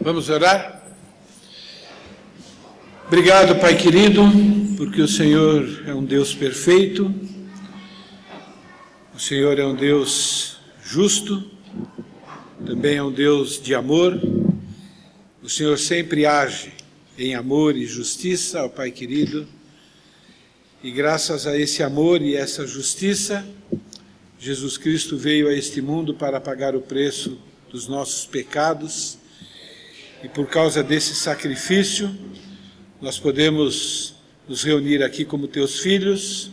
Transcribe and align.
Vamos 0.00 0.30
orar? 0.30 0.82
Obrigado, 3.06 3.60
Pai 3.60 3.76
querido, 3.76 4.22
porque 4.76 5.02
o 5.02 5.08
Senhor 5.08 5.84
é 5.86 5.94
um 5.94 6.04
Deus 6.04 6.34
perfeito, 6.34 7.12
o 9.14 9.18
Senhor 9.18 9.58
é 9.58 9.66
um 9.66 9.74
Deus 9.74 10.56
justo, 10.82 11.44
também 12.64 12.96
é 12.96 13.02
um 13.02 13.12
Deus 13.12 13.60
de 13.60 13.74
amor. 13.74 14.20
O 15.42 15.48
Senhor 15.48 15.78
sempre 15.78 16.24
age 16.24 16.72
em 17.18 17.34
amor 17.34 17.76
e 17.76 17.84
justiça, 17.84 18.64
ó 18.64 18.68
Pai 18.68 18.90
querido, 18.90 19.46
e 20.82 20.90
graças 20.90 21.46
a 21.46 21.58
esse 21.58 21.82
amor 21.82 22.22
e 22.22 22.34
essa 22.34 22.66
justiça, 22.66 23.46
Jesus 24.38 24.76
Cristo 24.76 25.16
veio 25.16 25.48
a 25.48 25.52
este 25.52 25.80
mundo 25.80 26.14
para 26.14 26.40
pagar 26.40 26.74
o 26.74 26.80
preço 26.80 27.38
dos 27.70 27.86
nossos 27.86 28.26
pecados, 28.26 29.18
e 30.22 30.28
por 30.28 30.46
causa 30.46 30.84
desse 30.84 31.16
sacrifício, 31.16 32.14
nós 33.00 33.18
podemos 33.18 34.14
nos 34.48 34.62
reunir 34.62 35.02
aqui 35.02 35.24
como 35.24 35.48
teus 35.48 35.80
filhos, 35.80 36.52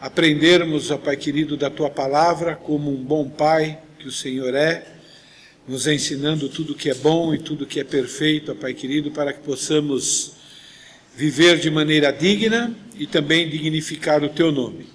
aprendermos, 0.00 0.90
ó 0.90 0.96
Pai 0.96 1.16
querido, 1.16 1.56
da 1.56 1.68
tua 1.68 1.90
palavra 1.90 2.54
como 2.54 2.90
um 2.90 3.02
bom 3.02 3.28
Pai 3.28 3.80
que 3.98 4.06
o 4.06 4.12
Senhor 4.12 4.54
é, 4.54 4.86
nos 5.66 5.88
ensinando 5.88 6.48
tudo 6.48 6.74
que 6.74 6.88
é 6.88 6.94
bom 6.94 7.34
e 7.34 7.38
tudo 7.38 7.66
que 7.66 7.80
é 7.80 7.84
perfeito, 7.84 8.52
ó 8.52 8.54
Pai 8.54 8.72
querido, 8.72 9.10
para 9.10 9.32
que 9.32 9.40
possamos 9.40 10.34
viver 11.16 11.58
de 11.58 11.70
maneira 11.70 12.12
digna 12.12 12.72
e 12.96 13.04
também 13.04 13.48
dignificar 13.48 14.22
o 14.22 14.28
teu 14.28 14.52
nome. 14.52 14.86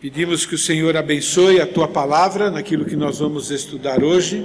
Pedimos 0.00 0.44
que 0.44 0.56
o 0.56 0.58
Senhor 0.58 0.96
abençoe 0.96 1.60
a 1.60 1.66
tua 1.66 1.86
palavra 1.86 2.50
naquilo 2.50 2.84
que 2.84 2.96
nós 2.96 3.20
vamos 3.20 3.52
estudar 3.52 4.02
hoje 4.02 4.44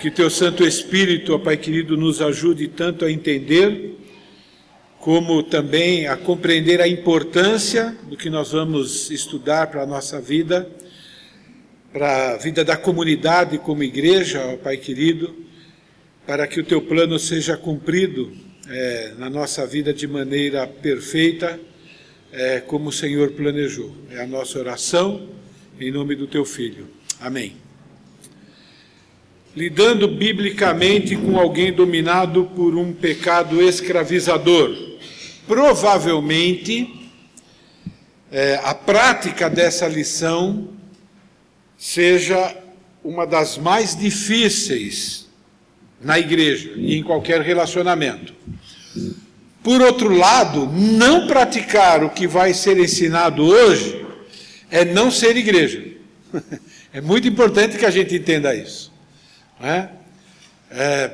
que 0.00 0.10
teu 0.10 0.30
Santo 0.30 0.66
Espírito, 0.66 1.34
ó 1.34 1.38
Pai 1.38 1.58
querido, 1.58 1.94
nos 1.94 2.22
ajude 2.22 2.66
tanto 2.68 3.04
a 3.04 3.12
entender, 3.12 3.96
como 4.98 5.42
também 5.42 6.06
a 6.06 6.16
compreender 6.16 6.80
a 6.80 6.88
importância 6.88 7.94
do 8.08 8.16
que 8.16 8.30
nós 8.30 8.52
vamos 8.52 9.10
estudar 9.10 9.66
para 9.66 9.82
a 9.82 9.86
nossa 9.86 10.18
vida, 10.18 10.66
para 11.92 12.32
a 12.32 12.36
vida 12.38 12.64
da 12.64 12.78
comunidade 12.78 13.58
como 13.58 13.82
igreja, 13.82 14.42
ó 14.46 14.56
Pai 14.56 14.78
querido, 14.78 15.36
para 16.26 16.46
que 16.46 16.60
o 16.60 16.64
teu 16.64 16.80
plano 16.80 17.18
seja 17.18 17.58
cumprido 17.58 18.32
é, 18.70 19.12
na 19.18 19.28
nossa 19.28 19.66
vida 19.66 19.92
de 19.92 20.06
maneira 20.06 20.66
perfeita, 20.66 21.60
é, 22.32 22.60
como 22.60 22.88
o 22.88 22.92
Senhor 22.92 23.32
planejou. 23.32 23.94
É 24.10 24.22
a 24.22 24.26
nossa 24.26 24.58
oração, 24.58 25.28
em 25.78 25.90
nome 25.90 26.14
do 26.14 26.26
teu 26.26 26.46
Filho. 26.46 26.88
Amém 27.20 27.69
lidando 29.54 30.06
biblicamente 30.06 31.16
com 31.16 31.38
alguém 31.38 31.72
dominado 31.72 32.44
por 32.54 32.76
um 32.76 32.92
pecado 32.92 33.60
escravizador. 33.60 34.76
Provavelmente, 35.46 37.10
é, 38.30 38.60
a 38.62 38.74
prática 38.74 39.50
dessa 39.50 39.88
lição 39.88 40.68
seja 41.76 42.56
uma 43.02 43.26
das 43.26 43.58
mais 43.58 43.96
difíceis 43.96 45.28
na 46.00 46.18
igreja 46.18 46.72
e 46.76 46.96
em 46.96 47.02
qualquer 47.02 47.40
relacionamento. 47.40 48.34
Por 49.62 49.82
outro 49.82 50.14
lado, 50.14 50.66
não 50.66 51.26
praticar 51.26 52.02
o 52.04 52.10
que 52.10 52.26
vai 52.26 52.54
ser 52.54 52.78
ensinado 52.78 53.44
hoje 53.44 54.06
é 54.70 54.84
não 54.84 55.10
ser 55.10 55.36
igreja. 55.36 55.84
É 56.92 57.00
muito 57.00 57.28
importante 57.28 57.78
que 57.78 57.86
a 57.86 57.90
gente 57.90 58.16
entenda 58.16 58.52
isso. 58.52 58.89
Né? 59.60 59.90
É, 60.70 61.10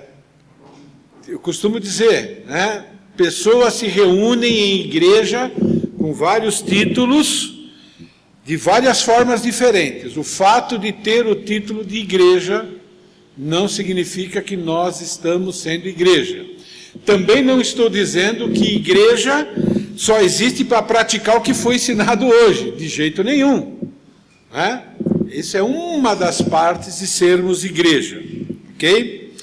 eu 1.27 1.39
costumo 1.39 1.81
dizer, 1.81 2.45
né? 2.47 2.85
pessoas 3.17 3.75
se 3.75 3.87
reúnem 3.87 4.53
em 4.53 4.81
igreja 4.83 5.51
com 5.99 6.13
vários 6.13 6.63
títulos, 6.63 7.55
de 8.45 8.57
várias 8.57 9.03
formas 9.03 9.43
diferentes. 9.43 10.17
O 10.17 10.23
fato 10.23 10.79
de 10.79 10.93
ter 10.93 11.27
o 11.27 11.35
título 11.35 11.85
de 11.85 11.97
igreja 11.97 12.65
não 13.37 13.67
significa 13.67 14.41
que 14.41 14.57
nós 14.57 15.01
estamos 15.01 15.57
sendo 15.57 15.89
igreja. 15.89 16.47
Também 17.05 17.43
não 17.43 17.61
estou 17.61 17.91
dizendo 17.91 18.49
que 18.51 18.77
igreja 18.77 19.47
só 19.97 20.21
existe 20.21 20.65
para 20.65 20.83
praticar 20.83 21.37
o 21.37 21.41
que 21.41 21.53
foi 21.53 21.75
ensinado 21.77 22.27
hoje, 22.27 22.71
de 22.73 22.87
jeito 22.87 23.25
nenhum. 23.25 23.77
Né? 24.53 24.83
Isso 25.39 25.57
é 25.57 25.63
uma 25.63 26.15
das 26.15 26.41
partes 26.41 26.99
de 26.99 27.07
sermos 27.07 27.65
igreja 27.65 28.23
ok? 28.77 29.35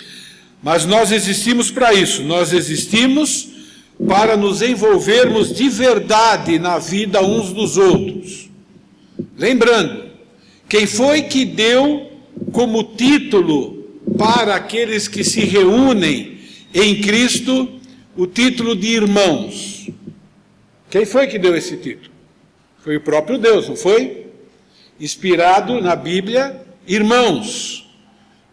Mas 0.61 0.85
nós 0.85 1.11
existimos 1.11 1.69
para 1.69 1.93
isso, 1.93 2.23
nós 2.23 2.53
existimos 2.53 3.49
para 4.07 4.37
nos 4.37 4.61
envolvermos 4.61 5.53
de 5.53 5.67
verdade 5.67 6.57
na 6.57 6.77
vida 6.77 7.21
uns 7.21 7.51
dos 7.51 7.75
outros. 7.77 8.49
Lembrando, 9.37 10.05
quem 10.69 10.87
foi 10.87 11.23
que 11.23 11.43
deu 11.43 12.11
como 12.51 12.83
título 12.95 13.83
para 14.17 14.55
aqueles 14.55 15.07
que 15.07 15.23
se 15.23 15.41
reúnem 15.41 16.37
em 16.73 17.01
Cristo 17.01 17.67
o 18.15 18.25
título 18.25 18.75
de 18.75 18.87
irmãos? 18.87 19.89
Quem 20.89 21.05
foi 21.05 21.27
que 21.27 21.37
deu 21.37 21.55
esse 21.55 21.75
título? 21.75 22.11
Foi 22.83 22.95
o 22.95 23.01
próprio 23.01 23.37
Deus, 23.37 23.67
não 23.67 23.75
foi? 23.75 24.22
Inspirado 24.99 25.81
na 25.81 25.95
Bíblia, 25.95 26.61
irmãos. 26.87 27.89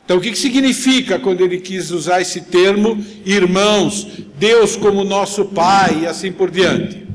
Então, 0.04 0.18
o 0.18 0.20
que, 0.20 0.34
significa 0.34 1.18
quando 1.18 1.42
ele 1.42 1.58
quis 1.58 1.90
usar 1.90 2.20
esse 2.20 2.40
termo, 2.40 2.98
irmãos, 3.24 4.06
Deus 4.36 4.74
como 4.74 5.04
nosso 5.04 5.44
Pai 5.44 6.00
e 6.02 6.06
assim 6.06 6.32
por 6.32 6.50
diante? 6.50 7.06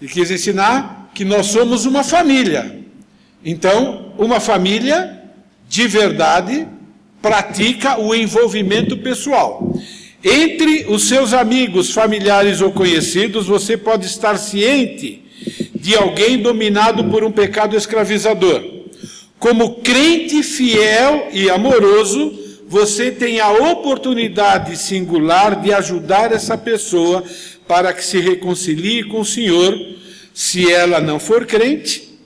Ele 0.00 0.10
quis 0.10 0.30
ensinar 0.30 1.10
que 1.14 1.24
nós 1.24 1.46
somos 1.46 1.86
uma 1.86 2.02
família. 2.02 2.80
Então, 3.44 4.12
uma 4.18 4.40
família 4.40 5.22
de 5.68 5.86
verdade 5.86 6.66
pratica 7.22 8.00
o 8.00 8.14
envolvimento 8.14 8.96
pessoal. 8.96 9.72
Entre 10.24 10.86
os 10.88 11.06
seus 11.06 11.32
amigos, 11.32 11.92
familiares 11.92 12.60
ou 12.60 12.72
conhecidos, 12.72 13.46
você 13.46 13.76
pode 13.76 14.06
estar 14.06 14.36
ciente 14.36 15.25
de 15.86 15.94
alguém 15.94 16.42
dominado 16.42 17.04
por 17.04 17.22
um 17.22 17.30
pecado 17.30 17.76
escravizador. 17.76 18.60
Como 19.38 19.76
crente 19.82 20.42
fiel 20.42 21.28
e 21.32 21.48
amoroso, 21.48 22.36
você 22.66 23.12
tem 23.12 23.38
a 23.38 23.52
oportunidade 23.52 24.76
singular 24.76 25.54
de 25.62 25.72
ajudar 25.72 26.32
essa 26.32 26.58
pessoa 26.58 27.22
para 27.68 27.92
que 27.92 28.04
se 28.04 28.18
reconcilie 28.18 29.04
com 29.04 29.20
o 29.20 29.24
Senhor, 29.24 29.78
se 30.34 30.68
ela 30.68 31.00
não 31.00 31.20
for 31.20 31.46
crente, 31.46 32.18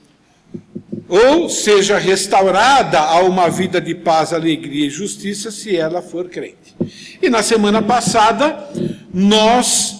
ou 1.07 1.51
seja 1.51 1.99
restaurada 1.99 2.99
a 2.99 3.21
uma 3.21 3.51
vida 3.51 3.79
de 3.79 3.95
paz, 3.95 4.33
alegria 4.33 4.87
e 4.87 4.91
justiça, 4.91 5.51
se 5.51 5.77
ela 5.77 6.01
for 6.01 6.31
crente. 6.31 6.75
E 7.21 7.29
na 7.29 7.43
semana 7.43 7.83
passada, 7.83 8.71
nós 9.13 10.00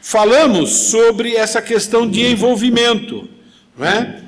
falamos 0.00 0.70
sobre 0.70 1.34
essa 1.34 1.60
questão 1.60 2.08
de 2.08 2.26
envolvimento, 2.26 3.28
não 3.76 3.86
é? 3.86 4.22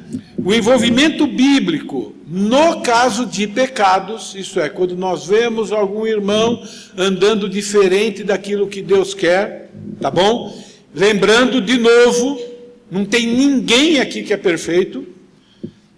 O 0.45 0.53
envolvimento 0.53 1.27
bíblico 1.27 2.13
no 2.35 2.81
caso 2.81 3.27
de 3.27 3.47
pecados, 3.47 4.35
isso 4.35 4.59
é, 4.59 4.71
quando 4.71 4.97
nós 4.97 5.27
vemos 5.27 5.71
algum 5.71 6.07
irmão 6.07 6.67
andando 6.97 7.47
diferente 7.47 8.25
daquilo 8.25 8.69
que 8.69 8.81
Deus 8.81 9.13
quer, 9.13 9.71
tá 10.01 10.11
bom? 10.11 10.59
Lembrando 10.95 11.61
de 11.61 11.77
novo, 11.77 12.41
não 12.91 13.05
tem 13.05 13.27
ninguém 13.27 14.01
aqui 14.01 14.23
que 14.23 14.33
é 14.33 14.39
perfeito. 14.39 15.07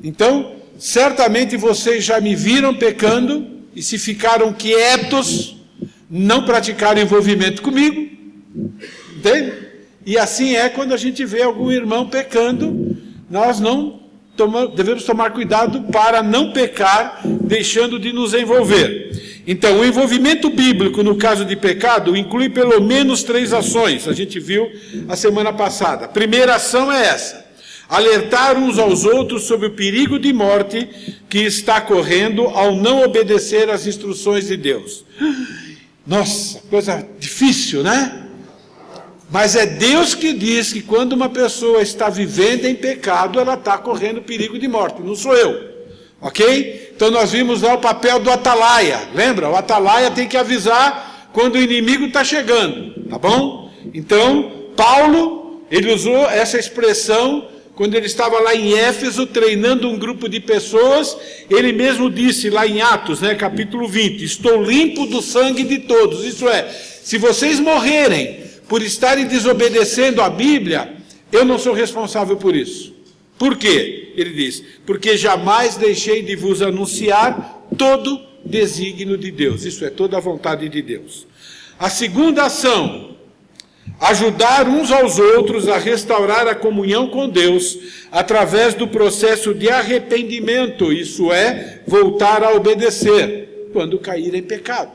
Então, 0.03 0.57
certamente 0.77 1.57
vocês 1.57 2.03
já 2.03 2.21
me 2.21 2.35
viram 2.35 2.75
pecando 2.75 3.47
e 3.73 3.81
se 3.81 3.97
ficaram 3.97 4.53
quietos, 4.53 5.57
não 6.11 6.45
praticaram 6.45 7.01
envolvimento 7.01 7.63
comigo. 7.63 8.09
Entende? 9.17 9.64
E 10.07 10.19
assim 10.19 10.55
é 10.55 10.69
quando 10.69 10.93
a 10.93 10.97
gente 10.97 11.25
vê 11.25 11.43
algum 11.43 11.71
irmão 11.71 12.09
pecando, 12.09 12.97
nós 13.31 13.61
não 13.61 14.01
devemos 14.75 15.05
tomar 15.05 15.31
cuidado 15.31 15.83
para 15.93 16.23
não 16.23 16.53
pecar, 16.53 17.21
deixando 17.25 17.99
de 17.99 18.13
nos 18.13 18.35
envolver. 18.35 19.43
Então, 19.47 19.81
o 19.81 19.85
envolvimento 19.85 20.51
bíblico 20.51 21.03
no 21.03 21.17
caso 21.17 21.45
de 21.45 21.55
pecado 21.55 22.17
inclui 22.17 22.49
pelo 22.49 22.81
menos 22.81 23.23
três 23.23 23.53
ações, 23.53 24.09
a 24.09 24.13
gente 24.13 24.41
viu 24.41 24.71
a 25.09 25.17
semana 25.17 25.53
passada. 25.53 26.07
A 26.07 26.09
primeira 26.09 26.57
ação 26.57 26.91
é 26.91 27.07
essa: 27.07 27.45
alertar 27.89 28.57
uns 28.57 28.79
aos 28.79 29.05
outros 29.05 29.45
sobre 29.45 29.69
o 29.69 29.73
perigo 29.73 30.19
de 30.19 30.33
morte 30.33 30.89
que 31.29 31.39
está 31.41 31.81
correndo 31.81 32.45
ao 32.47 32.75
não 32.75 33.03
obedecer 33.03 33.69
às 33.71 33.87
instruções 33.87 34.49
de 34.49 34.57
Deus. 34.57 35.05
Nossa, 36.07 36.61
coisa 36.71 37.07
difícil, 37.19 37.83
né? 37.83 38.24
Mas 39.35 39.57
é 39.57 39.67
Deus 39.67 40.15
que 40.15 40.33
diz 40.33 40.73
que 40.73 40.81
quando 40.81 41.15
uma 41.15 41.29
pessoa 41.29 41.83
está 41.83 42.09
vivendo 42.09 42.67
em 42.67 42.75
pecado, 42.77 43.41
ela 43.41 43.55
está 43.55 43.77
correndo 43.77 44.23
perigo 44.23 44.57
de 44.57 44.69
morte, 44.69 45.03
não 45.03 45.17
sou 45.17 45.35
eu. 45.35 45.75
Ok? 46.21 46.93
Então 46.95 47.11
nós 47.11 47.33
vimos 47.33 47.63
lá 47.63 47.75
o 47.75 47.81
papel 47.81 48.21
do 48.21 48.31
atalaia. 48.31 49.09
Lembra? 49.13 49.51
O 49.51 49.57
atalaia 49.57 50.09
tem 50.13 50.29
que 50.29 50.37
avisar 50.37 51.31
quando 51.33 51.57
o 51.57 51.61
inimigo 51.61 52.05
está 52.05 52.23
chegando. 52.23 52.95
Tá 53.11 53.19
bom? 53.19 53.73
Então, 53.93 54.53
Paulo, 54.77 55.65
ele 55.69 55.93
usou 55.93 56.31
essa 56.31 56.57
expressão 56.57 57.49
quando 57.75 57.97
ele 57.97 58.07
estava 58.07 58.39
lá 58.39 58.55
em 58.55 58.79
Éfeso 58.79 59.27
treinando 59.27 59.89
um 59.89 59.99
grupo 59.99 60.29
de 60.29 60.39
pessoas, 60.39 61.17
ele 61.51 61.73
mesmo 61.73 62.09
disse 62.09 62.51
lá 62.51 62.69
em 62.69 62.81
Atos, 62.81 63.21
né, 63.21 63.35
capítulo 63.35 63.89
20: 63.89 64.23
Estou 64.23 64.63
limpo 64.63 65.07
do 65.07 65.21
sangue 65.21 65.65
de 65.65 65.81
todos. 65.81 66.25
Isso 66.25 66.49
é, 66.49 66.71
se 67.03 67.19
vocês 67.19 67.59
morrerem 67.59 68.44
por 68.69 68.83
estarem 68.83 69.27
desobedecendo 69.27 70.23
a 70.23 70.31
Bíblia, 70.31 70.95
eu 71.31 71.45
não 71.45 71.59
sou 71.59 71.73
responsável 71.73 72.37
por 72.37 72.55
isso. 72.55 72.95
Por 73.39 73.57
quê? 73.57 74.13
Ele 74.17 74.31
diz: 74.31 74.63
Porque 74.87 75.17
jamais 75.17 75.77
deixei 75.77 76.23
de 76.23 76.37
vos 76.37 76.63
anunciar 76.63 77.67
todo 77.77 78.21
desígnio 78.45 79.19
de 79.19 79.31
Deus. 79.31 79.65
Isso 79.65 79.85
é, 79.85 79.91
toda 79.91 80.17
a 80.17 80.21
vontade 80.21 80.69
de 80.69 80.83
Deus. 80.83 81.27
A 81.79 81.91
segunda 81.91 82.45
ação 82.45 83.15
ajudar 84.01 84.69
uns 84.69 84.91
aos 84.91 85.19
outros 85.19 85.69
a 85.69 85.79
restaurar 85.79 86.47
a 86.47 86.55
comunhão 86.55 87.09
com 87.09 87.29
Deus 87.29 87.79
através 88.11 88.75
do 88.75 88.89
processo 88.89 89.55
de 89.55 89.71
arrependimento, 89.71 90.93
isso 90.93 91.33
é, 91.33 91.83
voltar 91.87 92.43
a 92.43 92.53
obedecer 92.53 93.69
quando 93.73 93.99
cair 93.99 94.35
em 94.35 94.43
pecado. 94.43 94.93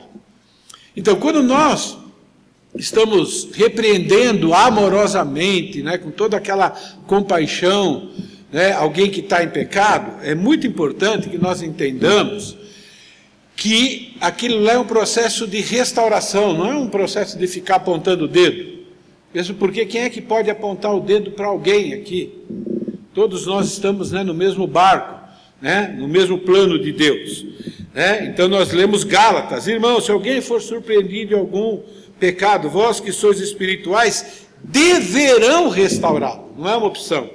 Então, 0.96 1.16
quando 1.16 1.42
nós 1.42 1.96
estamos 2.76 3.48
repreendendo 3.52 4.54
amorosamente, 4.54 5.82
né, 5.82 5.98
com 5.98 6.10
toda 6.10 6.36
aquela 6.36 6.70
compaixão, 7.06 8.10
né, 8.52 8.72
alguém 8.72 9.10
que 9.10 9.20
está 9.20 9.42
em 9.42 9.48
pecado, 9.48 10.24
é 10.24 10.34
muito 10.34 10.66
importante 10.66 11.28
que 11.28 11.38
nós 11.38 11.62
entendamos 11.62 12.56
que 13.56 14.16
aquilo 14.20 14.58
lá 14.60 14.72
é 14.72 14.78
um 14.78 14.86
processo 14.86 15.46
de 15.46 15.60
restauração, 15.60 16.54
não 16.54 16.66
é 16.66 16.74
um 16.74 16.88
processo 16.88 17.38
de 17.38 17.46
ficar 17.46 17.76
apontando 17.76 18.24
o 18.24 18.28
dedo. 18.28 18.80
Mesmo 19.34 19.54
porque 19.56 19.84
quem 19.84 20.02
é 20.02 20.10
que 20.10 20.22
pode 20.22 20.50
apontar 20.50 20.94
o 20.94 21.00
dedo 21.00 21.32
para 21.32 21.46
alguém 21.46 21.92
aqui? 21.92 22.32
Todos 23.12 23.46
nós 23.46 23.70
estamos 23.70 24.12
né, 24.12 24.24
no 24.24 24.32
mesmo 24.32 24.66
barco, 24.66 25.20
né, 25.60 25.94
no 25.98 26.08
mesmo 26.08 26.38
plano 26.38 26.78
de 26.78 26.90
Deus. 26.90 27.44
Né? 27.94 28.26
Então 28.26 28.48
nós 28.48 28.72
lemos 28.72 29.04
Gálatas, 29.04 29.68
irmãos, 29.68 30.06
se 30.06 30.10
alguém 30.10 30.40
for 30.40 30.62
surpreendido 30.62 31.34
em 31.34 31.38
algum 31.38 31.80
pecado, 32.20 32.68
vós 32.68 33.00
que 33.00 33.10
sois 33.10 33.40
espirituais, 33.40 34.46
deverão 34.62 35.70
restaurá-lo, 35.70 36.52
não 36.56 36.68
é 36.68 36.76
uma 36.76 36.86
opção. 36.86 37.30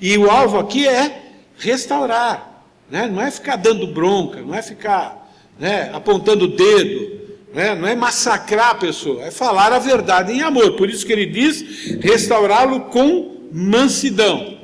E 0.00 0.16
o 0.18 0.30
alvo 0.30 0.58
aqui 0.58 0.86
é 0.86 1.22
restaurar, 1.56 2.64
né? 2.90 3.08
não 3.08 3.22
é 3.22 3.30
ficar 3.30 3.56
dando 3.56 3.86
bronca, 3.86 4.40
não 4.42 4.54
é 4.54 4.60
ficar 4.60 5.32
né, 5.58 5.90
apontando 5.92 6.44
o 6.44 6.48
dedo, 6.48 7.20
né? 7.54 7.74
não 7.74 7.88
é 7.88 7.96
massacrar 7.96 8.70
a 8.70 8.74
pessoa, 8.74 9.24
é 9.24 9.30
falar 9.30 9.72
a 9.72 9.78
verdade 9.78 10.32
em 10.32 10.42
amor. 10.42 10.76
Por 10.76 10.90
isso 10.90 11.06
que 11.06 11.12
ele 11.12 11.26
diz: 11.26 11.98
restaurá-lo 12.00 12.82
com 12.82 13.48
mansidão. 13.50 14.54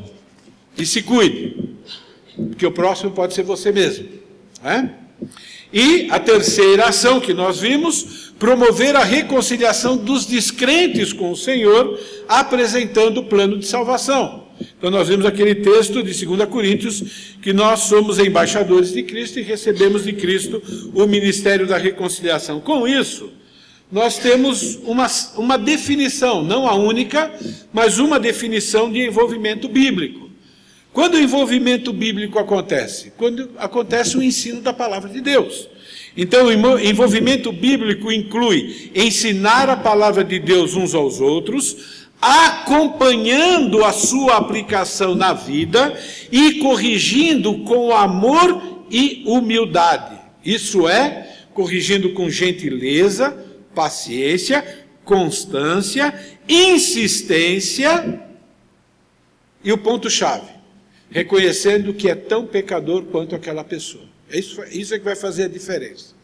E 0.76 0.86
se 0.86 1.02
cuide, 1.02 1.76
porque 2.36 2.66
o 2.66 2.72
próximo 2.72 3.10
pode 3.10 3.34
ser 3.34 3.42
você 3.42 3.72
mesmo. 3.72 4.08
Né? 4.62 4.94
E 5.72 6.08
a 6.10 6.18
terceira 6.18 6.86
ação 6.86 7.20
que 7.20 7.32
nós 7.32 7.60
vimos, 7.60 8.32
promover 8.38 8.94
a 8.96 9.04
reconciliação 9.04 9.96
dos 9.96 10.26
descrentes 10.26 11.12
com 11.12 11.30
o 11.30 11.36
Senhor, 11.36 11.98
apresentando 12.28 13.18
o 13.18 13.24
plano 13.24 13.58
de 13.58 13.66
salvação. 13.66 14.42
Então, 14.78 14.90
nós 14.90 15.08
vimos 15.08 15.24
aquele 15.26 15.54
texto 15.54 16.02
de 16.02 16.26
2 16.26 16.48
Coríntios, 16.48 17.36
que 17.40 17.52
nós 17.52 17.80
somos 17.80 18.18
embaixadores 18.18 18.92
de 18.92 19.02
Cristo 19.02 19.38
e 19.38 19.42
recebemos 19.42 20.04
de 20.04 20.12
Cristo 20.12 20.62
o 20.94 21.06
ministério 21.06 21.66
da 21.66 21.78
reconciliação. 21.78 22.60
Com 22.60 22.86
isso, 22.86 23.30
nós 23.90 24.18
temos 24.18 24.76
uma, 24.84 25.06
uma 25.36 25.58
definição, 25.58 26.42
não 26.42 26.66
a 26.66 26.74
única, 26.74 27.30
mas 27.72 27.98
uma 27.98 28.18
definição 28.18 28.90
de 28.90 29.06
envolvimento 29.06 29.68
bíblico. 29.68 30.21
Quando 30.92 31.14
o 31.14 31.20
envolvimento 31.20 31.92
bíblico 31.92 32.38
acontece? 32.38 33.12
Quando 33.16 33.50
acontece 33.56 34.16
o 34.16 34.22
ensino 34.22 34.60
da 34.60 34.72
palavra 34.72 35.08
de 35.08 35.20
Deus. 35.20 35.68
Então, 36.16 36.46
o 36.46 36.78
envolvimento 36.78 37.50
bíblico 37.50 38.12
inclui 38.12 38.90
ensinar 38.94 39.70
a 39.70 39.76
palavra 39.76 40.22
de 40.22 40.38
Deus 40.38 40.74
uns 40.74 40.94
aos 40.94 41.20
outros, 41.20 42.06
acompanhando 42.20 43.82
a 43.84 43.92
sua 43.92 44.36
aplicação 44.36 45.14
na 45.14 45.32
vida 45.32 45.98
e 46.30 46.54
corrigindo 46.54 47.60
com 47.60 47.96
amor 47.96 48.84
e 48.90 49.24
humildade. 49.26 50.20
Isso 50.44 50.86
é, 50.86 51.28
corrigindo 51.54 52.10
com 52.10 52.28
gentileza, 52.28 53.36
paciência, 53.74 54.84
constância, 55.04 56.14
insistência 56.48 58.22
e 59.64 59.72
o 59.72 59.78
ponto-chave, 59.78 60.50
reconhecendo 61.12 61.92
que 61.92 62.08
é 62.08 62.14
tão 62.14 62.46
pecador 62.46 63.04
quanto 63.04 63.34
aquela 63.34 63.62
pessoa. 63.62 64.04
É 64.30 64.38
isso, 64.38 64.62
isso 64.70 64.94
é 64.94 64.98
que 64.98 65.04
vai 65.04 65.14
fazer 65.14 65.44
a 65.44 65.48
diferença. 65.48 66.14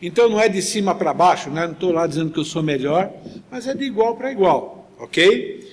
Então 0.00 0.28
não 0.28 0.38
é 0.38 0.48
de 0.48 0.60
cima 0.60 0.94
para 0.94 1.14
baixo, 1.14 1.50
né? 1.50 1.66
não 1.66 1.72
estou 1.72 1.90
lá 1.90 2.06
dizendo 2.06 2.30
que 2.30 2.38
eu 2.38 2.44
sou 2.44 2.62
melhor, 2.62 3.10
mas 3.50 3.66
é 3.66 3.74
de 3.74 3.84
igual 3.84 4.16
para 4.16 4.30
igual. 4.30 4.92
Ok? 4.98 5.66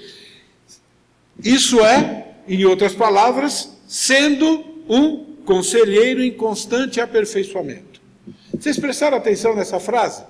Isso 1.44 1.81
é, 1.81 2.27
em 2.47 2.63
outras 2.63 2.94
palavras, 2.94 3.77
sendo 3.88 4.63
um 4.88 5.35
conselheiro 5.44 6.23
em 6.23 6.31
constante 6.31 7.01
aperfeiçoamento. 7.01 8.00
Vocês 8.57 8.79
prestaram 8.79 9.18
atenção 9.18 9.56
nessa 9.56 9.79
frase? 9.79 10.23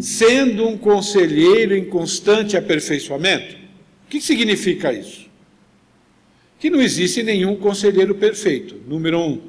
Sendo 0.00 0.68
um 0.68 0.76
conselheiro 0.76 1.74
em 1.74 1.84
constante 1.84 2.56
aperfeiçoamento? 2.56 3.56
O 4.04 4.10
que 4.10 4.20
significa 4.20 4.92
isso? 4.92 5.27
Que 6.58 6.70
não 6.70 6.80
existe 6.80 7.22
nenhum 7.22 7.56
conselheiro 7.56 8.14
perfeito, 8.14 8.76
número 8.86 9.18
um. 9.20 9.40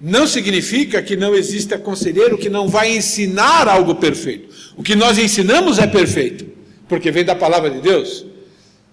Não 0.00 0.26
significa 0.26 1.02
que 1.02 1.16
não 1.16 1.34
exista 1.34 1.78
conselheiro 1.78 2.38
que 2.38 2.48
não 2.48 2.68
vai 2.68 2.96
ensinar 2.96 3.68
algo 3.68 3.96
perfeito. 3.96 4.48
O 4.76 4.82
que 4.82 4.94
nós 4.96 5.18
ensinamos 5.18 5.78
é 5.78 5.86
perfeito 5.86 6.50
porque 6.90 7.12
vem 7.12 7.24
da 7.24 7.36
palavra 7.36 7.70
de 7.70 7.80
Deus. 7.80 8.26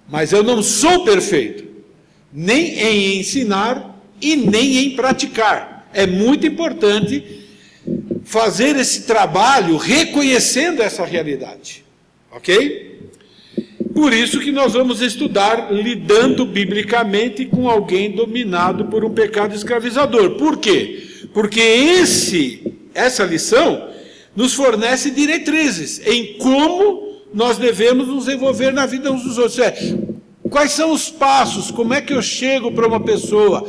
Mas 0.07 0.31
eu 0.31 0.43
não 0.43 0.61
sou 0.61 1.03
perfeito, 1.03 1.65
nem 2.31 2.79
em 2.79 3.19
ensinar 3.19 3.99
e 4.21 4.35
nem 4.35 4.77
em 4.77 4.95
praticar. 4.95 5.89
É 5.91 6.05
muito 6.05 6.45
importante 6.45 7.43
fazer 8.23 8.75
esse 8.75 9.01
trabalho 9.01 9.77
reconhecendo 9.77 10.83
essa 10.83 11.03
realidade. 11.03 11.83
Ok? 12.31 12.86
Por 13.97 14.13
isso 14.13 14.39
que 14.39 14.51
nós 14.51 14.73
vamos 14.73 15.01
estudar 15.01 15.73
lidando 15.73 16.45
biblicamente 16.45 17.47
com 17.47 17.67
alguém 17.67 18.11
dominado 18.11 18.85
por 18.85 19.03
um 19.03 19.09
pecado 19.09 19.55
escravizador. 19.55 20.35
Por 20.35 20.57
quê? 20.57 21.27
Porque 21.33 21.59
esse, 21.59 22.75
essa 22.93 23.23
lição 23.23 23.89
nos 24.35 24.53
fornece 24.53 25.09
diretrizes 25.09 25.99
em 26.05 26.37
como 26.37 27.23
nós 27.33 27.57
devemos 27.57 28.07
nos 28.07 28.27
envolver 28.27 28.71
na 28.71 28.85
vida 28.85 29.11
uns 29.11 29.23
dos 29.23 29.39
outros. 29.39 29.57
É, 29.57 29.75
quais 30.47 30.73
são 30.73 30.91
os 30.91 31.09
passos? 31.09 31.71
Como 31.71 31.91
é 31.91 31.99
que 31.99 32.13
eu 32.13 32.21
chego 32.21 32.71
para 32.71 32.87
uma 32.87 32.99
pessoa? 32.99 33.67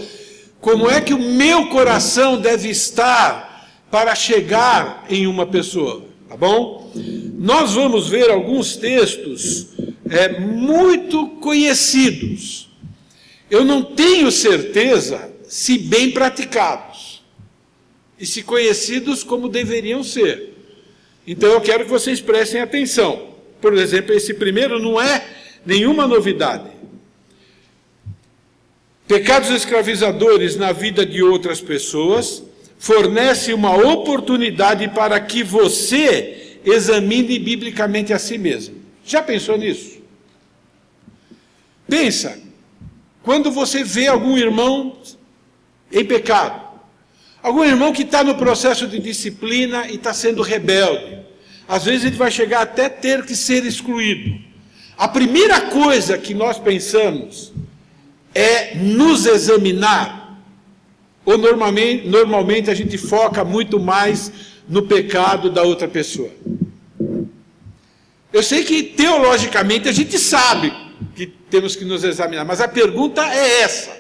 Como 0.61 0.91
é 0.91 1.01
que 1.01 1.15
o 1.15 1.19
meu 1.19 1.69
coração 1.69 2.39
deve 2.39 2.69
estar 2.69 3.67
para 3.91 4.15
chegar 4.15 5.07
em 5.09 5.27
uma 5.27 5.47
pessoa? 5.47 6.03
Tá 6.29 6.37
bom? 6.37 6.93
Nós 7.39 7.73
vamos 7.73 8.11
ver 8.11 8.29
alguns 8.29 8.77
textos 8.77 9.69
é, 10.11 10.39
muito 10.41 11.29
conhecidos. 11.41 12.69
Eu 13.51 13.65
não 13.65 13.83
tenho 13.83 14.31
certeza 14.31 15.31
se 15.49 15.79
bem 15.79 16.11
praticados 16.11 17.23
e 18.19 18.27
se 18.27 18.43
conhecidos 18.43 19.25
como 19.25 19.49
deveriam 19.49 20.03
ser. 20.05 20.55
Então 21.27 21.51
eu 21.51 21.61
quero 21.61 21.85
que 21.85 21.91
vocês 21.91 22.21
prestem 22.21 22.61
atenção. 22.61 23.29
Por 23.61 23.75
exemplo, 23.75 24.15
esse 24.15 24.35
primeiro 24.35 24.79
não 24.79 25.01
é 25.01 25.25
nenhuma 25.65 26.07
novidade. 26.07 26.71
Pecados 29.07 29.51
escravizadores 29.51 30.57
na 30.57 30.71
vida 30.73 31.05
de 31.05 31.23
outras 31.23 31.61
pessoas 31.61 32.43
fornece 32.79 33.53
uma 33.53 33.75
oportunidade 33.75 34.89
para 34.89 35.19
que 35.19 35.43
você 35.43 36.59
examine 36.65 37.39
biblicamente 37.39 38.13
a 38.13 38.19
si 38.19 38.37
mesmo. 38.37 38.77
Já 39.05 39.23
pensou 39.23 39.57
nisso? 39.57 39.98
Pensa, 41.89 42.39
quando 43.23 43.51
você 43.51 43.83
vê 43.83 44.07
algum 44.07 44.37
irmão 44.37 44.99
em 45.91 46.05
pecado, 46.05 46.69
algum 47.43 47.65
irmão 47.65 47.93
que 47.93 48.03
está 48.03 48.23
no 48.23 48.35
processo 48.35 48.87
de 48.87 48.99
disciplina 48.99 49.89
e 49.89 49.95
está 49.95 50.13
sendo 50.13 50.43
rebelde, 50.43 51.19
às 51.67 51.85
vezes 51.85 52.05
ele 52.05 52.17
vai 52.17 52.31
chegar 52.31 52.61
até 52.61 52.89
ter 52.89 53.25
que 53.25 53.35
ser 53.35 53.65
excluído. 53.65 54.39
A 54.97 55.09
primeira 55.09 55.61
coisa 55.63 56.19
que 56.19 56.35
nós 56.35 56.59
pensamos 56.59 57.53
é 58.35 58.75
nos 58.75 59.27
examinar. 59.27 60.39
Ou 61.25 61.39
normalmente, 61.39 62.07
normalmente 62.07 62.71
a 62.71 62.75
gente 62.75 62.99
foca 62.99 63.45
muito 63.45 63.79
mais 63.79 64.33
no 64.69 64.83
pecado 64.83 65.51
da 65.51 65.63
outra 65.63 65.87
pessoa? 65.87 66.31
Eu 68.33 68.43
sei 68.43 68.65
que 68.65 68.83
teologicamente 68.83 69.89
a 69.89 69.93
gente 69.93 70.19
sabe 70.19 70.88
que 71.15 71.27
temos 71.27 71.77
que 71.77 71.85
nos 71.85 72.05
examinar, 72.05 72.45
mas 72.45 72.61
a 72.61 72.69
pergunta 72.69 73.23
é 73.23 73.63
essa. 73.63 73.97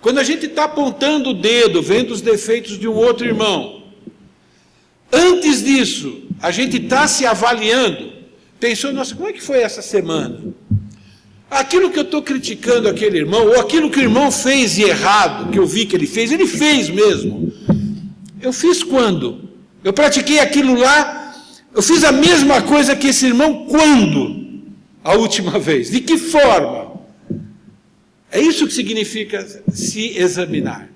Quando 0.00 0.18
a 0.18 0.24
gente 0.24 0.46
está 0.46 0.64
apontando 0.64 1.30
o 1.30 1.34
dedo, 1.34 1.82
vendo 1.82 2.12
os 2.12 2.20
defeitos 2.20 2.78
de 2.78 2.86
um 2.86 2.94
outro 2.94 3.26
irmão, 3.26 3.82
antes 5.12 5.64
disso, 5.64 6.22
a 6.40 6.50
gente 6.50 6.76
está 6.76 7.08
se 7.08 7.26
avaliando, 7.26 8.12
pensou, 8.60 8.92
nossa, 8.92 9.14
como 9.14 9.28
é 9.28 9.32
que 9.32 9.42
foi 9.42 9.60
essa 9.60 9.82
semana? 9.82 10.40
Aquilo 11.50 11.90
que 11.90 11.98
eu 11.98 12.04
estou 12.04 12.22
criticando 12.22 12.88
aquele 12.88 13.18
irmão, 13.18 13.46
ou 13.46 13.60
aquilo 13.60 13.90
que 13.90 13.98
o 13.98 14.02
irmão 14.02 14.30
fez 14.30 14.74
de 14.74 14.82
errado, 14.82 15.50
que 15.50 15.58
eu 15.58 15.66
vi 15.66 15.86
que 15.86 15.96
ele 15.96 16.06
fez, 16.06 16.30
ele 16.30 16.46
fez 16.46 16.88
mesmo. 16.88 17.52
Eu 18.40 18.52
fiz 18.52 18.82
quando? 18.82 19.48
Eu 19.82 19.92
pratiquei 19.92 20.38
aquilo 20.38 20.78
lá, 20.78 21.34
eu 21.74 21.82
fiz 21.82 22.04
a 22.04 22.12
mesma 22.12 22.62
coisa 22.62 22.94
que 22.94 23.08
esse 23.08 23.26
irmão 23.26 23.66
quando? 23.66 24.45
A 25.06 25.14
última 25.14 25.56
vez. 25.56 25.88
De 25.88 26.00
que 26.00 26.18
forma? 26.18 27.00
É 28.28 28.40
isso 28.40 28.66
que 28.66 28.74
significa 28.74 29.46
se 29.70 30.18
examinar. 30.18 30.90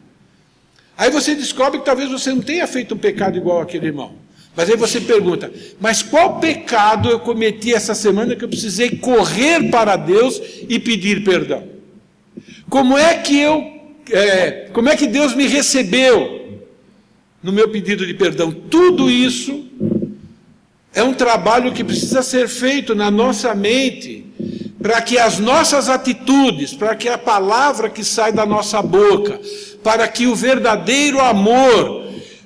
Aí 0.99 1.11
você 1.11 1.33
descobre 1.33 1.79
que 1.79 1.85
talvez 1.85 2.11
você 2.11 2.31
não 2.31 2.41
tenha 2.41 2.67
feito 2.67 2.97
um 2.97 2.99
pecado 2.99 3.39
igual 3.39 3.61
aquele 3.61 3.87
irmão. 3.87 4.17
Mas 4.57 4.69
aí 4.69 4.77
você 4.77 5.01
pergunta: 5.01 5.53
mas 5.79 6.03
qual 6.03 6.41
pecado 6.41 7.09
eu 7.09 7.21
cometi 7.21 7.73
essa 7.73 7.95
semana 7.95 8.35
que 8.35 8.43
eu 8.43 8.49
precisei 8.49 8.97
correr 8.97 9.71
para 9.71 9.95
Deus 9.95 10.43
e 10.69 10.81
pedir 10.81 11.23
perdão? 11.23 11.69
Como 12.69 12.99
é 12.99 13.17
que 13.17 13.39
eu, 13.39 13.65
é, 14.11 14.71
como 14.73 14.89
é 14.89 14.97
que 14.97 15.07
Deus 15.07 15.37
me 15.37 15.47
recebeu 15.47 16.59
no 17.41 17.53
meu 17.53 17.69
pedido 17.69 18.05
de 18.05 18.15
perdão? 18.15 18.51
Tudo 18.51 19.09
isso 19.09 19.71
é 20.95 21.03
um 21.03 21.15
trabalho 21.15 21.73
que 21.73 21.85
precisa 21.85 22.23
ser 22.23 22.49
feito 22.49 22.95
na 22.95 23.11
nossa 23.11 23.55
mente 23.55 24.27
para 24.83 25.01
que 25.03 25.19
as 25.19 25.39
nossas 25.39 25.89
atitudes, 25.89 26.73
para 26.73 26.97
que 26.97 27.09
a 27.09 27.19
palavra 27.19 27.91
que 27.91 28.03
sai 28.03 28.33
da 28.33 28.47
nossa 28.47 28.81
boca, 28.81 29.39
para 29.83 30.09
que 30.09 30.27
o 30.27 30.35
verdadeiro 30.35 31.21
amor 31.21 32.01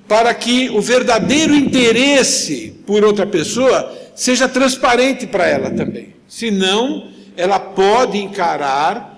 para 0.09 0.35
que 0.35 0.71
o 0.71 0.81
verdadeiro 0.81 1.55
interesse 1.55 2.75
por 2.87 3.05
outra 3.05 3.27
pessoa 3.27 3.93
seja 4.15 4.49
transparente 4.49 5.27
para 5.27 5.47
ela 5.47 5.71
também. 5.71 6.15
Senão, 6.29 7.09
ela 7.37 7.59
pode 7.59 8.19
encarar 8.19 9.14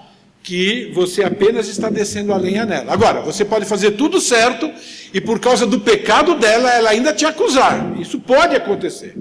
que 0.46 0.92
você 0.94 1.24
apenas 1.24 1.66
está 1.66 1.90
descendo 1.90 2.32
a 2.32 2.36
lenha 2.36 2.64
nela. 2.64 2.92
Agora, 2.92 3.20
você 3.20 3.44
pode 3.44 3.64
fazer 3.64 3.90
tudo 3.92 4.20
certo 4.20 4.70
e 5.12 5.20
por 5.20 5.40
causa 5.40 5.66
do 5.66 5.80
pecado 5.80 6.36
dela, 6.36 6.70
ela 6.70 6.90
ainda 6.90 7.12
te 7.12 7.26
acusar. 7.26 8.00
Isso 8.00 8.20
pode 8.20 8.54
acontecer. 8.54 9.16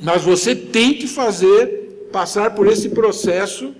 Mas 0.00 0.22
você 0.22 0.56
tem 0.56 0.94
que 0.94 1.06
fazer, 1.06 2.08
passar 2.10 2.54
por 2.54 2.66
esse 2.68 2.88
processo, 2.88 3.74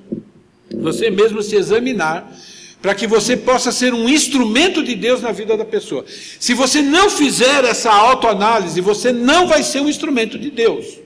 você 0.71 1.09
mesmo 1.09 1.42
se 1.42 1.57
examinar 1.57 2.30
para 2.83 2.95
que 2.95 3.07
você 3.07 3.38
possa 3.38 3.73
ser 3.73 3.95
um 3.95 4.07
instrumento 4.07 4.85
de 4.85 4.95
Deus 4.95 5.23
na 5.23 5.33
vida 5.33 5.57
da 5.57 5.64
pessoa. 5.64 6.04
Se 6.38 6.52
você 6.52 6.83
não 6.83 7.09
fizer 7.09 7.64
essa 7.64 7.90
autoanálise, 7.90 8.83
você 8.83 9.12
não 9.12 9.47
vai 9.47 9.62
ser 9.62 9.80
um 9.80 9.88
instrumento 9.88 10.38
de 10.38 10.50
Deus. 10.50 10.99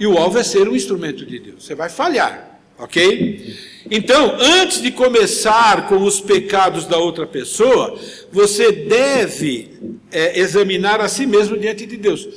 E 0.00 0.04
o 0.04 0.18
alvo 0.18 0.36
é 0.36 0.42
ser 0.42 0.68
um 0.68 0.74
instrumento 0.74 1.24
de 1.24 1.38
Deus. 1.38 1.64
Você 1.64 1.76
vai 1.76 1.88
falhar, 1.88 2.55
ok? 2.78 3.56
Então, 3.90 4.36
antes 4.40 4.82
de 4.82 4.90
começar 4.90 5.88
com 5.88 6.02
os 6.02 6.20
pecados 6.20 6.86
da 6.86 6.98
outra 6.98 7.26
pessoa, 7.26 7.98
você 8.32 8.72
deve 8.72 9.96
é, 10.10 10.38
examinar 10.40 11.00
a 11.00 11.08
si 11.08 11.26
mesmo 11.26 11.56
diante 11.56 11.86
de 11.86 11.96
Deus. 11.96 12.28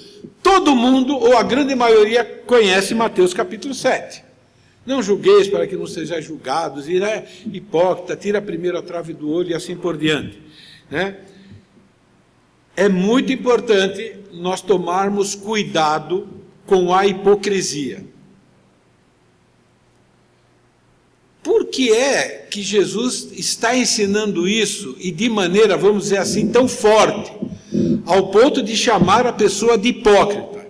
Todo 0.44 0.76
mundo, 0.76 1.18
ou 1.18 1.36
a 1.38 1.44
grande 1.44 1.74
maioria, 1.74 2.24
conhece 2.46 2.94
Mateus 2.94 3.34
capítulo 3.34 3.74
7. 3.74 4.24
Não 4.86 5.02
julgueis 5.04 5.48
para 5.48 5.68
que 5.68 5.76
não 5.76 5.88
sejais 5.88 6.26
julgados, 6.26 6.88
e 6.88 7.02
é 7.04 7.28
hipócrita, 7.52 8.16
tira 8.16 8.42
primeiro 8.42 8.78
a 8.78 8.82
trave 8.82 9.14
do 9.14 9.30
olho 9.30 9.52
e 9.52 9.54
assim 9.54 9.76
por 9.76 9.98
diante. 9.98 10.42
Né? 10.90 11.18
É 12.76 12.88
muito 12.88 13.34
importante 13.34 14.16
nós 14.32 14.62
tomarmos 14.62 15.36
cuidado 15.36 16.28
com 16.66 16.94
a 16.94 17.06
hipocrisia. 17.06 18.04
Por 21.50 21.66
que 21.66 21.92
é 21.92 22.46
que 22.48 22.62
Jesus 22.62 23.30
está 23.36 23.76
ensinando 23.76 24.48
isso 24.48 24.96
e 25.00 25.10
de 25.10 25.28
maneira, 25.28 25.76
vamos 25.76 26.04
dizer 26.04 26.18
assim, 26.18 26.48
tão 26.52 26.68
forte, 26.68 27.32
ao 28.06 28.30
ponto 28.30 28.62
de 28.62 28.78
chamar 28.78 29.26
a 29.26 29.34
pessoa 29.34 29.76
de 29.76 29.90
hipócrita? 29.90 30.68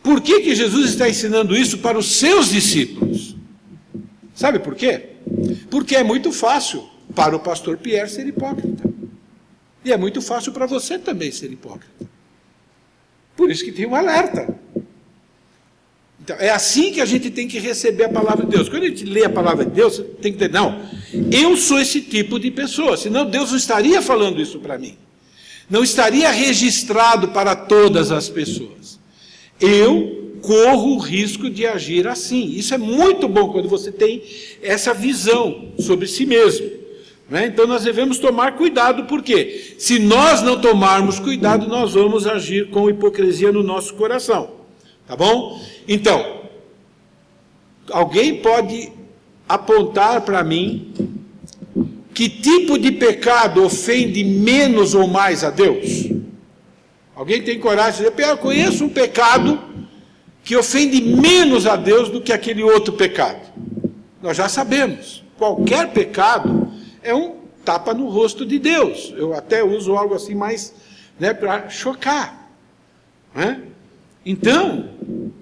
Por 0.00 0.20
que, 0.20 0.42
que 0.42 0.54
Jesus 0.54 0.90
está 0.90 1.08
ensinando 1.08 1.56
isso 1.56 1.78
para 1.78 1.98
os 1.98 2.06
seus 2.06 2.50
discípulos? 2.50 3.34
Sabe 4.32 4.60
por 4.60 4.76
quê? 4.76 5.08
Porque 5.68 5.96
é 5.96 6.04
muito 6.04 6.30
fácil 6.30 6.88
para 7.12 7.34
o 7.34 7.40
pastor 7.40 7.76
Pierre 7.76 8.08
ser 8.08 8.28
hipócrita. 8.28 8.88
E 9.84 9.92
é 9.92 9.96
muito 9.96 10.22
fácil 10.22 10.52
para 10.52 10.66
você 10.66 11.00
também 11.00 11.32
ser 11.32 11.50
hipócrita. 11.50 12.08
Por 13.36 13.50
isso 13.50 13.64
que 13.64 13.72
tem 13.72 13.86
um 13.86 13.96
alerta. 13.96 14.56
Então, 16.24 16.36
é 16.40 16.48
assim 16.50 16.90
que 16.90 17.00
a 17.00 17.06
gente 17.06 17.30
tem 17.30 17.46
que 17.46 17.58
receber 17.58 18.04
a 18.04 18.08
palavra 18.08 18.44
de 18.44 18.52
Deus. 18.52 18.68
Quando 18.68 18.84
a 18.84 18.88
gente 18.88 19.04
lê 19.04 19.24
a 19.24 19.30
palavra 19.30 19.64
de 19.64 19.70
Deus, 19.70 20.02
tem 20.20 20.32
que 20.32 20.38
ter, 20.38 20.50
não, 20.50 20.80
eu 21.30 21.56
sou 21.56 21.78
esse 21.78 22.00
tipo 22.00 22.40
de 22.40 22.50
pessoa, 22.50 22.96
senão 22.96 23.26
Deus 23.26 23.50
não 23.50 23.58
estaria 23.58 24.00
falando 24.00 24.40
isso 24.40 24.58
para 24.58 24.78
mim. 24.78 24.96
Não 25.70 25.84
estaria 25.84 26.30
registrado 26.30 27.28
para 27.28 27.54
todas 27.54 28.10
as 28.10 28.28
pessoas 28.28 28.84
eu 29.60 30.38
corro 30.42 30.96
o 30.96 30.98
risco 30.98 31.48
de 31.48 31.66
agir 31.66 32.06
assim. 32.06 32.52
Isso 32.54 32.74
é 32.74 32.78
muito 32.78 33.28
bom 33.28 33.50
quando 33.50 33.68
você 33.68 33.90
tem 33.90 34.22
essa 34.62 34.92
visão 34.92 35.72
sobre 35.78 36.06
si 36.06 36.26
mesmo. 36.26 36.70
Né? 37.28 37.46
Então 37.46 37.66
nós 37.66 37.84
devemos 37.84 38.18
tomar 38.18 38.52
cuidado, 38.52 39.04
porque 39.04 39.74
se 39.78 39.98
nós 39.98 40.42
não 40.42 40.60
tomarmos 40.60 41.18
cuidado, 41.18 41.66
nós 41.66 41.94
vamos 41.94 42.26
agir 42.26 42.68
com 42.68 42.90
hipocrisia 42.90 43.50
no 43.50 43.62
nosso 43.62 43.94
coração. 43.94 44.63
Tá 45.06 45.16
bom? 45.16 45.60
Então, 45.86 46.42
alguém 47.90 48.40
pode 48.40 48.90
apontar 49.48 50.22
para 50.22 50.42
mim 50.42 50.92
que 52.14 52.28
tipo 52.28 52.78
de 52.78 52.92
pecado 52.92 53.64
ofende 53.64 54.24
menos 54.24 54.94
ou 54.94 55.06
mais 55.06 55.44
a 55.44 55.50
Deus? 55.50 56.08
Alguém 57.14 57.42
tem 57.42 57.60
coragem 57.60 58.04
de 58.04 58.10
dizer, 58.10 58.28
eu 58.28 58.38
conheço 58.38 58.84
um 58.84 58.88
pecado 58.88 59.60
que 60.42 60.56
ofende 60.56 61.00
menos 61.00 61.66
a 61.66 61.76
Deus 61.76 62.08
do 62.08 62.20
que 62.20 62.32
aquele 62.32 62.62
outro 62.62 62.94
pecado. 62.94 63.40
Nós 64.22 64.36
já 64.36 64.48
sabemos, 64.48 65.22
qualquer 65.36 65.92
pecado 65.92 66.72
é 67.02 67.14
um 67.14 67.36
tapa 67.64 67.92
no 67.94 68.08
rosto 68.08 68.44
de 68.44 68.58
Deus. 68.58 69.12
Eu 69.16 69.34
até 69.34 69.62
uso 69.62 69.96
algo 69.96 70.14
assim 70.14 70.34
mais 70.34 70.74
né, 71.18 71.32
para 71.32 71.68
chocar. 71.68 72.50
Né? 73.34 73.60
Então, 74.24 74.88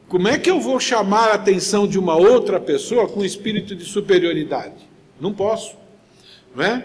como 0.08 0.28
é 0.28 0.38
que 0.38 0.50
eu 0.50 0.60
vou 0.60 0.78
chamar 0.80 1.30
a 1.30 1.34
atenção 1.34 1.86
de 1.86 1.98
uma 1.98 2.16
outra 2.16 2.60
pessoa 2.60 3.08
com 3.08 3.24
espírito 3.24 3.74
de 3.74 3.84
superioridade? 3.84 4.74
Não 5.20 5.32
posso. 5.32 5.76
Não 6.54 6.64
é? 6.64 6.84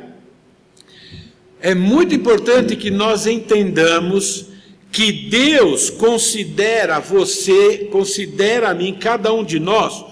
é 1.62 1.74
muito 1.74 2.14
importante 2.14 2.76
que 2.76 2.92
nós 2.92 3.26
entendamos 3.26 4.48
que 4.92 5.12
Deus 5.12 5.90
considera 5.90 7.00
você, 7.00 7.90
considera 7.92 8.70
a 8.70 8.74
mim, 8.74 8.94
cada 8.94 9.34
um 9.34 9.44
de 9.44 9.60
nós, 9.60 10.06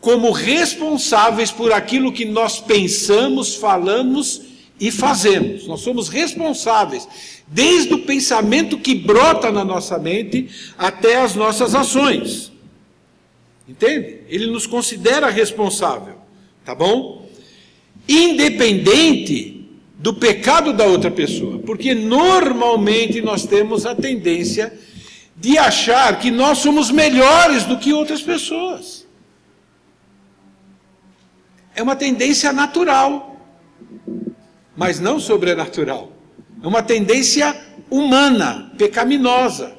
como 0.00 0.30
responsáveis 0.30 1.50
por 1.50 1.72
aquilo 1.72 2.12
que 2.12 2.24
nós 2.24 2.58
pensamos, 2.58 3.54
falamos 3.54 4.42
e 4.80 4.90
fazemos. 4.90 5.66
Nós 5.66 5.80
somos 5.80 6.08
responsáveis, 6.08 7.06
desde 7.50 7.94
o 7.94 7.98
pensamento 8.04 8.78
que 8.78 8.94
brota 8.94 9.50
na 9.50 9.64
nossa 9.64 9.98
mente 9.98 10.48
até 10.78 11.16
as 11.16 11.34
nossas 11.34 11.74
ações. 11.74 12.52
Entende? 13.68 14.20
Ele 14.28 14.46
nos 14.46 14.68
considera 14.68 15.28
responsável, 15.28 16.14
tá 16.64 16.74
bom? 16.74 17.28
Independente 18.08 19.68
do 19.98 20.14
pecado 20.14 20.72
da 20.72 20.84
outra 20.84 21.10
pessoa, 21.10 21.58
porque 21.58 21.92
normalmente 21.92 23.20
nós 23.20 23.44
temos 23.44 23.84
a 23.84 23.94
tendência 23.94 24.72
de 25.36 25.58
achar 25.58 26.18
que 26.20 26.30
nós 26.30 26.58
somos 26.58 26.90
melhores 26.90 27.64
do 27.64 27.78
que 27.78 27.92
outras 27.92 28.22
pessoas. 28.22 29.06
É 31.74 31.82
uma 31.82 31.96
tendência 31.96 32.52
natural, 32.52 33.40
mas 34.76 35.00
não 35.00 35.18
sobrenatural. 35.18 36.19
É 36.62 36.66
uma 36.66 36.82
tendência 36.82 37.56
humana, 37.90 38.70
pecaminosa. 38.76 39.78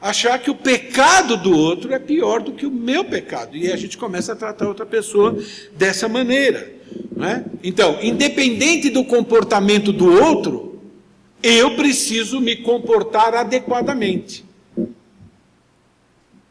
Achar 0.00 0.38
que 0.38 0.50
o 0.50 0.54
pecado 0.54 1.36
do 1.36 1.56
outro 1.56 1.94
é 1.94 1.98
pior 1.98 2.42
do 2.42 2.52
que 2.52 2.66
o 2.66 2.70
meu 2.70 3.04
pecado. 3.04 3.56
E 3.56 3.72
a 3.72 3.76
gente 3.76 3.96
começa 3.96 4.32
a 4.32 4.36
tratar 4.36 4.68
outra 4.68 4.84
pessoa 4.84 5.38
dessa 5.76 6.08
maneira. 6.08 6.74
É? 7.20 7.44
Então, 7.62 7.98
independente 8.02 8.90
do 8.90 9.04
comportamento 9.04 9.92
do 9.92 10.12
outro, 10.12 10.82
eu 11.42 11.74
preciso 11.76 12.40
me 12.40 12.56
comportar 12.56 13.34
adequadamente. 13.34 14.44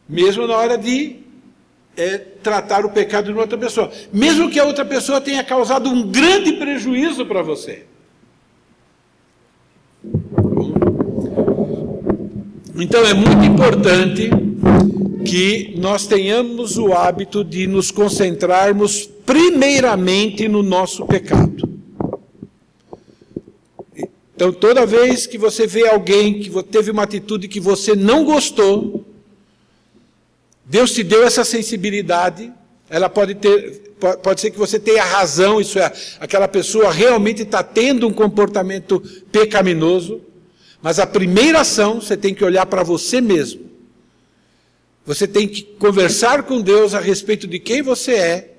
Mesmo 0.08 0.46
na 0.46 0.56
hora 0.56 0.76
de 0.76 1.16
é, 1.96 2.18
tratar 2.18 2.84
o 2.84 2.90
pecado 2.90 3.32
de 3.32 3.38
outra 3.38 3.56
pessoa. 3.56 3.92
Mesmo 4.12 4.50
que 4.50 4.58
a 4.58 4.64
outra 4.64 4.84
pessoa 4.84 5.20
tenha 5.20 5.44
causado 5.44 5.88
um 5.88 6.10
grande 6.10 6.54
prejuízo 6.54 7.24
para 7.24 7.42
você. 7.42 7.86
Então 12.76 13.04
é 13.04 13.14
muito 13.14 13.44
importante 13.44 14.30
que 15.24 15.74
nós 15.78 16.06
tenhamos 16.06 16.76
o 16.76 16.92
hábito 16.92 17.44
de 17.44 17.66
nos 17.68 17.92
concentrarmos 17.92 19.08
primeiramente 19.24 20.48
no 20.48 20.62
nosso 20.62 21.06
pecado. 21.06 21.68
Então, 24.34 24.52
toda 24.52 24.84
vez 24.84 25.26
que 25.26 25.38
você 25.38 25.66
vê 25.66 25.86
alguém 25.86 26.40
que 26.40 26.50
teve 26.64 26.90
uma 26.90 27.04
atitude 27.04 27.46
que 27.46 27.60
você 27.60 27.94
não 27.94 28.24
gostou, 28.24 29.04
Deus 30.64 30.92
te 30.92 31.04
deu 31.04 31.22
essa 31.22 31.44
sensibilidade, 31.44 32.52
ela 32.90 33.08
pode 33.08 33.36
ter, 33.36 33.94
pode 34.20 34.40
ser 34.40 34.50
que 34.50 34.58
você 34.58 34.80
tenha 34.80 35.04
razão, 35.04 35.60
isso 35.60 35.78
é, 35.78 35.92
aquela 36.18 36.48
pessoa 36.48 36.90
realmente 36.90 37.42
está 37.42 37.62
tendo 37.62 38.08
um 38.08 38.12
comportamento 38.12 39.00
pecaminoso, 39.30 40.20
mas 40.84 40.98
a 40.98 41.06
primeira 41.06 41.60
ação 41.60 41.98
você 41.98 42.14
tem 42.14 42.34
que 42.34 42.44
olhar 42.44 42.66
para 42.66 42.82
você 42.82 43.18
mesmo. 43.18 43.70
Você 45.06 45.26
tem 45.26 45.48
que 45.48 45.62
conversar 45.62 46.42
com 46.42 46.60
Deus 46.60 46.92
a 46.92 47.00
respeito 47.00 47.46
de 47.46 47.58
quem 47.58 47.80
você 47.80 48.12
é. 48.12 48.50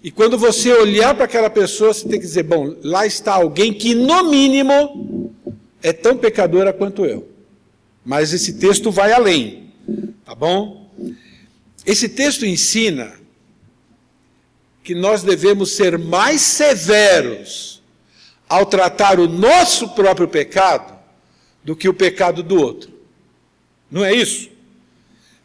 E 0.00 0.08
quando 0.08 0.38
você 0.38 0.72
olhar 0.72 1.16
para 1.16 1.24
aquela 1.24 1.50
pessoa, 1.50 1.92
você 1.92 2.06
tem 2.06 2.20
que 2.20 2.26
dizer: 2.26 2.44
bom, 2.44 2.76
lá 2.84 3.04
está 3.04 3.34
alguém 3.34 3.74
que, 3.74 3.92
no 3.92 4.30
mínimo, 4.30 5.34
é 5.82 5.92
tão 5.92 6.16
pecadora 6.16 6.72
quanto 6.72 7.04
eu. 7.04 7.28
Mas 8.06 8.32
esse 8.32 8.52
texto 8.52 8.92
vai 8.92 9.10
além, 9.10 9.72
tá 10.24 10.36
bom? 10.36 10.88
Esse 11.84 12.08
texto 12.08 12.46
ensina 12.46 13.14
que 14.84 14.94
nós 14.94 15.24
devemos 15.24 15.72
ser 15.72 15.98
mais 15.98 16.40
severos 16.40 17.82
ao 18.48 18.64
tratar 18.64 19.18
o 19.18 19.26
nosso 19.26 19.88
próprio 19.88 20.28
pecado 20.28 20.97
do 21.68 21.76
que 21.76 21.86
o 21.86 21.92
pecado 21.92 22.42
do 22.42 22.58
outro. 22.58 22.90
Não 23.90 24.02
é 24.02 24.14
isso? 24.14 24.48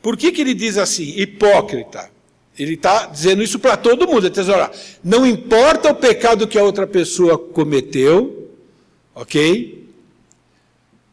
Por 0.01 0.15
que, 0.15 0.31
que 0.31 0.39
ele 0.39 0.53
diz 0.53 0.77
assim, 0.77 1.19
hipócrita? 1.19 2.09
Ele 2.57 2.75
está 2.75 3.07
dizendo 3.07 3.43
isso 3.43 3.59
para 3.59 3.75
todo 3.75 4.07
mundo. 4.07 4.27
Ele 4.27 4.33
diz, 4.33 4.47
não 5.03 5.27
importa 5.27 5.91
o 5.91 5.95
pecado 5.95 6.47
que 6.47 6.57
a 6.57 6.63
outra 6.63 6.87
pessoa 6.87 7.37
cometeu, 7.37 8.49
ok? 9.13 9.85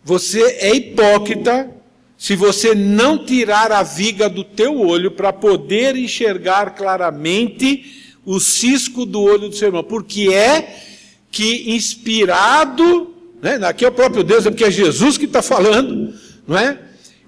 Você 0.04 0.42
é 0.60 0.76
hipócrita 0.76 1.68
se 2.16 2.36
você 2.36 2.72
não 2.72 3.24
tirar 3.24 3.72
a 3.72 3.82
viga 3.82 4.28
do 4.28 4.44
teu 4.44 4.78
olho 4.78 5.10
para 5.10 5.32
poder 5.32 5.96
enxergar 5.96 6.76
claramente 6.76 8.14
o 8.24 8.38
cisco 8.38 9.04
do 9.04 9.20
olho 9.20 9.48
do 9.48 9.56
seu 9.56 9.70
irmão. 9.70 9.82
Porque 9.82 10.32
é 10.32 10.84
que 11.32 11.74
inspirado 11.74 13.10
né? 13.42 13.58
Aqui 13.66 13.84
é 13.84 13.88
o 13.88 13.92
próprio 13.92 14.22
Deus, 14.22 14.46
é 14.46 14.50
porque 14.50 14.64
é 14.64 14.70
Jesus 14.70 15.16
que 15.16 15.24
está 15.24 15.42
falando, 15.42 16.14
não 16.46 16.56
é? 16.56 16.78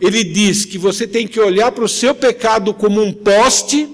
Ele 0.00 0.25
diz 0.25 0.64
que 0.64 0.78
você 0.78 1.07
tem 1.07 1.26
que 1.26 1.38
olhar 1.38 1.71
para 1.73 1.85
o 1.85 1.88
seu 1.88 2.14
pecado 2.14 2.75
como 2.75 3.02
um 3.02 3.12
poste, 3.12 3.88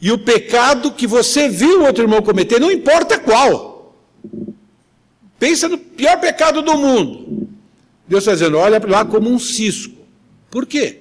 e 0.00 0.12
o 0.12 0.18
pecado 0.18 0.92
que 0.92 1.06
você 1.06 1.48
viu 1.48 1.80
o 1.80 1.86
outro 1.86 2.04
irmão 2.04 2.20
cometer, 2.20 2.60
não 2.60 2.70
importa 2.70 3.18
qual. 3.18 3.96
Pensa 5.38 5.68
no 5.68 5.78
pior 5.78 6.20
pecado 6.20 6.60
do 6.60 6.76
mundo. 6.76 7.48
Deus 8.06 8.22
está 8.22 8.32
dizendo, 8.32 8.58
olha 8.58 8.80
lá 8.86 9.04
como 9.04 9.30
um 9.30 9.38
cisco. 9.38 9.96
Por 10.50 10.66
quê? 10.66 11.00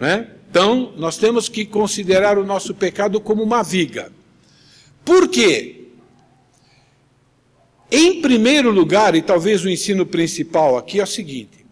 É? 0.00 0.26
Então, 0.50 0.92
nós 0.96 1.16
temos 1.16 1.48
que 1.48 1.64
considerar 1.64 2.38
o 2.38 2.44
nosso 2.44 2.74
pecado 2.74 3.20
como 3.20 3.42
uma 3.42 3.62
viga. 3.62 4.12
Por 5.04 5.28
quê? 5.28 5.77
Em 7.90 8.20
primeiro 8.20 8.70
lugar, 8.70 9.14
e 9.14 9.22
talvez 9.22 9.64
o 9.64 9.68
ensino 9.68 10.04
principal 10.04 10.76
aqui 10.76 11.00
é 11.00 11.04
o 11.04 11.06
seguinte: 11.06 11.64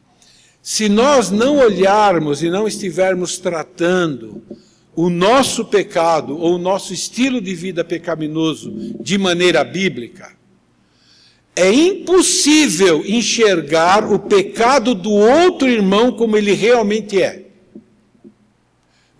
se 0.62 0.88
nós 0.88 1.30
não 1.30 1.58
olharmos 1.58 2.42
e 2.42 2.48
não 2.48 2.66
estivermos 2.66 3.38
tratando 3.38 4.42
o 4.94 5.10
nosso 5.10 5.66
pecado 5.66 6.38
ou 6.38 6.54
o 6.54 6.58
nosso 6.58 6.94
estilo 6.94 7.38
de 7.40 7.54
vida 7.54 7.84
pecaminoso 7.84 8.72
de 8.98 9.18
maneira 9.18 9.62
bíblica, 9.62 10.32
é 11.54 11.70
impossível 11.70 13.04
enxergar 13.06 14.10
o 14.10 14.18
pecado 14.18 14.94
do 14.94 15.10
outro 15.10 15.68
irmão 15.68 16.12
como 16.12 16.36
ele 16.36 16.52
realmente 16.52 17.20
é. 17.22 17.44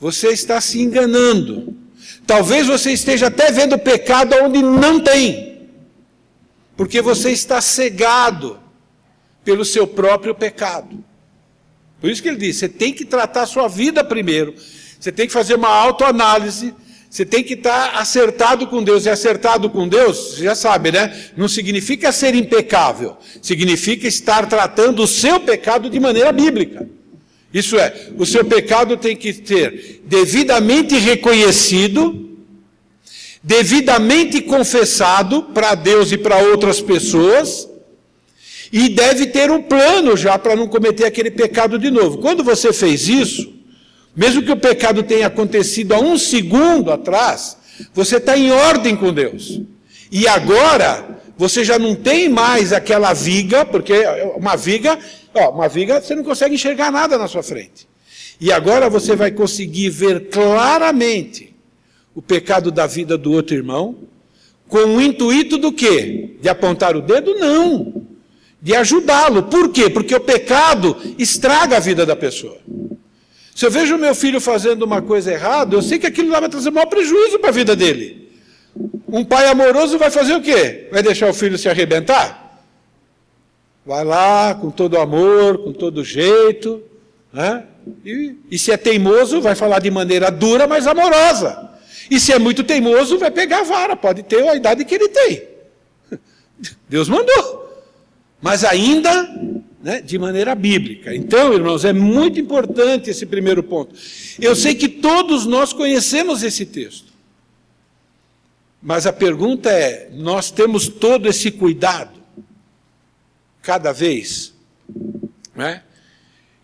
Você 0.01 0.29
está 0.29 0.61
se 0.61 0.81
enganando. 0.81 1.75
Talvez 2.27 2.67
você 2.67 2.93
esteja 2.93 3.29
até 3.29 3.51
vendo 3.53 3.79
pecado 3.79 4.35
onde 4.43 4.61
não 4.63 5.01
tem 5.01 5.46
porque 6.77 7.01
você 7.01 7.31
está 7.31 7.61
cegado 7.61 8.61
pelo 9.45 9.65
seu 9.65 9.87
próprio 9.87 10.35
pecado. 10.35 11.03
Por 12.01 12.11
isso 12.11 12.23
que 12.23 12.29
ele 12.29 12.37
diz: 12.37 12.57
você 12.57 12.69
tem 12.69 12.93
que 12.93 13.05
tratar 13.05 13.43
a 13.43 13.47
sua 13.47 13.69
vida 13.69 14.05
primeiro, 14.05 14.55
você 15.01 15.11
tem 15.11 15.27
que 15.27 15.33
fazer 15.33 15.55
uma 15.55 15.69
autoanálise, 15.69 16.75
você 17.09 17.25
tem 17.25 17.43
que 17.43 17.55
estar 17.55 17.97
acertado 17.97 18.67
com 18.67 18.83
Deus. 18.83 19.07
E 19.07 19.09
acertado 19.09 19.71
com 19.71 19.89
Deus, 19.89 20.35
você 20.35 20.45
já 20.45 20.55
sabe, 20.55 20.93
né? 20.93 21.31
Não 21.37 21.49
significa 21.49 22.13
ser 22.13 22.35
impecável, 22.35 23.17
significa 23.41 24.07
estar 24.07 24.47
tratando 24.47 25.03
o 25.03 25.07
seu 25.07 25.41
pecado 25.41 25.89
de 25.89 25.99
maneira 25.99 26.33
bíblica. 26.33 26.89
Isso 27.55 27.79
é, 27.79 28.11
o 28.19 28.27
seu 28.27 28.45
pecado 28.45 28.99
tem 28.99 29.17
que 29.17 29.33
ser 29.33 30.03
devidamente 30.05 30.97
reconhecido 30.99 32.36
devidamente 33.47 34.41
confessado 34.41 35.41
para 35.41 35.77
Deus 35.77 36.11
e 36.11 36.19
para 36.19 36.39
outras 36.39 36.81
pessoas, 36.81 37.69
e 38.73 38.89
deve 38.89 39.27
ter 39.27 39.53
um 39.53 39.63
plano 39.63 40.17
já 40.17 40.37
para 40.37 40.57
não 40.57 40.67
cometer 40.67 41.05
aquele 41.05 41.31
pecado 41.31 41.79
de 41.79 41.89
novo. 41.89 42.19
Quando 42.19 42.43
você 42.43 42.73
fez 42.73 43.07
isso, 43.07 43.55
mesmo 44.17 44.43
que 44.43 44.51
o 44.51 44.57
pecado 44.57 45.05
tenha 45.05 45.29
acontecido 45.29 45.95
há 45.95 46.01
um 46.01 46.19
segundo 46.19 46.91
atrás, 46.91 47.57
você 47.95 48.17
está 48.17 48.37
em 48.37 48.51
ordem 48.51 48.97
com 48.97 49.13
Deus. 49.13 49.61
E 50.11 50.27
agora 50.27 51.21
você 51.39 51.63
já 51.63 51.79
não 51.79 51.95
tem 51.95 52.29
mais 52.29 52.73
aquela 52.73 53.13
viga, 53.13 53.65
porque 53.65 53.95
uma 54.35 54.57
viga, 54.57 54.99
ó, 55.33 55.51
uma 55.51 55.69
viga 55.69 56.01
você 56.01 56.17
não 56.17 56.25
consegue 56.25 56.57
enxergar 56.57 56.91
nada 56.91 57.17
na 57.17 57.29
sua 57.29 57.45
frente. 57.45 57.87
E 58.41 58.51
agora 58.51 58.91
você 58.91 59.15
vai 59.15 59.31
conseguir 59.31 59.91
ver 59.91 60.31
claramente 60.31 61.56
o 62.17 62.23
pecado 62.23 62.71
da 62.71 62.87
vida 62.87 63.19
do 63.19 63.31
outro 63.31 63.55
irmão, 63.55 63.95
com 64.67 64.79
o 64.79 65.03
intuito 65.03 65.59
do 65.59 65.71
quê? 65.71 66.37
De 66.41 66.49
apontar 66.49 66.97
o 66.97 67.03
dedo? 67.03 67.35
Não. 67.35 68.07
De 68.61 68.75
ajudá-lo. 68.75 69.43
Por 69.45 69.69
quê? 69.69 69.91
Porque 69.91 70.15
o 70.15 70.21
pecado 70.21 70.97
estraga 71.19 71.77
a 71.77 71.81
vida 71.81 72.07
da 72.07 72.17
pessoa. 72.17 72.57
Se 73.55 73.67
eu 73.67 73.71
vejo 73.71 73.99
meu 73.99 74.15
filho 74.15 74.41
fazendo 74.41 74.83
uma 74.83 75.03
coisa 75.03 75.31
errada, 75.31 75.77
eu 75.77 75.83
sei 75.83 75.99
que 75.99 76.07
aquilo 76.07 76.31
vai 76.31 76.49
trazer 76.49 76.71
maior 76.71 76.87
prejuízo 76.87 77.39
para 77.39 77.51
a 77.51 77.53
vida 77.53 77.77
dele. 77.77 78.31
Um 79.07 79.23
pai 79.23 79.49
amoroso 79.49 79.99
vai 79.99 80.11
fazer 80.11 80.35
o 80.35 80.43
quê? 80.43 80.89
Vai 80.91 81.03
deixar 81.03 81.29
o 81.29 81.35
filho 81.35 81.59
se 81.59 81.69
arrebentar? 81.69 82.65
Vai 83.85 84.05
lá 84.05 84.55
com 84.55 84.71
todo 84.71 84.99
amor, 84.99 85.59
com 85.59 85.73
todo 85.73 86.03
jeito, 86.03 86.83
né? 87.31 87.65
E, 88.05 88.37
e 88.51 88.59
se 88.59 88.73
é 88.73 88.77
teimoso, 88.77 89.41
vai 89.41 89.55
falar 89.55 89.81
de 89.81 89.91
maneira 89.91 90.31
dura, 90.31 90.67
mas 90.67 90.87
amorosa. 90.87 91.76
E 92.11 92.21
se 92.21 92.33
é 92.33 92.39
muito 92.39 92.63
teimoso, 92.65 93.19
vai 93.19 93.31
pegar 93.31 93.61
a 93.61 93.65
vara, 93.65 93.97
pode 93.97 94.23
ter 94.23 94.47
a 94.49 94.55
idade 94.55 94.85
que 94.85 94.95
ele 94.95 95.09
tem. 95.09 95.43
Deus 96.89 97.09
mandou. 97.09 97.67
Mas 98.41 98.65
ainda 98.65 99.29
né, 99.87 100.01
de 100.01 100.19
maneira 100.19 100.53
bíblica. 100.55 101.15
Então, 101.15 101.55
irmãos, 101.55 101.85
é 101.85 101.93
muito 101.93 102.41
importante 102.41 103.09
esse 103.09 103.25
primeiro 103.25 103.63
ponto. 103.63 103.95
Eu 104.41 104.57
sei 104.57 104.75
que 104.75 104.89
todos 104.89 105.47
nós 105.47 105.73
conhecemos 105.73 106.43
esse 106.43 106.67
texto. 106.67 107.13
Mas 108.83 109.07
a 109.07 109.13
pergunta 109.13 109.71
é: 109.71 110.11
nós 110.13 110.51
temos 110.51 110.89
todo 110.89 111.29
esse 111.29 111.53
cuidado 111.53 112.19
cada 113.63 113.93
vez? 113.93 114.53
Né? 115.55 115.83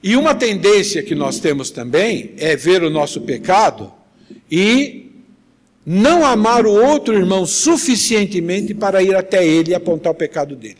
E 0.03 0.17
uma 0.17 0.35
tendência 0.35 1.01
que 1.01 1.15
nós 1.15 1.39
temos 1.39 1.71
também 1.71 2.35
é 2.39 2.57
ver 2.57 2.83
o 2.83 2.91
nosso 2.91 3.21
pecado 3.21 3.93
e 4.51 5.12
não 5.85 6.25
amar 6.25 6.65
o 6.65 6.73
outro 6.73 7.15
irmão 7.15 7.45
suficientemente 7.45 8.73
para 8.75 9.03
ir 9.03 9.15
até 9.15 9.47
ele 9.47 9.73
e 9.73 9.75
apontar 9.75 10.13
o 10.13 10.15
pecado 10.15 10.55
dele. 10.55 10.79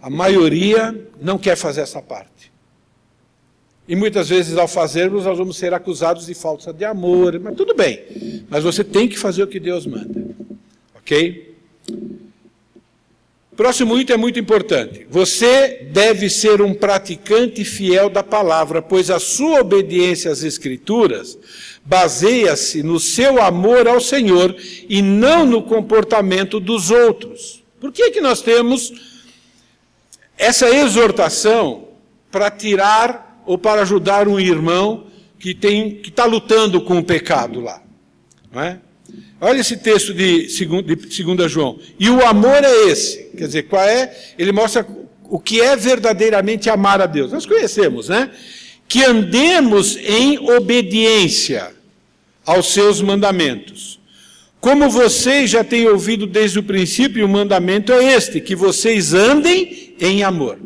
A 0.00 0.08
maioria 0.08 0.94
não 1.20 1.38
quer 1.38 1.56
fazer 1.56 1.80
essa 1.80 2.00
parte. 2.00 2.52
E 3.88 3.96
muitas 3.96 4.28
vezes, 4.28 4.56
ao 4.58 4.68
fazermos, 4.68 5.24
nós 5.24 5.38
vamos 5.38 5.56
ser 5.56 5.72
acusados 5.72 6.26
de 6.26 6.34
falta 6.34 6.72
de 6.72 6.84
amor, 6.84 7.40
mas 7.40 7.56
tudo 7.56 7.74
bem. 7.74 8.44
Mas 8.48 8.62
você 8.62 8.84
tem 8.84 9.08
que 9.08 9.18
fazer 9.18 9.42
o 9.42 9.46
que 9.46 9.58
Deus 9.58 9.86
manda. 9.86 10.26
Ok? 10.94 11.54
Próximo 13.58 13.98
item 13.98 14.14
é 14.14 14.16
muito 14.16 14.38
importante. 14.38 15.04
Você 15.10 15.88
deve 15.90 16.30
ser 16.30 16.62
um 16.62 16.72
praticante 16.72 17.64
fiel 17.64 18.08
da 18.08 18.22
palavra, 18.22 18.80
pois 18.80 19.10
a 19.10 19.18
sua 19.18 19.62
obediência 19.62 20.30
às 20.30 20.44
Escrituras 20.44 21.36
baseia-se 21.84 22.84
no 22.84 23.00
seu 23.00 23.42
amor 23.42 23.88
ao 23.88 24.00
Senhor 24.00 24.54
e 24.88 25.02
não 25.02 25.44
no 25.44 25.60
comportamento 25.60 26.60
dos 26.60 26.92
outros. 26.92 27.64
Por 27.80 27.90
que, 27.90 28.12
que 28.12 28.20
nós 28.20 28.40
temos 28.42 28.92
essa 30.36 30.70
exortação 30.70 31.88
para 32.30 32.52
tirar 32.52 33.42
ou 33.44 33.58
para 33.58 33.82
ajudar 33.82 34.28
um 34.28 34.38
irmão 34.38 35.08
que 35.36 35.52
que 35.52 36.10
está 36.10 36.26
lutando 36.26 36.80
com 36.80 36.98
o 36.98 37.04
pecado 37.04 37.60
lá? 37.60 37.82
Não 38.52 38.62
é? 38.62 38.78
Olha 39.40 39.60
esse 39.60 39.76
texto 39.76 40.12
de 40.12 40.48
2 40.48 41.50
João. 41.50 41.78
E 41.98 42.10
o 42.10 42.24
amor 42.26 42.64
é 42.64 42.88
esse. 42.88 43.30
Quer 43.36 43.46
dizer, 43.46 43.62
qual 43.64 43.82
é? 43.82 44.12
Ele 44.38 44.50
mostra 44.50 44.86
o 45.28 45.38
que 45.38 45.60
é 45.60 45.76
verdadeiramente 45.76 46.68
amar 46.68 47.00
a 47.00 47.06
Deus. 47.06 47.32
Nós 47.32 47.46
conhecemos, 47.46 48.08
né? 48.08 48.30
Que 48.88 49.04
andemos 49.04 49.96
em 49.96 50.38
obediência 50.38 51.70
aos 52.44 52.72
seus 52.72 53.00
mandamentos. 53.00 54.00
Como 54.60 54.90
vocês 54.90 55.50
já 55.50 55.62
têm 55.62 55.86
ouvido 55.86 56.26
desde 56.26 56.58
o 56.58 56.62
princípio, 56.62 57.24
o 57.24 57.28
mandamento 57.28 57.92
é 57.92 58.14
este: 58.14 58.40
que 58.40 58.56
vocês 58.56 59.14
andem 59.14 59.94
em 60.00 60.24
amor. 60.24 60.58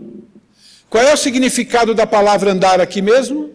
Qual 0.89 1.03
é 1.03 1.13
o 1.13 1.17
significado 1.17 1.95
da 1.95 2.07
palavra 2.07 2.53
andar 2.53 2.81
aqui 2.81 3.03
mesmo? 3.03 3.51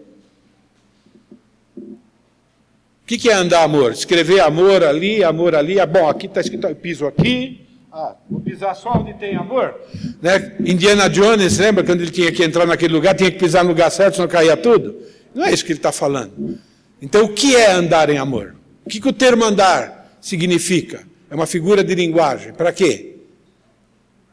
O 3.07 3.09
que, 3.09 3.17
que 3.17 3.29
é 3.29 3.33
andar 3.35 3.63
amor? 3.63 3.93
Escrever 3.93 4.41
amor 4.41 4.83
ali, 4.83 5.23
amor 5.23 5.55
ali. 5.55 5.79
Ah, 5.79 5.85
bom, 5.85 6.09
aqui 6.09 6.25
está 6.25 6.41
escrito, 6.41 6.67
piso 6.75 7.07
aqui. 7.07 7.65
Ah, 7.89 8.17
vou 8.29 8.41
pisar 8.41 8.75
só 8.75 8.99
onde 8.99 9.13
tem 9.13 9.33
amor. 9.37 9.75
Né? 10.21 10.57
Indiana 10.59 11.09
Jones, 11.09 11.57
lembra 11.57 11.85
quando 11.85 12.01
ele 12.01 12.11
tinha 12.11 12.29
que 12.33 12.43
entrar 12.43 12.65
naquele 12.65 12.93
lugar, 12.93 13.15
tinha 13.15 13.31
que 13.31 13.39
pisar 13.39 13.63
no 13.63 13.69
lugar 13.69 13.89
certo, 13.91 14.15
senão 14.15 14.27
caía 14.27 14.57
tudo? 14.57 14.97
Não 15.33 15.45
é 15.45 15.53
isso 15.53 15.63
que 15.63 15.71
ele 15.71 15.79
está 15.79 15.93
falando. 15.93 16.59
Então, 17.01 17.23
o 17.23 17.29
que 17.29 17.55
é 17.55 17.71
andar 17.71 18.09
em 18.09 18.17
amor? 18.17 18.57
O 18.85 18.89
que, 18.89 18.99
que 18.99 19.07
o 19.07 19.13
termo 19.13 19.45
andar 19.45 20.17
significa? 20.19 21.07
É 21.31 21.35
uma 21.35 21.47
figura 21.47 21.85
de 21.85 21.95
linguagem. 21.95 22.51
Para 22.51 22.73
quê? 22.73 23.19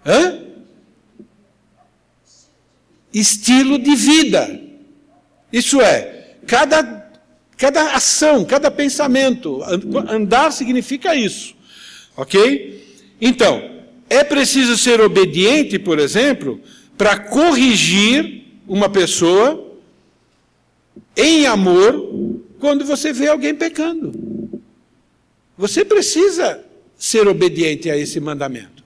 Hã? 0.04 0.40
Estilo 3.12 3.78
de 3.78 3.94
vida. 3.94 4.60
Isso 5.52 5.80
é, 5.80 6.34
cada 6.44 7.03
Cada 7.56 7.94
ação, 7.94 8.44
cada 8.44 8.70
pensamento. 8.70 9.62
Andar 10.08 10.52
significa 10.52 11.14
isso. 11.14 11.54
Ok? 12.16 12.84
Então, 13.20 13.70
é 14.08 14.22
preciso 14.22 14.76
ser 14.76 15.00
obediente, 15.00 15.78
por 15.78 15.98
exemplo, 15.98 16.60
para 16.96 17.18
corrigir 17.18 18.44
uma 18.66 18.88
pessoa 18.88 19.72
em 21.16 21.46
amor 21.46 22.40
quando 22.58 22.84
você 22.84 23.12
vê 23.12 23.28
alguém 23.28 23.54
pecando. 23.54 24.12
Você 25.56 25.84
precisa 25.84 26.64
ser 26.98 27.28
obediente 27.28 27.90
a 27.90 27.96
esse 27.96 28.18
mandamento. 28.20 28.82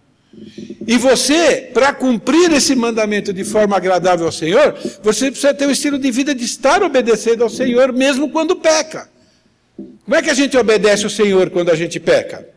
E 0.88 0.96
você, 0.96 1.70
para 1.74 1.92
cumprir 1.92 2.50
esse 2.50 2.74
mandamento 2.74 3.30
de 3.30 3.44
forma 3.44 3.76
agradável 3.76 4.24
ao 4.24 4.32
Senhor, 4.32 4.74
você 5.02 5.30
precisa 5.30 5.52
ter 5.52 5.66
um 5.66 5.70
estilo 5.70 5.98
de 5.98 6.10
vida 6.10 6.34
de 6.34 6.46
estar 6.46 6.82
obedecendo 6.82 7.44
ao 7.44 7.50
Senhor, 7.50 7.92
mesmo 7.92 8.30
quando 8.30 8.56
peca. 8.56 9.06
Como 9.76 10.16
é 10.16 10.22
que 10.22 10.30
a 10.30 10.34
gente 10.34 10.56
obedece 10.56 11.04
ao 11.04 11.10
Senhor 11.10 11.50
quando 11.50 11.70
a 11.70 11.74
gente 11.74 12.00
peca? 12.00 12.48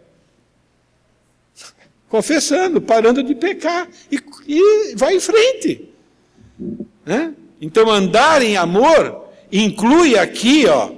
Confessando, 2.07 2.79
parando 2.79 3.21
de 3.21 3.35
pecar 3.35 3.89
e, 4.09 4.17
e 4.47 4.95
vai 4.95 5.17
em 5.17 5.19
frente. 5.19 5.89
Né? 7.05 7.33
Então, 7.59 7.91
andar 7.91 8.41
em 8.41 8.55
amor 8.55 9.27
inclui 9.51 10.17
aqui, 10.17 10.67
ó, 10.67 10.91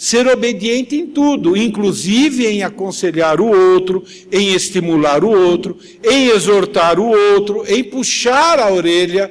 ser 0.00 0.26
obediente 0.26 0.96
em 0.96 1.06
tudo, 1.06 1.54
inclusive 1.54 2.46
em 2.46 2.62
aconselhar 2.62 3.38
o 3.38 3.48
outro, 3.48 4.02
em 4.32 4.54
estimular 4.54 5.22
o 5.22 5.28
outro, 5.28 5.78
em 6.02 6.28
exortar 6.28 6.98
o 6.98 7.10
outro, 7.34 7.66
em 7.68 7.84
puxar 7.84 8.58
a 8.58 8.72
orelha 8.72 9.30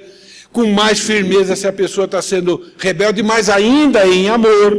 com 0.52 0.68
mais 0.68 1.00
firmeza 1.00 1.56
se 1.56 1.68
a 1.68 1.74
pessoa 1.74 2.06
está 2.06 2.22
sendo 2.22 2.72
rebelde, 2.78 3.24
mas 3.24 3.50
ainda 3.50 4.06
em 4.08 4.30
amor. 4.30 4.78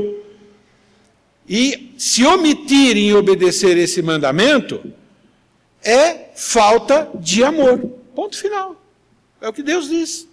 E 1.49 1.93
se 1.99 2.25
omitir 2.25 2.97
em 2.97 3.13
obedecer 3.13 3.77
esse 3.77 4.01
mandamento 4.01 4.81
é 5.83 6.29
falta 6.37 7.11
de 7.17 7.43
amor. 7.43 7.79
Ponto 8.15 8.39
final. 8.39 8.81
É 9.41 9.49
o 9.49 9.53
que 9.53 9.65
Deus 9.65 9.89
diz. 9.89 10.29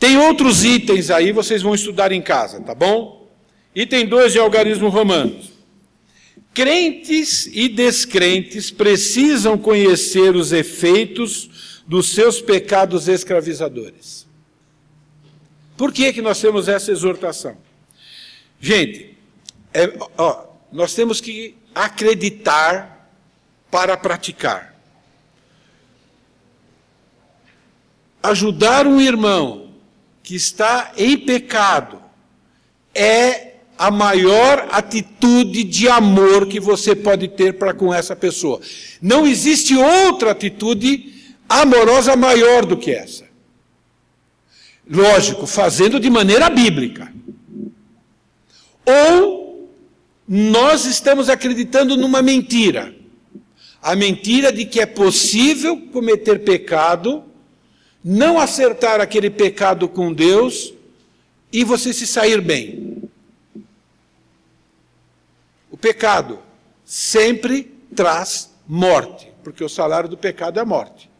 Tem 0.00 0.18
outros 0.18 0.64
itens 0.64 1.10
aí, 1.10 1.30
vocês 1.30 1.62
vão 1.62 1.76
estudar 1.76 2.10
em 2.10 2.20
casa, 2.20 2.60
tá 2.60 2.74
bom? 2.74 3.21
Item 3.74 4.06
2 4.06 4.32
de 4.32 4.38
algarismo 4.38 4.88
romano. 4.88 5.40
Crentes 6.52 7.46
e 7.46 7.68
descrentes 7.68 8.70
precisam 8.70 9.56
conhecer 9.56 10.36
os 10.36 10.52
efeitos 10.52 11.82
dos 11.86 12.10
seus 12.10 12.40
pecados 12.40 13.08
escravizadores. 13.08 14.26
Por 15.76 15.92
que, 15.92 16.12
que 16.12 16.20
nós 16.20 16.40
temos 16.40 16.68
essa 16.68 16.92
exortação? 16.92 17.56
Gente, 18.60 19.16
é, 19.72 19.92
ó, 20.18 20.44
nós 20.70 20.94
temos 20.94 21.20
que 21.20 21.56
acreditar 21.74 23.10
para 23.70 23.96
praticar. 23.96 24.76
Ajudar 28.22 28.86
um 28.86 29.00
irmão 29.00 29.72
que 30.22 30.36
está 30.36 30.92
em 30.96 31.16
pecado 31.16 32.00
é 32.94 33.51
a 33.78 33.90
maior 33.90 34.68
atitude 34.70 35.64
de 35.64 35.88
amor 35.88 36.46
que 36.46 36.60
você 36.60 36.94
pode 36.94 37.28
ter 37.28 37.54
para 37.54 37.74
com 37.74 37.92
essa 37.92 38.14
pessoa. 38.14 38.60
Não 39.00 39.26
existe 39.26 39.76
outra 39.76 40.30
atitude 40.30 41.34
amorosa 41.48 42.14
maior 42.16 42.64
do 42.64 42.76
que 42.76 42.90
essa. 42.90 43.24
Lógico, 44.88 45.46
fazendo 45.46 45.98
de 45.98 46.10
maneira 46.10 46.48
bíblica. 46.50 47.12
Ou 48.84 49.70
nós 50.26 50.84
estamos 50.84 51.28
acreditando 51.28 51.96
numa 51.96 52.22
mentira. 52.22 52.94
A 53.82 53.96
mentira 53.96 54.52
de 54.52 54.64
que 54.64 54.80
é 54.80 54.86
possível 54.86 55.76
cometer 55.92 56.44
pecado, 56.44 57.24
não 58.04 58.38
acertar 58.38 59.00
aquele 59.00 59.30
pecado 59.30 59.88
com 59.88 60.12
Deus 60.12 60.72
e 61.52 61.64
você 61.64 61.92
se 61.92 62.06
sair 62.06 62.40
bem. 62.40 62.91
Pecado 65.82 66.38
sempre 66.84 67.74
traz 67.94 68.54
morte, 68.68 69.30
porque 69.42 69.64
o 69.64 69.68
salário 69.68 70.08
do 70.08 70.16
pecado 70.16 70.60
é 70.60 70.62
a 70.62 70.64
morte. 70.64 71.10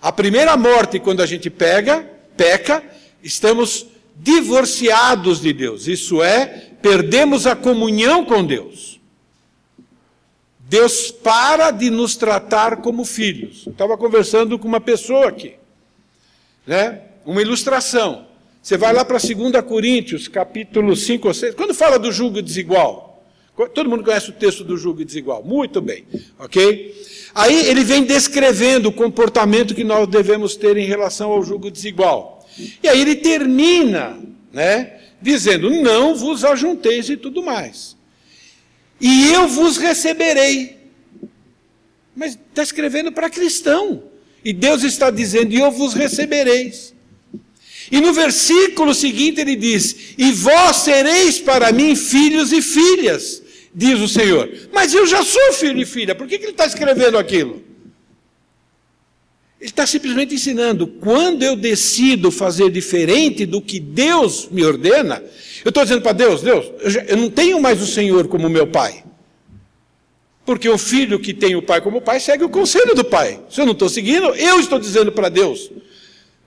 A 0.00 0.10
primeira 0.10 0.56
morte, 0.56 0.98
quando 0.98 1.22
a 1.22 1.26
gente 1.26 1.48
pega, 1.48 2.04
peca, 2.36 2.82
estamos 3.22 3.86
divorciados 4.16 5.40
de 5.40 5.52
Deus. 5.52 5.86
Isso 5.86 6.20
é, 6.20 6.70
perdemos 6.82 7.46
a 7.46 7.54
comunhão 7.54 8.24
com 8.24 8.44
Deus. 8.44 9.00
Deus 10.58 11.12
para 11.12 11.70
de 11.70 11.88
nos 11.88 12.16
tratar 12.16 12.78
como 12.78 13.04
filhos. 13.04 13.66
Eu 13.66 13.72
estava 13.72 13.96
conversando 13.96 14.58
com 14.58 14.66
uma 14.66 14.80
pessoa 14.80 15.28
aqui, 15.28 15.54
né? 16.66 17.02
uma 17.24 17.40
ilustração. 17.40 18.26
Você 18.60 18.76
vai 18.76 18.92
lá 18.92 19.04
para 19.04 19.18
2 19.18 19.64
Coríntios, 19.64 20.26
capítulo 20.26 20.96
5 20.96 21.28
ou 21.28 21.34
6, 21.34 21.54
quando 21.54 21.72
fala 21.72 22.00
do 22.00 22.10
julgo 22.10 22.42
desigual. 22.42 23.11
Todo 23.74 23.88
mundo 23.88 24.02
conhece 24.02 24.30
o 24.30 24.32
texto 24.32 24.64
do 24.64 24.78
julgo 24.78 25.04
desigual. 25.04 25.44
Muito 25.44 25.80
bem, 25.80 26.06
ok? 26.38 26.94
Aí 27.34 27.66
ele 27.66 27.84
vem 27.84 28.04
descrevendo 28.04 28.88
o 28.88 28.92
comportamento 28.92 29.74
que 29.74 29.84
nós 29.84 30.08
devemos 30.08 30.56
ter 30.56 30.76
em 30.76 30.86
relação 30.86 31.30
ao 31.30 31.44
julgo 31.44 31.70
desigual. 31.70 32.46
E 32.82 32.88
aí 32.88 33.00
ele 33.00 33.16
termina, 33.16 34.18
né, 34.50 35.00
dizendo: 35.20 35.70
Não 35.70 36.14
vos 36.14 36.44
ajunteis 36.44 37.10
e 37.10 37.16
tudo 37.16 37.42
mais. 37.42 37.94
E 38.98 39.30
eu 39.32 39.46
vos 39.48 39.76
receberei. 39.76 40.78
Mas 42.16 42.32
está 42.32 42.62
escrevendo 42.62 43.12
para 43.12 43.28
cristão. 43.28 44.04
E 44.42 44.52
Deus 44.54 44.82
está 44.82 45.10
dizendo: 45.10 45.52
E 45.52 45.58
eu 45.58 45.70
vos 45.70 45.92
recebereis. 45.92 46.94
E 47.90 48.00
no 48.00 48.14
versículo 48.14 48.94
seguinte 48.94 49.42
ele 49.42 49.56
diz: 49.56 50.14
E 50.16 50.32
vós 50.32 50.76
sereis 50.76 51.38
para 51.38 51.70
mim 51.70 51.94
filhos 51.94 52.50
e 52.50 52.62
filhas 52.62 53.41
diz 53.74 54.00
o 54.00 54.08
Senhor. 54.08 54.50
Mas 54.72 54.92
eu 54.92 55.06
já 55.06 55.22
sou 55.22 55.52
filho 55.52 55.80
e 55.80 55.86
filha, 55.86 56.14
por 56.14 56.26
que, 56.26 56.38
que 56.38 56.44
ele 56.44 56.52
está 56.52 56.66
escrevendo 56.66 57.18
aquilo? 57.18 57.62
Ele 59.62 59.70
está 59.70 59.86
simplesmente 59.86 60.34
ensinando: 60.34 60.88
quando 60.88 61.44
eu 61.44 61.54
decido 61.54 62.32
fazer 62.32 62.68
diferente 62.68 63.46
do 63.46 63.62
que 63.62 63.78
Deus 63.78 64.48
me 64.50 64.64
ordena, 64.64 65.22
eu 65.64 65.68
estou 65.68 65.84
dizendo 65.84 66.02
para 66.02 66.12
Deus: 66.12 66.42
Deus, 66.42 66.72
eu, 66.80 66.90
já, 66.90 67.04
eu 67.04 67.16
não 67.16 67.30
tenho 67.30 67.60
mais 67.60 67.80
o 67.80 67.86
Senhor 67.86 68.26
como 68.26 68.48
meu 68.48 68.66
pai. 68.66 69.04
Porque 70.44 70.68
o 70.68 70.76
filho 70.76 71.20
que 71.20 71.32
tem 71.32 71.54
o 71.54 71.62
pai 71.62 71.80
como 71.80 72.00
pai 72.00 72.18
segue 72.18 72.42
o 72.42 72.48
conselho 72.48 72.92
do 72.96 73.04
pai. 73.04 73.40
Se 73.48 73.60
eu 73.60 73.64
não 73.64 73.72
estou 73.72 73.88
seguindo, 73.88 74.34
eu 74.34 74.58
estou 74.58 74.80
dizendo 74.80 75.12
para 75.12 75.28
Deus, 75.28 75.70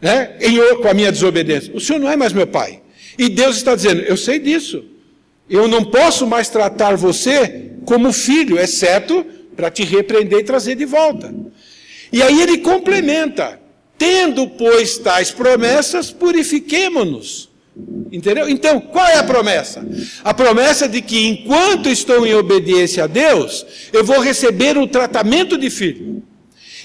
né, 0.02 0.36
em, 0.42 0.58
com 0.82 0.88
a 0.90 0.94
minha 0.94 1.10
desobediência: 1.10 1.74
o 1.74 1.80
senhor 1.80 2.00
não 2.00 2.12
é 2.12 2.18
mais 2.18 2.34
meu 2.34 2.46
pai. 2.46 2.82
E 3.18 3.30
Deus 3.30 3.56
está 3.56 3.74
dizendo: 3.74 4.02
eu 4.02 4.18
sei 4.18 4.40
disso. 4.40 4.84
Eu 5.50 5.68
não 5.68 5.84
posso 5.84 6.26
mais 6.26 6.50
tratar 6.50 6.96
você 6.96 7.72
como 7.86 8.12
filho, 8.12 8.60
exceto 8.60 9.26
para 9.56 9.70
te 9.70 9.84
repreender 9.84 10.40
e 10.40 10.44
trazer 10.44 10.76
de 10.76 10.86
volta. 10.86 11.34
E 12.12 12.22
aí 12.22 12.42
ele 12.42 12.60
complementa: 12.60 13.60
tendo, 13.98 14.48
pois, 14.50 14.98
tais 14.98 15.32
promessas, 15.32 16.12
purifiquemo-nos. 16.12 17.50
Entendeu? 18.12 18.48
Então, 18.48 18.80
qual 18.80 19.06
é 19.06 19.18
a 19.18 19.24
promessa? 19.24 19.86
A 20.24 20.34
promessa 20.34 20.88
de 20.88 21.02
que 21.02 21.28
enquanto 21.28 21.90
estou 21.90 22.26
em 22.26 22.34
obediência 22.34 23.04
a 23.04 23.08
Deus, 23.08 23.66
eu 23.92 24.04
vou 24.04 24.20
receber 24.20 24.78
o 24.78 24.88
tratamento 24.88 25.58
de 25.58 25.70
filho. 25.70 26.24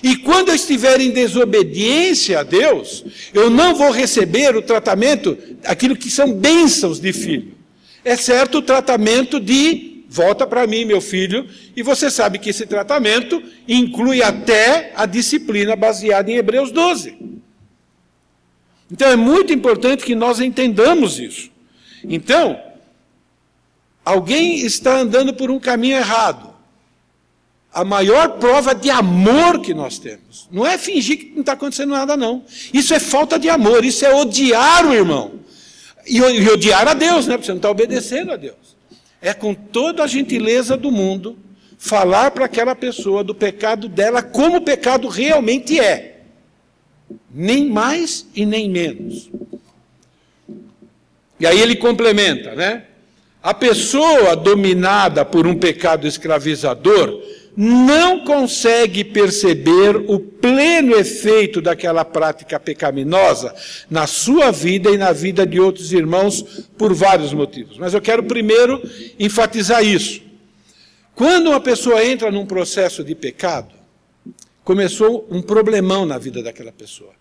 E 0.02 0.16
quando 0.16 0.48
eu 0.48 0.54
estiver 0.54 1.00
em 1.00 1.10
desobediência 1.10 2.40
a 2.40 2.42
Deus, 2.42 3.04
eu 3.32 3.48
não 3.50 3.74
vou 3.74 3.90
receber 3.90 4.56
o 4.56 4.62
tratamento, 4.62 5.38
aquilo 5.64 5.94
que 5.94 6.10
são 6.10 6.32
bênçãos 6.32 6.98
de 6.98 7.12
filho. 7.12 7.59
É 8.04 8.16
certo 8.16 8.58
o 8.58 8.62
tratamento 8.62 9.38
de 9.38 10.04
volta 10.08 10.46
para 10.46 10.66
mim, 10.66 10.84
meu 10.84 11.00
filho, 11.00 11.48
e 11.76 11.82
você 11.82 12.10
sabe 12.10 12.38
que 12.38 12.50
esse 12.50 12.66
tratamento 12.66 13.40
inclui 13.68 14.22
até 14.22 14.92
a 14.96 15.06
disciplina 15.06 15.76
baseada 15.76 16.30
em 16.30 16.34
Hebreus 16.34 16.72
12. 16.72 17.16
Então 18.90 19.08
é 19.08 19.14
muito 19.14 19.52
importante 19.52 20.04
que 20.04 20.16
nós 20.16 20.40
entendamos 20.40 21.20
isso. 21.20 21.50
Então, 22.02 22.60
alguém 24.04 24.58
está 24.58 24.96
andando 24.96 25.32
por 25.32 25.50
um 25.50 25.60
caminho 25.60 25.96
errado. 25.96 26.50
A 27.72 27.84
maior 27.84 28.30
prova 28.40 28.74
de 28.74 28.90
amor 28.90 29.60
que 29.60 29.72
nós 29.72 29.96
temos 29.96 30.48
não 30.50 30.66
é 30.66 30.76
fingir 30.76 31.18
que 31.18 31.30
não 31.30 31.40
está 31.40 31.52
acontecendo 31.52 31.90
nada, 31.90 32.16
não. 32.16 32.44
Isso 32.74 32.92
é 32.92 32.98
falta 32.98 33.38
de 33.38 33.48
amor, 33.48 33.84
isso 33.84 34.04
é 34.04 34.12
odiar 34.12 34.84
o 34.84 34.92
irmão. 34.92 35.38
E, 36.10 36.18
e 36.18 36.50
odiar 36.50 36.88
a 36.88 36.94
Deus, 36.94 37.28
né? 37.28 37.34
Porque 37.34 37.46
você 37.46 37.52
não 37.52 37.58
está 37.58 37.70
obedecendo 37.70 38.32
a 38.32 38.36
Deus. 38.36 38.76
É 39.22 39.32
com 39.32 39.54
toda 39.54 40.02
a 40.02 40.06
gentileza 40.08 40.76
do 40.76 40.90
mundo 40.90 41.38
falar 41.78 42.32
para 42.32 42.46
aquela 42.46 42.74
pessoa 42.74 43.22
do 43.22 43.34
pecado 43.34 43.88
dela 43.88 44.22
como 44.22 44.56
o 44.56 44.62
pecado 44.62 45.06
realmente 45.06 45.78
é 45.78 46.22
nem 47.32 47.68
mais 47.68 48.26
e 48.34 48.44
nem 48.44 48.68
menos. 48.68 49.30
E 51.38 51.46
aí 51.46 51.60
ele 51.60 51.76
complementa, 51.76 52.54
né? 52.56 52.86
A 53.42 53.54
pessoa 53.54 54.36
dominada 54.36 55.24
por 55.24 55.46
um 55.46 55.56
pecado 55.56 56.06
escravizador 56.06 57.22
não 57.62 58.24
consegue 58.24 59.04
perceber 59.04 59.94
o 60.08 60.18
pleno 60.18 60.96
efeito 60.96 61.60
daquela 61.60 62.06
prática 62.06 62.58
pecaminosa 62.58 63.54
na 63.90 64.06
sua 64.06 64.50
vida 64.50 64.88
e 64.88 64.96
na 64.96 65.12
vida 65.12 65.46
de 65.46 65.60
outros 65.60 65.92
irmãos 65.92 66.42
por 66.78 66.94
vários 66.94 67.34
motivos. 67.34 67.76
Mas 67.76 67.92
eu 67.92 68.00
quero 68.00 68.22
primeiro 68.22 68.80
enfatizar 69.18 69.84
isso. 69.84 70.22
Quando 71.14 71.48
uma 71.48 71.60
pessoa 71.60 72.02
entra 72.02 72.30
num 72.30 72.46
processo 72.46 73.04
de 73.04 73.14
pecado, 73.14 73.74
começou 74.64 75.28
um 75.30 75.42
problemão 75.42 76.06
na 76.06 76.16
vida 76.16 76.42
daquela 76.42 76.72
pessoa. 76.72 77.12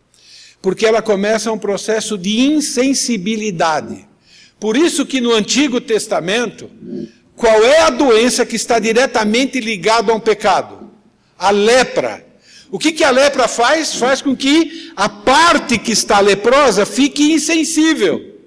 Porque 0.61 0.85
ela 0.85 1.01
começa 1.01 1.51
um 1.51 1.59
processo 1.59 2.17
de 2.17 2.39
insensibilidade. 2.39 4.07
Por 4.57 4.77
isso 4.77 5.05
que 5.05 5.19
no 5.19 5.33
Antigo 5.33 5.81
Testamento, 5.81 6.69
qual 7.39 7.63
é 7.63 7.79
a 7.79 7.89
doença 7.89 8.45
que 8.45 8.57
está 8.57 8.79
diretamente 8.79 9.61
ligada 9.61 10.11
a 10.11 10.15
um 10.15 10.19
pecado? 10.19 10.91
A 11.37 11.51
lepra. 11.51 12.27
O 12.69 12.77
que, 12.77 12.91
que 12.91 13.01
a 13.01 13.09
lepra 13.09 13.47
faz? 13.47 13.95
Faz 13.95 14.21
com 14.21 14.35
que 14.35 14.91
a 14.93 15.07
parte 15.07 15.79
que 15.79 15.93
está 15.93 16.19
leprosa 16.19 16.85
fique 16.85 17.31
insensível. 17.31 18.37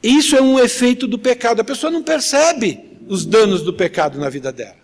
Isso 0.00 0.36
é 0.36 0.40
um 0.40 0.60
efeito 0.60 1.08
do 1.08 1.18
pecado. 1.18 1.58
A 1.58 1.64
pessoa 1.64 1.90
não 1.90 2.04
percebe 2.04 2.84
os 3.08 3.26
danos 3.26 3.62
do 3.62 3.72
pecado 3.72 4.16
na 4.16 4.30
vida 4.30 4.52
dela. 4.52 4.76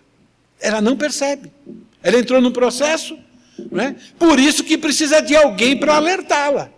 Ela 0.59 0.81
não 0.81 0.97
percebe. 0.97 1.53
Ela 2.03 2.19
entrou 2.19 2.41
num 2.41 2.51
processo, 2.51 3.17
né? 3.71 3.95
por 4.19 4.37
isso 4.37 4.61
que 4.61 4.77
precisa 4.77 5.21
de 5.21 5.37
alguém 5.37 5.77
para 5.77 5.95
alertá-la. 5.95 6.69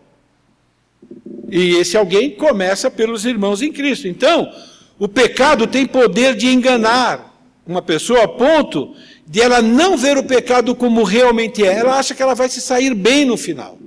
E 1.50 1.78
esse 1.78 1.98
alguém 1.98 2.30
começa 2.30 2.92
pelos 2.92 3.26
irmãos 3.26 3.64
em 3.64 3.72
Cristo. 3.72 4.08
Então, 4.08 4.54
o 4.98 5.08
pecado 5.08 5.68
tem 5.68 5.86
poder 5.86 6.36
de 6.36 6.48
enganar 6.48 7.34
uma 7.66 7.82
pessoa 7.82 8.24
a 8.24 8.28
ponto 8.28 8.96
de 9.28 9.42
ela 9.42 9.62
não 9.62 9.98
ver 9.98 10.18
o 10.18 10.24
pecado 10.24 10.76
como 10.76 11.04
realmente 11.04 11.66
é. 11.66 11.74
Ela 11.74 11.98
acha 11.98 12.14
que 12.14 12.22
ela 12.22 12.36
vai 12.36 12.48
se 12.48 12.62
sair 12.62 12.94
bem 12.94 13.26
no 13.26 13.36
final. 13.36 13.78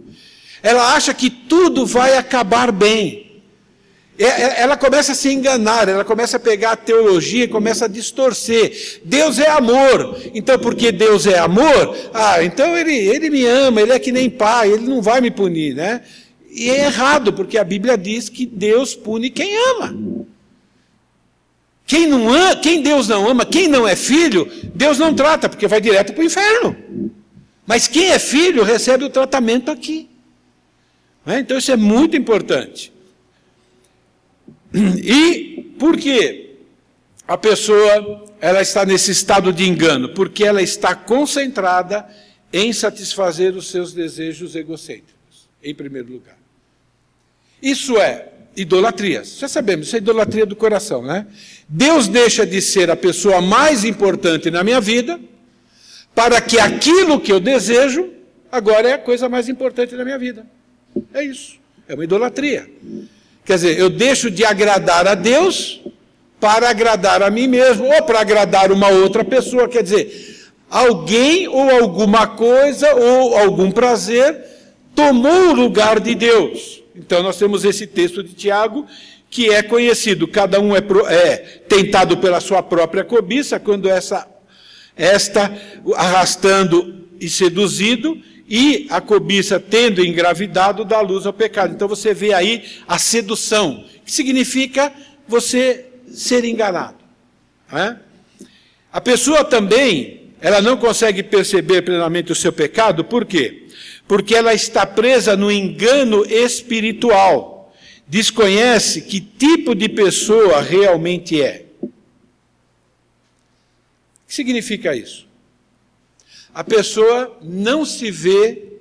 Ela 0.62 0.94
acha 0.94 1.14
que 1.14 1.30
tudo 1.30 1.86
vai 1.86 2.16
acabar 2.16 2.72
bem. 2.72 3.28
É, 4.18 4.24
é, 4.24 4.60
ela 4.62 4.76
começa 4.76 5.12
a 5.12 5.14
se 5.14 5.32
enganar, 5.32 5.88
ela 5.88 6.04
começa 6.04 6.38
a 6.38 6.40
pegar 6.40 6.72
a 6.72 6.76
teologia 6.76 7.44
e 7.44 7.48
começa 7.48 7.84
a 7.84 7.88
distorcer. 7.88 9.00
Deus 9.04 9.38
é 9.38 9.48
amor, 9.48 10.20
então 10.34 10.58
porque 10.58 10.90
Deus 10.90 11.24
é 11.24 11.38
amor, 11.38 11.96
ah, 12.12 12.42
então 12.42 12.76
ele, 12.76 12.96
ele 12.96 13.30
me 13.30 13.46
ama, 13.46 13.80
ele 13.80 13.92
é 13.92 13.98
que 14.00 14.10
nem 14.10 14.28
pai, 14.28 14.72
ele 14.72 14.88
não 14.88 15.00
vai 15.00 15.20
me 15.20 15.30
punir, 15.30 15.72
né? 15.72 16.02
E 16.50 16.68
é 16.68 16.86
errado, 16.86 17.32
porque 17.32 17.56
a 17.56 17.62
Bíblia 17.62 17.96
diz 17.96 18.28
que 18.28 18.44
Deus 18.44 18.92
pune 18.92 19.30
quem 19.30 19.56
ama. 19.56 19.96
Quem, 21.88 22.06
não 22.06 22.28
ama, 22.28 22.54
quem 22.54 22.82
Deus 22.82 23.08
não 23.08 23.26
ama, 23.26 23.46
quem 23.46 23.66
não 23.66 23.88
é 23.88 23.96
filho, 23.96 24.46
Deus 24.74 24.98
não 24.98 25.14
trata, 25.14 25.48
porque 25.48 25.66
vai 25.66 25.80
direto 25.80 26.12
para 26.12 26.20
o 26.20 26.26
inferno. 26.26 26.76
Mas 27.66 27.88
quem 27.88 28.10
é 28.10 28.18
filho 28.18 28.62
recebe 28.62 29.04
o 29.04 29.10
tratamento 29.10 29.70
aqui. 29.70 30.06
Né? 31.24 31.40
Então 31.40 31.56
isso 31.56 31.72
é 31.72 31.76
muito 31.76 32.14
importante. 32.14 32.92
E 35.02 35.62
por 35.78 35.96
que 35.96 36.56
a 37.26 37.38
pessoa 37.38 38.28
ela 38.38 38.60
está 38.60 38.84
nesse 38.84 39.10
estado 39.10 39.50
de 39.50 39.66
engano? 39.66 40.10
Porque 40.10 40.44
ela 40.44 40.60
está 40.60 40.94
concentrada 40.94 42.06
em 42.52 42.70
satisfazer 42.70 43.56
os 43.56 43.70
seus 43.70 43.94
desejos 43.94 44.54
egocêntricos, 44.54 45.48
em 45.62 45.74
primeiro 45.74 46.12
lugar. 46.12 46.36
Isso 47.62 47.96
é 47.96 48.37
idolatria. 48.60 49.22
Já 49.24 49.48
sabemos, 49.48 49.86
isso 49.86 49.96
é 49.96 49.98
idolatria 49.98 50.44
do 50.44 50.56
coração, 50.56 51.02
né? 51.02 51.26
Deus 51.68 52.08
deixa 52.08 52.46
de 52.46 52.60
ser 52.60 52.90
a 52.90 52.96
pessoa 52.96 53.40
mais 53.40 53.84
importante 53.84 54.50
na 54.50 54.64
minha 54.64 54.80
vida, 54.80 55.18
para 56.14 56.40
que 56.40 56.58
aquilo 56.58 57.20
que 57.20 57.32
eu 57.32 57.38
desejo 57.38 58.10
agora 58.50 58.88
é 58.88 58.92
a 58.94 58.98
coisa 58.98 59.28
mais 59.28 59.48
importante 59.48 59.96
da 59.96 60.04
minha 60.04 60.18
vida. 60.18 60.46
É 61.14 61.22
isso. 61.22 61.56
É 61.88 61.94
uma 61.94 62.04
idolatria. 62.04 62.68
Quer 63.44 63.54
dizer, 63.54 63.78
eu 63.78 63.88
deixo 63.88 64.30
de 64.30 64.44
agradar 64.44 65.06
a 65.06 65.14
Deus 65.14 65.80
para 66.40 66.68
agradar 66.70 67.22
a 67.22 67.30
mim 67.30 67.46
mesmo, 67.46 67.84
ou 67.84 68.02
para 68.02 68.20
agradar 68.20 68.70
uma 68.70 68.88
outra 68.88 69.24
pessoa. 69.24 69.68
Quer 69.68 69.82
dizer, 69.82 70.50
alguém 70.70 71.48
ou 71.48 71.70
alguma 71.70 72.26
coisa 72.26 72.94
ou 72.94 73.36
algum 73.36 73.70
prazer 73.70 74.44
tomou 74.94 75.48
o 75.48 75.54
lugar 75.54 76.00
de 76.00 76.14
Deus. 76.14 76.82
Então 76.98 77.22
nós 77.22 77.38
temos 77.38 77.64
esse 77.64 77.86
texto 77.86 78.22
de 78.22 78.34
Tiago 78.34 78.86
que 79.30 79.50
é 79.50 79.62
conhecido, 79.62 80.26
cada 80.26 80.58
um 80.58 80.74
é, 80.74 80.82
é 81.08 81.36
tentado 81.68 82.16
pela 82.16 82.40
sua 82.40 82.62
própria 82.62 83.04
cobiça, 83.04 83.60
quando 83.60 83.88
essa 83.88 84.26
esta 84.96 85.56
arrastando 85.94 87.06
e 87.20 87.30
seduzido, 87.30 88.20
e 88.48 88.86
a 88.90 89.00
cobiça, 89.00 89.60
tendo 89.60 90.04
engravidado, 90.04 90.84
dá 90.84 91.00
luz 91.00 91.26
ao 91.26 91.32
pecado. 91.32 91.74
Então 91.74 91.86
você 91.86 92.12
vê 92.14 92.32
aí 92.32 92.64
a 92.88 92.98
sedução, 92.98 93.84
que 94.04 94.10
significa 94.10 94.92
você 95.28 95.86
ser 96.10 96.44
enganado. 96.44 96.96
É? 97.70 97.96
A 98.90 99.00
pessoa 99.00 99.44
também, 99.44 100.32
ela 100.40 100.62
não 100.62 100.78
consegue 100.78 101.22
perceber 101.22 101.82
plenamente 101.82 102.32
o 102.32 102.34
seu 102.34 102.52
pecado, 102.52 103.04
por 103.04 103.26
quê? 103.26 103.68
Porque 104.08 104.34
ela 104.34 104.52
está 104.54 104.84
presa 104.84 105.36
no 105.36 105.52
engano 105.52 106.24
espiritual, 106.24 107.72
desconhece 108.06 109.02
que 109.02 109.20
tipo 109.20 109.74
de 109.74 109.88
pessoa 109.88 110.60
realmente 110.60 111.40
é. 111.40 111.66
O 111.80 111.90
que 114.26 114.34
significa 114.34 114.96
isso? 114.96 115.28
a 116.58 116.64
pessoa 116.64 117.38
não 117.40 117.84
se 117.84 118.10
vê 118.10 118.80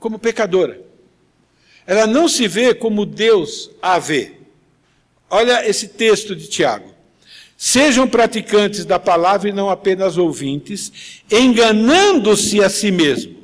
como 0.00 0.18
pecadora. 0.18 0.80
Ela 1.86 2.06
não 2.06 2.26
se 2.26 2.48
vê 2.48 2.74
como 2.74 3.04
Deus 3.04 3.70
a 3.82 3.98
vê. 3.98 4.32
Olha 5.28 5.68
esse 5.68 5.88
texto 5.88 6.34
de 6.34 6.48
Tiago. 6.48 6.90
Sejam 7.54 8.08
praticantes 8.08 8.86
da 8.86 8.98
palavra 8.98 9.50
e 9.50 9.52
não 9.52 9.68
apenas 9.68 10.16
ouvintes, 10.16 11.22
enganando-se 11.30 12.62
a 12.62 12.70
si 12.70 12.90
mesmo. 12.90 13.36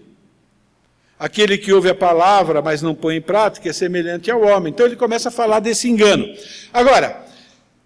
Aquele 1.19 1.57
que 1.57 1.73
ouve 1.73 1.89
a 1.89 1.95
palavra, 1.95 2.61
mas 2.61 2.83
não 2.83 2.95
põe 2.95 3.17
em 3.17 3.21
prática, 3.21 3.69
é 3.69 3.73
semelhante 3.73 4.31
ao 4.31 4.43
homem. 4.43 4.73
Então 4.73 4.85
ele 4.85 4.97
começa 4.97 5.29
a 5.29 5.33
falar 5.33 5.61
desse 5.61 5.89
engano. 5.89 6.27
Agora, 6.73 7.25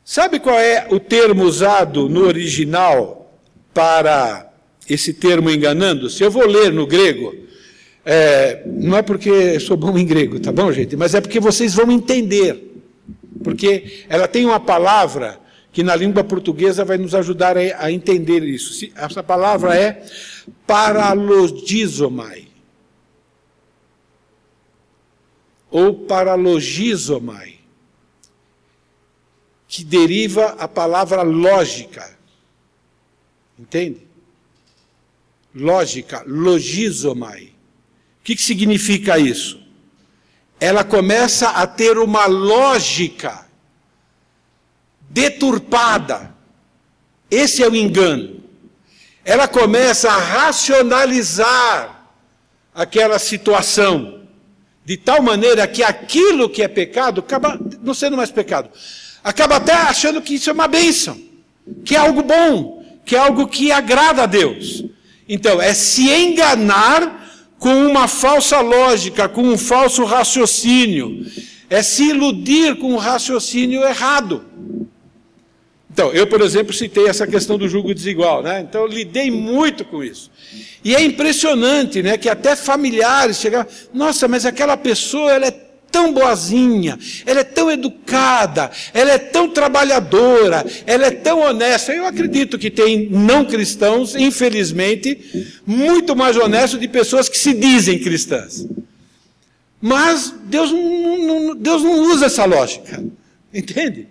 sabe 0.04 0.40
qual 0.40 0.58
é 0.58 0.86
o 0.90 0.98
termo 0.98 1.44
usado 1.44 2.08
no 2.08 2.26
original 2.26 3.30
para 3.74 4.48
esse 4.88 5.12
termo 5.12 5.50
enganando-se, 5.50 6.22
eu 6.22 6.30
vou 6.30 6.46
ler 6.46 6.72
no 6.72 6.86
grego. 6.86 7.34
É, 8.04 8.62
não 8.66 8.96
é 8.96 9.02
porque 9.02 9.60
sou 9.60 9.76
bom 9.76 9.98
em 9.98 10.06
grego, 10.06 10.40
tá 10.40 10.50
bom, 10.50 10.72
gente? 10.72 10.96
Mas 10.96 11.14
é 11.14 11.20
porque 11.20 11.38
vocês 11.38 11.74
vão 11.74 11.92
entender. 11.92 12.74
Porque 13.44 14.04
ela 14.08 14.26
tem 14.26 14.46
uma 14.46 14.58
palavra 14.58 15.38
que 15.70 15.82
na 15.82 15.94
língua 15.94 16.24
portuguesa 16.24 16.84
vai 16.84 16.96
nos 16.96 17.14
ajudar 17.14 17.56
a, 17.56 17.92
entender 17.92 18.42
isso. 18.42 18.90
Essa 18.96 19.22
palavra 19.22 19.76
é 19.76 20.02
paralogizomai. 20.66 22.47
Ou 25.70 26.06
paralogizomai. 26.06 27.58
Que 29.66 29.84
deriva 29.84 30.56
a 30.58 30.66
palavra 30.66 31.22
lógica. 31.22 32.16
Entende? 33.58 34.06
Lógica, 35.54 36.22
logizomai. 36.26 37.52
O 38.20 38.24
que, 38.24 38.36
que 38.36 38.42
significa 38.42 39.18
isso? 39.18 39.60
Ela 40.60 40.84
começa 40.84 41.50
a 41.50 41.66
ter 41.66 41.98
uma 41.98 42.26
lógica 42.26 43.46
deturpada. 45.08 46.34
Esse 47.30 47.62
é 47.62 47.68
o 47.68 47.76
engano. 47.76 48.42
Ela 49.24 49.46
começa 49.46 50.10
a 50.10 50.18
racionalizar 50.18 52.10
aquela 52.74 53.18
situação, 53.18 54.17
de 54.88 54.96
tal 54.96 55.22
maneira 55.22 55.66
que 55.66 55.82
aquilo 55.82 56.48
que 56.48 56.62
é 56.62 56.66
pecado 56.66 57.20
acaba 57.20 57.60
não 57.82 57.92
sendo 57.92 58.16
mais 58.16 58.30
pecado. 58.30 58.70
Acaba 59.22 59.56
até 59.56 59.74
achando 59.74 60.22
que 60.22 60.36
isso 60.36 60.48
é 60.48 60.52
uma 60.54 60.66
bênção, 60.66 61.20
que 61.84 61.94
é 61.94 61.98
algo 61.98 62.22
bom, 62.22 62.82
que 63.04 63.14
é 63.14 63.18
algo 63.18 63.46
que 63.46 63.70
agrada 63.70 64.22
a 64.22 64.26
Deus. 64.26 64.82
Então, 65.28 65.60
é 65.60 65.74
se 65.74 66.08
enganar 66.08 67.28
com 67.58 67.86
uma 67.86 68.08
falsa 68.08 68.62
lógica, 68.62 69.28
com 69.28 69.42
um 69.42 69.58
falso 69.58 70.04
raciocínio, 70.04 71.26
é 71.68 71.82
se 71.82 72.04
iludir 72.04 72.76
com 72.76 72.94
um 72.94 72.96
raciocínio 72.96 73.82
errado. 73.82 74.46
Então, 75.98 76.12
eu, 76.12 76.28
por 76.28 76.40
exemplo, 76.40 76.72
citei 76.72 77.08
essa 77.08 77.26
questão 77.26 77.58
do 77.58 77.68
julgo 77.68 77.92
desigual, 77.92 78.40
né? 78.40 78.60
Então, 78.60 78.82
eu 78.82 78.86
lidei 78.86 79.32
muito 79.32 79.84
com 79.84 80.04
isso. 80.04 80.30
E 80.84 80.94
é 80.94 81.02
impressionante, 81.02 82.00
né, 82.04 82.16
que 82.16 82.28
até 82.28 82.54
familiares 82.54 83.38
chegavam, 83.38 83.66
nossa, 83.92 84.28
mas 84.28 84.46
aquela 84.46 84.76
pessoa, 84.76 85.32
ela 85.32 85.46
é 85.46 85.50
tão 85.90 86.12
boazinha, 86.12 86.96
ela 87.26 87.40
é 87.40 87.44
tão 87.44 87.68
educada, 87.68 88.70
ela 88.94 89.10
é 89.10 89.18
tão 89.18 89.48
trabalhadora, 89.48 90.64
ela 90.86 91.06
é 91.06 91.10
tão 91.10 91.40
honesta. 91.40 91.92
Eu 91.92 92.06
acredito 92.06 92.60
que 92.60 92.70
tem 92.70 93.08
não 93.10 93.44
cristãos, 93.44 94.14
infelizmente, 94.14 95.50
muito 95.66 96.14
mais 96.14 96.36
honestos 96.36 96.78
de 96.78 96.86
pessoas 96.86 97.28
que 97.28 97.36
se 97.36 97.52
dizem 97.52 97.98
cristãs. 97.98 98.64
Mas 99.80 100.32
Deus 100.44 100.70
não, 100.70 101.18
não, 101.18 101.56
Deus 101.56 101.82
não 101.82 102.02
usa 102.02 102.26
essa 102.26 102.44
lógica, 102.44 103.02
entende? 103.52 104.06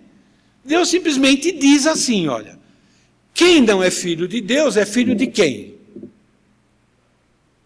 Deus 0.68 0.90
simplesmente 0.90 1.50
diz 1.50 1.86
assim: 1.86 2.28
olha, 2.28 2.58
quem 3.32 3.62
não 3.62 3.82
é 3.82 3.90
filho 3.90 4.28
de 4.28 4.40
Deus 4.40 4.76
é 4.76 4.84
filho 4.84 5.14
de 5.14 5.26
quem? 5.26 5.74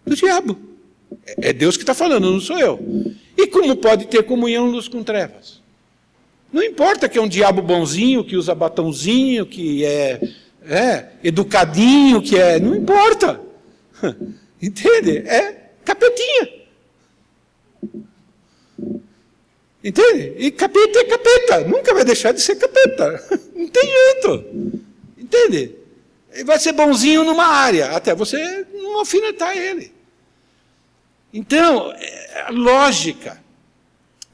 Do 0.07 0.15
diabo. 0.15 0.59
É 1.39 1.53
Deus 1.53 1.77
que 1.77 1.83
está 1.83 1.93
falando, 1.93 2.31
não 2.31 2.41
sou 2.41 2.59
eu. 2.59 2.81
E 3.37 3.47
como 3.49 3.77
pode 3.77 4.07
ter 4.07 4.23
comunhão 4.23 4.67
luz 4.67 4.89
com 4.89 5.03
trevas? 5.03 5.61
Não 6.53 6.63
importa 6.63 7.09
que 7.09 7.19
é 7.19 7.23
um 7.23 7.29
diabo 7.29 7.61
bonzinho, 7.61 8.25
que 8.25 8.37
usa 8.37 8.55
batonzinho, 8.55 9.47
que 9.47 9.85
é, 9.85 10.21
é 10.65 11.09
educadinho, 11.25 12.23
que 12.23 12.39
é. 12.39 12.61
Não 12.61 12.75
importa. 12.77 13.41
Entende? 14.63 15.19
É 15.27 15.71
capetinha. 15.85 16.49
Entende? 19.85 20.35
E 20.39 20.51
capeta 20.51 21.01
é 21.01 21.05
capeta, 21.05 21.61
nunca 21.61 21.93
vai 21.93 22.05
deixar 22.05 22.33
de 22.33 22.41
ser 22.41 22.57
capeta. 22.57 23.23
Não 23.55 23.67
tem 23.67 23.83
jeito. 23.83 24.45
Entende? 25.19 25.75
Ele 26.33 26.45
vai 26.45 26.59
ser 26.59 26.73
bonzinho 26.73 27.25
numa 27.25 27.47
área, 27.47 27.91
até 27.91 28.15
você 28.15 28.67
não 28.73 28.99
alfinetar 28.99 29.57
ele. 29.57 29.93
Então, 31.33 31.93
é 31.93 32.47
lógica. 32.51 33.39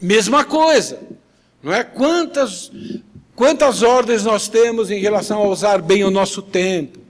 Mesma 0.00 0.44
coisa. 0.44 1.00
Não 1.60 1.72
é? 1.72 1.82
Quantas, 1.82 2.70
quantas 3.34 3.82
ordens 3.82 4.24
nós 4.24 4.48
temos 4.48 4.92
em 4.92 5.00
relação 5.00 5.42
a 5.42 5.48
usar 5.48 5.82
bem 5.82 6.04
o 6.04 6.10
nosso 6.10 6.40
tempo? 6.40 7.00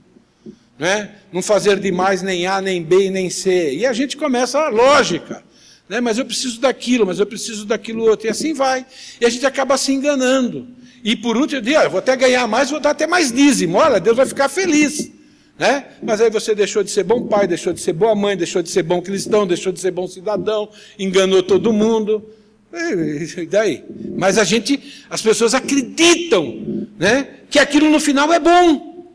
Não, 0.77 0.87
é? 0.87 1.15
não 1.31 1.41
fazer 1.41 1.79
demais 1.79 2.21
nem 2.21 2.47
A, 2.47 2.59
nem 2.59 2.81
B, 2.81 3.11
nem 3.11 3.29
C. 3.29 3.75
E 3.75 3.85
a 3.85 3.93
gente 3.93 4.17
começa 4.17 4.59
a 4.59 4.69
lógica. 4.69 5.43
Né? 5.89 5.99
Mas 5.99 6.19
eu 6.19 6.25
preciso 6.25 6.61
daquilo, 6.61 7.07
mas 7.07 7.19
eu 7.19 7.25
preciso 7.25 7.65
daquilo 7.65 8.03
outro. 8.03 8.27
E 8.27 8.29
assim 8.29 8.53
vai. 8.53 8.85
E 9.19 9.25
a 9.25 9.29
gente 9.29 9.45
acaba 9.45 9.75
se 9.75 9.91
enganando. 9.91 10.67
E 11.03 11.15
por 11.15 11.35
último, 11.35 11.67
eu 11.67 11.81
eu 11.81 11.89
vou 11.89 11.97
até 11.97 12.15
ganhar 12.15 12.47
mais, 12.47 12.69
vou 12.69 12.79
dar 12.79 12.91
até 12.91 13.07
mais 13.07 13.31
dízimo. 13.31 13.77
Olha, 13.77 13.99
Deus 13.99 14.15
vai 14.15 14.27
ficar 14.27 14.47
feliz. 14.47 15.11
Né? 15.57 15.85
Mas 16.01 16.21
aí 16.21 16.29
você 16.29 16.53
deixou 16.53 16.83
de 16.83 16.91
ser 16.91 17.03
bom 17.03 17.27
pai, 17.27 17.47
deixou 17.47 17.73
de 17.73 17.81
ser 17.81 17.93
boa 17.93 18.15
mãe, 18.15 18.37
deixou 18.37 18.61
de 18.61 18.69
ser 18.69 18.83
bom 18.83 19.01
cristão, 19.01 19.47
deixou 19.47 19.73
de 19.73 19.79
ser 19.79 19.91
bom 19.91 20.07
cidadão, 20.07 20.69
enganou 20.97 21.41
todo 21.41 21.73
mundo. 21.73 22.23
E 22.71 23.45
daí? 23.47 23.83
Mas 24.15 24.37
a 24.37 24.43
gente, 24.43 25.03
as 25.09 25.21
pessoas 25.21 25.53
acreditam 25.53 26.87
né, 26.97 27.27
que 27.49 27.57
aquilo 27.57 27.89
no 27.89 27.99
final 27.99 28.31
é 28.31 28.39
bom. 28.39 29.09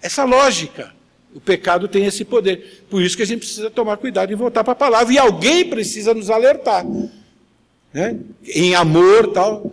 Essa 0.00 0.24
lógica. 0.24 0.95
O 1.36 1.40
pecado 1.40 1.86
tem 1.86 2.06
esse 2.06 2.24
poder. 2.24 2.86
Por 2.88 3.02
isso 3.02 3.14
que 3.14 3.22
a 3.22 3.26
gente 3.26 3.40
precisa 3.40 3.68
tomar 3.68 3.98
cuidado 3.98 4.32
e 4.32 4.34
voltar 4.34 4.64
para 4.64 4.72
a 4.72 4.76
palavra. 4.76 5.12
E 5.12 5.18
alguém 5.18 5.68
precisa 5.68 6.14
nos 6.14 6.30
alertar. 6.30 6.82
Né? 7.92 8.18
Em 8.42 8.74
amor 8.74 9.32
tal. 9.34 9.70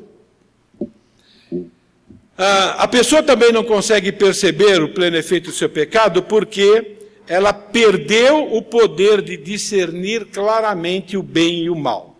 Ah, 2.37 2.83
a 2.83 2.87
pessoa 2.87 3.23
também 3.23 3.53
não 3.53 3.63
consegue 3.63 4.11
perceber 4.11 4.83
o 4.83 4.93
pleno 4.93 5.15
efeito 5.15 5.51
do 5.51 5.55
seu 5.55 5.69
pecado 5.69 6.21
porque 6.21 6.97
ela 7.25 7.53
perdeu 7.53 8.53
o 8.53 8.61
poder 8.61 9.21
de 9.21 9.37
discernir 9.37 10.25
claramente 10.25 11.15
o 11.15 11.23
bem 11.23 11.63
e 11.63 11.69
o 11.69 11.75
mal. 11.77 12.17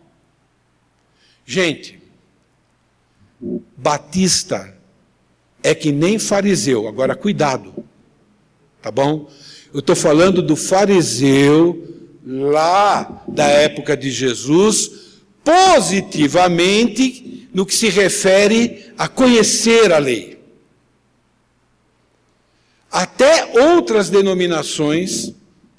Gente, 1.45 1.99
Batista 3.75 4.73
é 5.62 5.75
que 5.75 5.91
nem 5.91 6.17
fariseu, 6.17 6.88
agora 6.88 7.13
cuidado. 7.13 7.84
Tá 8.84 8.91
bom? 8.91 9.28
Eu 9.74 9.80
estou 9.80 9.96
falando 9.96 10.41
do 10.41 10.58
fariseu 10.58 11.88
lá 12.26 13.24
da 13.26 13.46
época 13.46 13.96
de 13.96 14.12
Jesus, 14.12 15.22
positivamente 15.41 17.48
no 17.54 17.65
que 17.65 17.74
se 17.74 17.88
refere 17.88 18.91
a 18.98 19.08
conhecer 19.08 19.93
a 19.93 20.00
lei. 20.00 20.38
Até 22.91 23.58
outras 23.58 24.10
denominações 24.10 25.34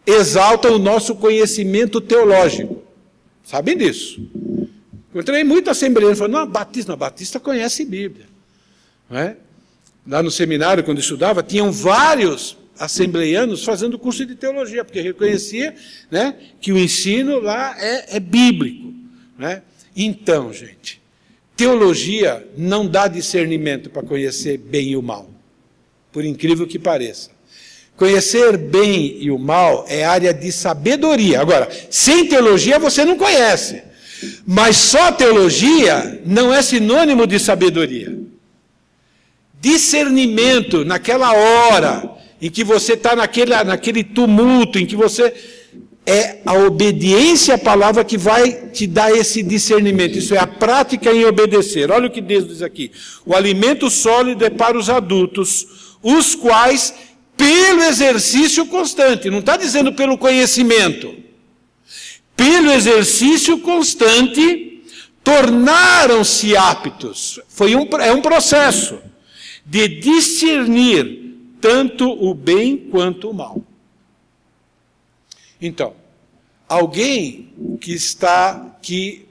exaltam 0.07 0.77
o 0.77 0.79
nosso 0.79 1.15
conhecimento 1.15 2.01
teológico. 2.01 2.83
Sabem 3.45 3.77
disso? 3.77 4.27
Encontrei 5.11 5.45
muita 5.45 5.73
assembleia 5.73 6.17
falando, 6.17 6.33
não, 6.33 6.47
Batista, 6.47 6.93
não, 6.93 6.99
Batista 6.99 7.39
conhece 7.39 7.85
Bíblia. 7.85 8.25
Não 9.11 9.19
é? 9.19 9.37
Lá 10.09 10.23
no 10.23 10.31
seminário, 10.31 10.83
quando 10.83 11.01
estudava, 11.01 11.43
tinham 11.43 11.71
vários 11.71 12.64
assembleianos 12.79 13.65
fazendo 13.65 13.99
curso 13.99 14.27
de 14.27 14.35
teologia, 14.35 14.85
porque 14.85 15.01
reconhecia 15.01 15.75
né, 16.11 16.35
que 16.61 16.73
o 16.73 16.79
ensino 16.79 17.41
lá 17.41 17.77
é, 17.79 18.17
é 18.17 18.21
bíblico. 18.21 18.93
Né? 19.39 19.63
Então, 19.97 20.53
gente, 20.53 21.01
teologia 21.57 22.47
não 22.57 22.87
dá 22.87 23.09
discernimento 23.09 23.91
para 23.91 24.03
conhecer 24.03 24.59
bem 24.59 24.91
e 24.91 24.97
o 24.97 25.03
mal, 25.03 25.31
por 26.13 26.25
incrível 26.25 26.67
que 26.67 26.79
pareça. 26.79 27.31
Conhecer 27.97 28.57
bem 28.57 29.19
e 29.21 29.31
o 29.31 29.39
mal 29.39 29.85
é 29.89 30.05
área 30.05 30.35
de 30.35 30.51
sabedoria. 30.51 31.41
Agora, 31.41 31.69
sem 31.91 32.27
teologia 32.27 32.79
você 32.79 33.05
não 33.05 33.17
conhece. 33.17 33.83
Mas 34.45 34.77
só 34.77 35.13
teologia 35.13 36.21
não 36.27 36.53
é 36.53 36.61
sinônimo 36.61 37.25
de 37.27 37.39
sabedoria. 37.39 38.19
Discernimento 39.61 40.85
naquela 40.85 41.33
hora 41.33 42.15
em 42.45 42.51
que 42.51 42.63
você 42.63 42.93
está 42.93 43.17
naquele, 43.17 43.55
naquele 43.65 44.05
tumulto, 44.05 44.79
em 44.79 44.85
que 44.85 44.95
você. 44.95 45.33
É 46.07 46.41
a 46.45 46.53
obediência 46.53 47.55
à 47.55 47.59
palavra 47.59 48.05
que 48.05 48.19
vai 48.19 48.69
te 48.69 48.87
dar 48.87 49.11
esse 49.11 49.43
discernimento. 49.43 50.19
Isso 50.19 50.35
é 50.35 50.39
a 50.39 50.47
prática 50.47 51.11
em 51.11 51.25
obedecer. 51.25 51.91
Olha 51.91 52.09
o 52.09 52.11
que 52.11 52.21
Deus 52.21 52.47
diz 52.47 52.61
aqui: 52.61 52.93
o 53.25 53.35
alimento 53.35 53.89
sólido 53.89 54.45
é 54.45 54.51
para 54.51 54.77
os 54.77 54.91
adultos, 54.91 55.97
os 56.03 56.35
quais, 56.35 56.93
pelo 57.35 57.83
exercício 57.85 58.67
constante, 58.67 59.31
não 59.31 59.39
está 59.39 59.57
dizendo 59.57 59.95
pelo 59.95 60.19
conhecimento, 60.19 61.15
pelo 62.37 62.71
exercício 62.71 63.57
constante, 63.61 64.83
tornaram-se 65.25 66.55
aptos. 66.55 67.41
Foi 67.49 67.75
um, 67.75 67.89
é 68.03 68.13
um 68.13 68.21
processo 68.21 68.99
de 69.65 69.89
discernir 69.89 71.24
tanto 71.65 72.07
o 72.11 72.35
bem 72.35 72.77
quanto 72.77 73.31
o 73.31 73.33
mal. 73.33 73.65
Então, 75.59 75.97
alguém 76.69 77.55
que 77.81 77.95
está 77.95 78.79
que 78.83 79.27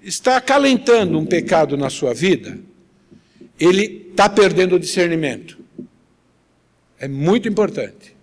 está 0.00 0.36
acalentando 0.36 1.18
um 1.18 1.26
pecado 1.26 1.76
na 1.76 1.90
sua 1.90 2.14
vida, 2.14 2.56
ele 3.58 4.06
está 4.10 4.28
perdendo 4.28 4.76
o 4.76 4.78
discernimento. 4.78 5.58
É 7.00 7.08
muito 7.08 7.48
importante. 7.48 8.14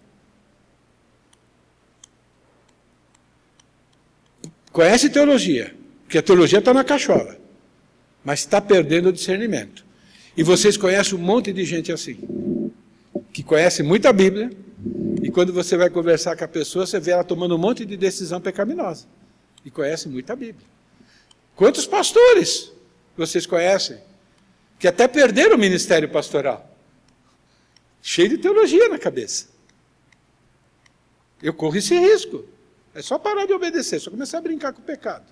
Conhece 4.71 5.09
teologia, 5.09 5.75
porque 6.05 6.17
a 6.17 6.23
teologia 6.23 6.59
está 6.59 6.73
na 6.73 6.85
cachola, 6.85 7.37
mas 8.23 8.39
está 8.39 8.61
perdendo 8.61 9.09
o 9.09 9.11
discernimento. 9.11 9.85
E 10.37 10.43
vocês 10.43 10.77
conhecem 10.77 11.19
um 11.19 11.21
monte 11.21 11.51
de 11.51 11.65
gente 11.65 11.91
assim, 11.91 12.17
que 13.33 13.41
conhece 13.41 13.81
muita 13.81 14.13
Bíblia, 14.13 14.51
e 15.21 15.31
quando 15.31 15.51
você 15.51 15.75
vai 15.75 15.89
conversar 15.89 16.37
com 16.37 16.43
a 16.43 16.47
pessoa, 16.47 16.85
você 16.85 16.99
vê 16.99 17.11
ela 17.11 17.23
tomando 17.23 17.55
um 17.55 17.57
monte 17.57 17.83
de 17.83 17.97
decisão 17.97 18.39
pecaminosa, 18.39 19.07
e 19.65 19.71
conhece 19.71 20.07
muita 20.07 20.35
Bíblia. 20.35 20.67
Quantos 21.55 21.87
pastores 21.87 22.71
vocês 23.17 23.45
conhecem 23.45 23.97
que 24.77 24.87
até 24.87 25.07
perderam 25.07 25.55
o 25.55 25.59
ministério 25.59 26.07
pastoral? 26.09 26.69
Cheio 28.01 28.29
de 28.29 28.37
teologia 28.37 28.87
na 28.89 28.99
cabeça. 28.99 29.47
Eu 31.41 31.53
corro 31.53 31.77
esse 31.77 31.97
risco. 31.97 32.45
É 32.93 33.01
só 33.01 33.17
parar 33.17 33.45
de 33.45 33.53
obedecer, 33.53 33.99
só 33.99 34.11
começar 34.11 34.37
a 34.37 34.41
brincar 34.41 34.73
com 34.73 34.81
o 34.81 34.83
pecado. 34.83 35.25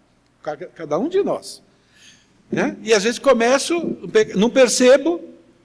Cada 0.74 0.98
um 0.98 1.08
de 1.08 1.22
nós. 1.22 1.62
Né? 2.52 2.76
E 2.82 2.94
às 2.94 3.04
vezes 3.04 3.20
começo, 3.20 3.98
não 4.36 4.50
percebo, 4.50 5.22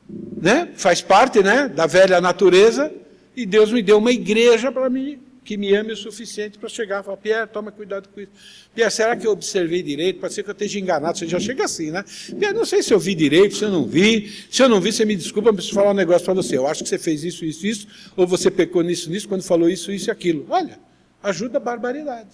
né? 0.09 0.71
faz 0.77 1.01
parte 1.01 1.43
né? 1.43 1.69
da 1.69 1.87
velha 1.87 2.21
natureza, 2.21 2.93
e 3.37 3.45
Deus 3.45 3.73
me 3.73 3.83
deu 3.83 3.99
uma 3.99 4.13
igreja 4.13 4.73
para 4.73 4.89
mim, 4.89 5.19
que 5.45 5.57
me 5.57 5.73
ame 5.75 5.93
o 5.93 5.97
suficiente 5.97 6.59
para 6.59 6.69
chegar 6.69 7.01
e 7.01 7.05
falar, 7.05 7.17
Pierre, 7.19 7.47
toma 7.47 7.71
cuidado 7.71 8.09
com 8.09 8.21
isso. 8.21 8.33
Pierre, 8.75 8.91
será 8.91 9.15
que 9.15 9.27
eu 9.27 9.31
observei 9.31 9.83
direito? 9.83 10.19
Pode 10.19 10.35
ser 10.35 10.43
que 10.43 10.51
eu 10.51 10.53
esteja 10.53 10.81
enganado, 10.81 11.17
você 11.17 11.27
já 11.27 11.39
chega 11.39 11.65
assim, 11.65 11.91
né? 11.93 12.05
Pierre, 12.39 12.53
não 12.53 12.65
sei 12.65 12.83
se 12.83 12.93
eu 12.93 12.99
vi 12.99 13.15
direito, 13.15 13.55
se 13.55 13.65
eu 13.65 13.71
não 13.71 13.87
vi. 13.87 14.33
Se 14.51 14.63
eu 14.63 14.69
não 14.69 14.81
vi, 14.81 14.93
você 14.93 15.05
me 15.05 15.15
desculpa, 15.15 15.51
eu 15.51 15.55
preciso 15.55 15.75
falar 15.75 15.93
um 15.93 15.95
negócio 15.95 16.25
para 16.25 16.35
você. 16.35 16.57
Eu 16.57 16.67
acho 16.67 16.83
que 16.83 16.89
você 16.89 16.99
fez 16.99 17.23
isso, 17.23 17.45
isso, 17.45 17.65
isso, 17.65 17.87
ou 18.17 18.27
você 18.27 18.51
pecou 18.51 18.83
nisso, 18.83 19.09
nisso, 19.09 19.29
quando 19.29 19.43
falou 19.43 19.69
isso, 19.69 19.93
isso 19.93 20.09
e 20.09 20.11
aquilo. 20.11 20.45
Olha, 20.49 20.81
ajuda 21.23 21.59
a 21.59 21.61
barbaridade. 21.61 22.31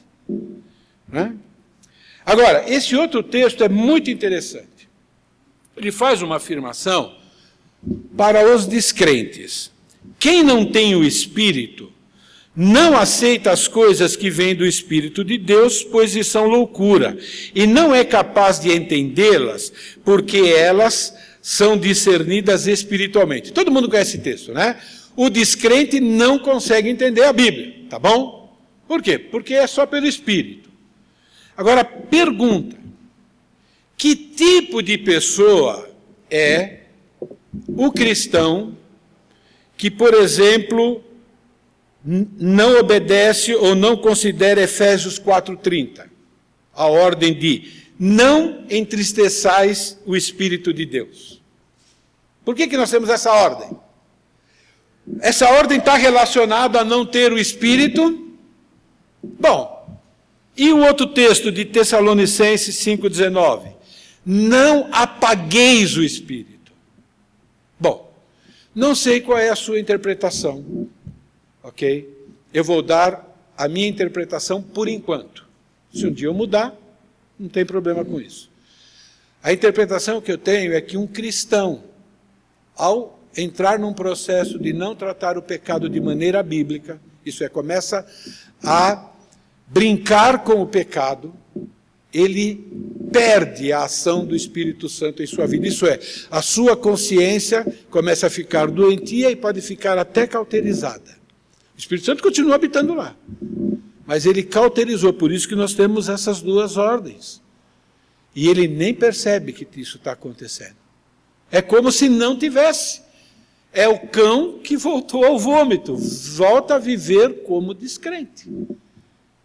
Né? 1.06 1.36
Agora, 2.24 2.64
esse 2.66 2.96
outro 2.96 3.22
texto 3.22 3.62
é 3.62 3.68
muito 3.68 4.10
interessante. 4.10 4.88
Ele 5.76 5.92
faz 5.92 6.22
uma 6.22 6.36
afirmação 6.36 7.14
para 8.16 8.54
os 8.54 8.66
descrentes. 8.66 9.70
Quem 10.18 10.42
não 10.42 10.64
tem 10.64 10.94
o 10.94 11.04
Espírito 11.04 11.92
não 12.54 12.96
aceita 12.96 13.50
as 13.50 13.66
coisas 13.66 14.14
que 14.14 14.28
vêm 14.28 14.54
do 14.54 14.66
Espírito 14.66 15.24
de 15.24 15.38
Deus, 15.38 15.82
pois 15.82 16.14
são 16.26 16.46
loucura, 16.46 17.16
e 17.54 17.66
não 17.66 17.94
é 17.94 18.04
capaz 18.04 18.60
de 18.60 18.70
entendê-las, 18.70 19.72
porque 20.04 20.38
elas 20.38 21.16
são 21.40 21.76
discernidas 21.76 22.66
espiritualmente. 22.66 23.52
Todo 23.52 23.70
mundo 23.70 23.88
conhece 23.88 24.16
esse 24.16 24.22
texto, 24.22 24.52
né? 24.52 24.76
O 25.16 25.28
descrente 25.28 25.98
não 25.98 26.38
consegue 26.38 26.88
entender 26.88 27.24
a 27.24 27.32
Bíblia, 27.32 27.74
tá 27.88 27.98
bom? 27.98 28.56
Por 28.86 29.02
quê? 29.02 29.18
Porque 29.18 29.54
é 29.54 29.66
só 29.66 29.86
pelo 29.86 30.06
Espírito. 30.06 30.70
Agora, 31.56 31.84
pergunta: 31.84 32.76
que 33.96 34.14
tipo 34.14 34.82
de 34.82 34.98
pessoa 34.98 35.90
é 36.30 36.81
o 37.68 37.90
cristão 37.90 38.76
que, 39.76 39.90
por 39.90 40.14
exemplo, 40.14 41.02
não 42.04 42.78
obedece 42.78 43.54
ou 43.54 43.74
não 43.74 43.96
considera 43.96 44.62
Efésios 44.62 45.18
4:30, 45.18 46.10
a 46.74 46.86
ordem 46.86 47.32
de 47.32 47.82
não 47.98 48.64
entristeçais 48.70 49.98
o 50.04 50.16
Espírito 50.16 50.72
de 50.72 50.84
Deus. 50.84 51.40
Por 52.44 52.54
que, 52.54 52.66
que 52.66 52.76
nós 52.76 52.90
temos 52.90 53.08
essa 53.08 53.32
ordem? 53.32 53.70
Essa 55.20 55.48
ordem 55.50 55.78
está 55.78 55.96
relacionada 55.96 56.80
a 56.80 56.84
não 56.84 57.04
ter 57.06 57.32
o 57.32 57.38
Espírito 57.38 58.22
Bom, 59.22 60.00
e 60.56 60.72
o 60.72 60.78
outro 60.78 61.06
texto 61.06 61.52
de 61.52 61.64
Tessalonicenses 61.64 62.76
5,19? 62.76 63.72
Não 64.26 64.88
apagueis 64.90 65.96
o 65.96 66.02
espírito. 66.02 66.51
Não 68.74 68.94
sei 68.94 69.20
qual 69.20 69.38
é 69.38 69.50
a 69.50 69.56
sua 69.56 69.78
interpretação, 69.78 70.88
ok? 71.62 72.08
Eu 72.54 72.64
vou 72.64 72.82
dar 72.82 73.28
a 73.56 73.68
minha 73.68 73.86
interpretação 73.86 74.62
por 74.62 74.88
enquanto. 74.88 75.46
Se 75.92 76.06
um 76.06 76.12
dia 76.12 76.28
eu 76.28 76.34
mudar, 76.34 76.74
não 77.38 77.48
tem 77.48 77.66
problema 77.66 78.04
com 78.04 78.20
isso. 78.20 78.50
A 79.42 79.52
interpretação 79.52 80.20
que 80.20 80.32
eu 80.32 80.38
tenho 80.38 80.72
é 80.72 80.80
que 80.80 80.96
um 80.96 81.06
cristão, 81.06 81.82
ao 82.74 83.20
entrar 83.36 83.78
num 83.78 83.92
processo 83.92 84.58
de 84.58 84.72
não 84.72 84.94
tratar 84.94 85.36
o 85.36 85.42
pecado 85.42 85.88
de 85.88 86.00
maneira 86.00 86.42
bíblica, 86.42 87.00
isso 87.26 87.44
é, 87.44 87.48
começa 87.48 88.06
a 88.62 89.10
brincar 89.66 90.44
com 90.44 90.62
o 90.62 90.66
pecado, 90.66 91.34
ele 92.12 92.66
perde 93.12 93.72
a 93.72 93.84
ação 93.84 94.24
do 94.24 94.34
Espírito 94.34 94.88
Santo 94.88 95.22
em 95.22 95.26
sua 95.26 95.46
vida. 95.46 95.66
Isso 95.66 95.86
é, 95.86 95.98
a 96.30 96.42
sua 96.42 96.76
consciência 96.76 97.66
começa 97.90 98.26
a 98.26 98.30
ficar 98.30 98.70
doentia 98.70 99.30
e 99.30 99.36
pode 99.36 99.60
ficar 99.60 99.98
até 99.98 100.26
cauterizada. 100.26 101.22
O 101.74 101.78
Espírito 101.78 102.06
Santo 102.06 102.22
continua 102.22 102.54
habitando 102.54 102.94
lá, 102.94 103.16
mas 104.06 104.26
ele 104.26 104.42
cauterizou, 104.42 105.12
por 105.12 105.32
isso 105.32 105.48
que 105.48 105.54
nós 105.54 105.74
temos 105.74 106.08
essas 106.08 106.40
duas 106.40 106.76
ordens. 106.76 107.40
E 108.34 108.48
ele 108.48 108.66
nem 108.66 108.94
percebe 108.94 109.52
que 109.52 109.66
isso 109.78 109.98
está 109.98 110.12
acontecendo. 110.12 110.76
É 111.50 111.60
como 111.60 111.92
se 111.92 112.08
não 112.08 112.38
tivesse. 112.38 113.02
É 113.74 113.88
o 113.88 113.98
cão 113.98 114.58
que 114.58 114.76
voltou 114.76 115.24
ao 115.24 115.38
vômito, 115.38 115.96
volta 115.96 116.74
a 116.74 116.78
viver 116.78 117.42
como 117.42 117.72
descrente 117.72 118.50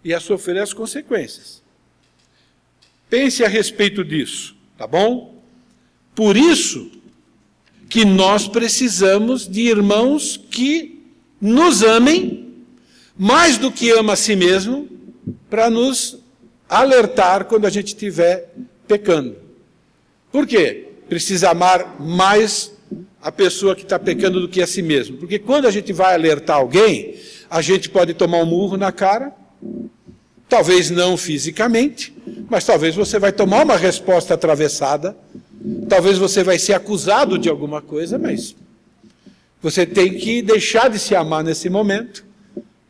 e 0.04 0.14
a 0.14 0.20
sofrer 0.20 0.58
as 0.58 0.74
consequências. 0.74 1.64
Pense 3.10 3.44
a 3.44 3.48
respeito 3.48 4.04
disso, 4.04 4.56
tá 4.78 4.86
bom? 4.86 5.42
Por 6.14 6.36
isso 6.36 6.92
que 7.90 8.04
nós 8.04 8.48
precisamos 8.48 9.48
de 9.48 9.62
irmãos 9.62 10.38
que 10.50 11.02
nos 11.40 11.84
amem 11.84 12.48
mais 13.18 13.58
do 13.58 13.72
que 13.72 13.90
ama 13.92 14.14
a 14.14 14.16
si 14.16 14.36
mesmo, 14.36 14.88
para 15.50 15.70
nos 15.70 16.20
alertar 16.70 17.46
quando 17.46 17.66
a 17.66 17.70
gente 17.70 17.88
estiver 17.88 18.54
pecando. 18.88 19.36
Por 20.32 20.46
quê? 20.46 20.90
Precisa 21.10 21.50
amar 21.50 22.00
mais 22.00 22.72
a 23.22 23.32
pessoa 23.32 23.76
que 23.76 23.84
está 23.84 23.98
pecando 23.98 24.40
do 24.40 24.48
que 24.48 24.62
a 24.62 24.68
si 24.68 24.82
mesmo. 24.82 25.18
Porque 25.18 25.40
quando 25.40 25.66
a 25.68 25.72
gente 25.72 25.92
vai 25.92 26.14
alertar 26.14 26.58
alguém, 26.58 27.16
a 27.50 27.62
gente 27.62 27.90
pode 27.90 28.14
tomar 28.14 28.38
um 28.38 28.46
murro 28.46 28.78
na 28.78 28.92
cara, 28.92 29.34
Talvez 30.50 30.90
não 30.90 31.18
fisicamente, 31.18 32.16
mas 32.50 32.64
talvez 32.66 32.96
você 32.96 33.20
vai 33.20 33.32
tomar 33.32 33.64
uma 33.66 33.76
resposta 33.76 34.34
atravessada, 34.34 35.16
talvez 35.90 36.18
você 36.18 36.44
vai 36.44 36.58
ser 36.58 36.74
acusado 36.74 37.38
de 37.38 37.50
alguma 37.50 37.82
coisa, 37.82 38.18
mas 38.18 38.56
você 39.62 39.86
tem 39.86 40.14
que 40.14 40.42
deixar 40.42 40.90
de 40.90 41.00
se 41.00 41.16
amar 41.16 41.44
nesse 41.44 41.70
momento, 41.70 42.26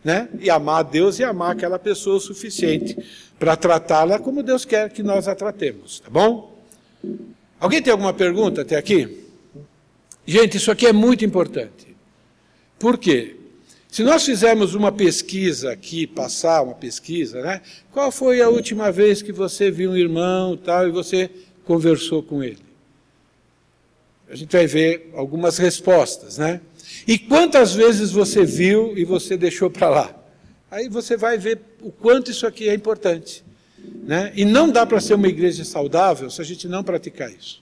né? 0.03 0.29
E 0.39 0.49
amar 0.49 0.79
a 0.79 0.83
Deus 0.83 1.17
e 1.17 1.23
amar 1.23 1.51
aquela 1.51 1.79
pessoa 1.79 2.17
o 2.17 2.19
suficiente 2.19 2.95
para 3.39 3.55
tratá-la 3.55 4.19
como 4.19 4.43
Deus 4.43 4.65
quer 4.65 4.89
que 4.91 5.01
nós 5.01 5.27
a 5.27 5.33
tratemos, 5.33 5.99
tá 5.99 6.09
bom? 6.09 6.55
Alguém 7.59 7.81
tem 7.81 7.91
alguma 7.91 8.13
pergunta 8.13 8.61
até 8.61 8.75
aqui? 8.75 9.25
Gente, 10.25 10.57
isso 10.57 10.69
aqui 10.69 10.85
é 10.85 10.93
muito 10.93 11.25
importante. 11.25 11.95
Por 12.77 12.97
quê? 12.97 13.36
Se 13.89 14.03
nós 14.03 14.25
fizermos 14.25 14.75
uma 14.75 14.91
pesquisa 14.91 15.71
aqui, 15.71 16.05
passar 16.05 16.61
uma 16.61 16.75
pesquisa, 16.75 17.41
né? 17.41 17.61
Qual 17.91 18.11
foi 18.11 18.41
a 18.41 18.49
última 18.49 18.91
vez 18.91 19.21
que 19.21 19.31
você 19.31 19.71
viu 19.71 19.91
um 19.91 19.97
irmão 19.97 20.57
tal 20.57 20.87
e 20.87 20.91
você 20.91 21.29
conversou 21.63 22.21
com 22.21 22.43
ele? 22.43 22.65
A 24.29 24.35
gente 24.35 24.51
vai 24.51 24.67
ver 24.67 25.09
algumas 25.15 25.57
respostas, 25.57 26.37
né? 26.37 26.59
E 27.07 27.17
quantas 27.17 27.73
vezes 27.73 28.11
você 28.11 28.43
viu 28.43 28.97
e 28.97 29.05
você 29.05 29.37
deixou 29.37 29.69
para 29.69 29.89
lá? 29.89 30.15
Aí 30.69 30.89
você 30.89 31.15
vai 31.15 31.37
ver 31.37 31.61
o 31.81 31.91
quanto 31.91 32.29
isso 32.29 32.45
aqui 32.45 32.67
é 32.67 32.73
importante. 32.73 33.43
Né? 34.03 34.33
E 34.35 34.43
não 34.43 34.69
dá 34.69 34.85
para 34.85 34.99
ser 34.99 35.13
uma 35.13 35.27
igreja 35.27 35.63
saudável 35.63 36.29
se 36.29 36.41
a 36.41 36.43
gente 36.43 36.67
não 36.67 36.83
praticar 36.83 37.31
isso. 37.31 37.61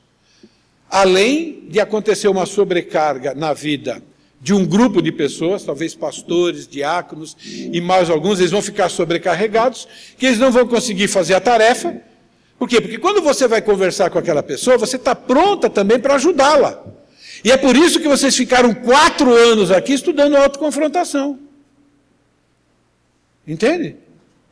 Além 0.89 1.67
de 1.69 1.79
acontecer 1.79 2.27
uma 2.27 2.45
sobrecarga 2.45 3.35
na 3.35 3.53
vida 3.53 4.01
de 4.45 4.53
um 4.53 4.63
grupo 4.63 5.01
de 5.01 5.11
pessoas, 5.11 5.63
talvez 5.63 5.95
pastores, 5.95 6.67
diáconos 6.67 7.35
e 7.43 7.81
mais 7.81 8.11
alguns, 8.11 8.37
eles 8.37 8.51
vão 8.51 8.61
ficar 8.61 8.89
sobrecarregados, 8.89 9.87
que 10.19 10.27
eles 10.27 10.37
não 10.37 10.51
vão 10.51 10.67
conseguir 10.67 11.07
fazer 11.07 11.33
a 11.33 11.39
tarefa. 11.39 11.99
Por 12.59 12.69
quê? 12.69 12.79
Porque 12.79 12.99
quando 12.99 13.23
você 13.23 13.47
vai 13.47 13.59
conversar 13.59 14.11
com 14.11 14.19
aquela 14.19 14.43
pessoa, 14.43 14.77
você 14.77 14.97
está 14.97 15.15
pronta 15.15 15.67
também 15.67 15.97
para 15.99 16.13
ajudá-la. 16.13 16.79
E 17.43 17.51
é 17.51 17.57
por 17.57 17.75
isso 17.75 17.99
que 17.99 18.07
vocês 18.07 18.35
ficaram 18.35 18.71
quatro 18.71 19.33
anos 19.33 19.71
aqui 19.71 19.93
estudando 19.93 20.35
autoconfrontação. 20.35 21.39
Entende? 23.47 23.95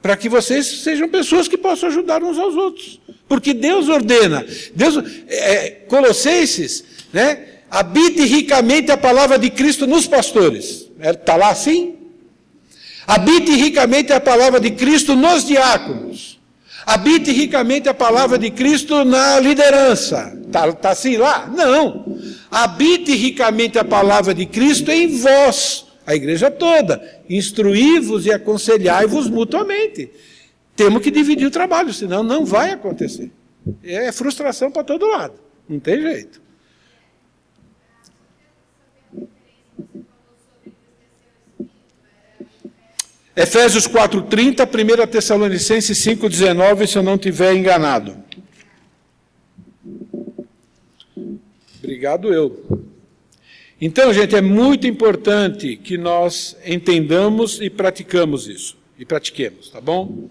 Para 0.02 0.18
que 0.18 0.28
vocês 0.28 0.66
sejam 0.82 1.08
pessoas 1.08 1.48
que 1.48 1.56
possam 1.56 1.89
ajudar 1.89 2.24
uns 2.24 2.39
aos 2.39 2.56
outros. 2.56 3.00
Porque 3.28 3.54
Deus 3.54 3.89
ordena. 3.89 4.44
Deus, 4.74 4.96
é, 5.28 5.70
Colossenses, 5.88 6.84
né? 7.14 7.53
Habite 7.74 8.24
ricamente 8.24 8.91
a 8.91 8.97
palavra 8.97 9.39
de 9.39 9.49
Cristo 9.49 9.88
nos 9.88 10.05
pastores. 10.05 10.91
Está 10.99 11.34
é, 11.34 11.38
lá 11.38 11.49
assim? 11.49 11.95
Habite 13.07 13.51
ricamente 13.51 14.13
a 14.13 14.19
palavra 14.19 14.59
de 14.59 14.69
Cristo 14.69 15.15
nos 15.15 15.43
diáconos. 15.43 16.39
Habite 16.86 17.32
ricamente 17.32 17.89
a 17.89 17.93
palavra 17.95 18.38
de 18.38 18.51
Cristo 18.51 19.03
na 19.03 19.39
liderança. 19.39 20.38
Está 20.45 20.71
tá 20.71 20.91
assim 20.91 21.17
lá? 21.17 21.47
Não. 21.47 22.19
Habite 22.51 23.15
ricamente 23.15 23.80
a 23.80 23.84
palavra 23.84 24.36
de 24.36 24.45
Cristo 24.45 24.91
em 24.91 25.07
vós, 25.07 25.88
a 26.05 26.13
igreja 26.13 26.51
toda. 26.51 27.01
Instruí-vos 27.28 28.28
e 28.28 28.32
aconselhai-vos 28.32 29.28
mutuamente. 29.28 30.11
Temos 30.76 31.01
que 31.01 31.09
dividir 31.09 31.47
o 31.47 31.51
trabalho, 31.51 31.91
senão 31.91 32.21
não 32.21 32.45
vai 32.45 32.69
acontecer. 32.69 33.32
É 33.84 34.11
frustração 34.11 34.69
para 34.69 34.84
todo 34.84 35.07
lado. 35.07 35.34
Não 35.67 35.80
tem 35.80 35.99
jeito. 35.99 36.43
Efésios 43.36 43.88
4:30, 43.88 44.65
1 44.67 45.07
Tessalonicenses 45.07 45.97
5:19, 45.97 46.88
se 46.88 46.97
eu 46.97 47.03
não 47.03 47.17
tiver 47.17 47.55
enganado. 47.55 48.15
Obrigado 51.79 52.31
eu. 52.31 52.84
Então, 53.81 54.13
gente, 54.13 54.36
é 54.36 54.41
muito 54.41 54.88
importante 54.88 55.75
que 55.75 55.97
nós 55.97 56.55
entendamos 56.65 57.59
e 57.59 57.69
praticamos 57.69 58.47
isso. 58.47 58.77
E 58.97 59.03
pratiquemos, 59.03 59.69
tá 59.69 59.81
bom? 59.81 60.29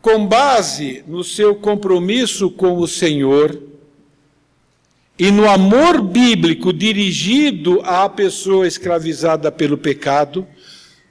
Com 0.00 0.26
base 0.26 1.02
no 1.08 1.24
seu 1.24 1.54
compromisso 1.54 2.50
com 2.50 2.78
o 2.78 2.86
Senhor 2.86 3.60
e 5.18 5.30
no 5.30 5.48
amor 5.48 6.00
bíblico 6.00 6.72
dirigido 6.72 7.80
à 7.82 8.08
pessoa 8.08 8.66
escravizada 8.66 9.50
pelo 9.50 9.76
pecado, 9.76 10.46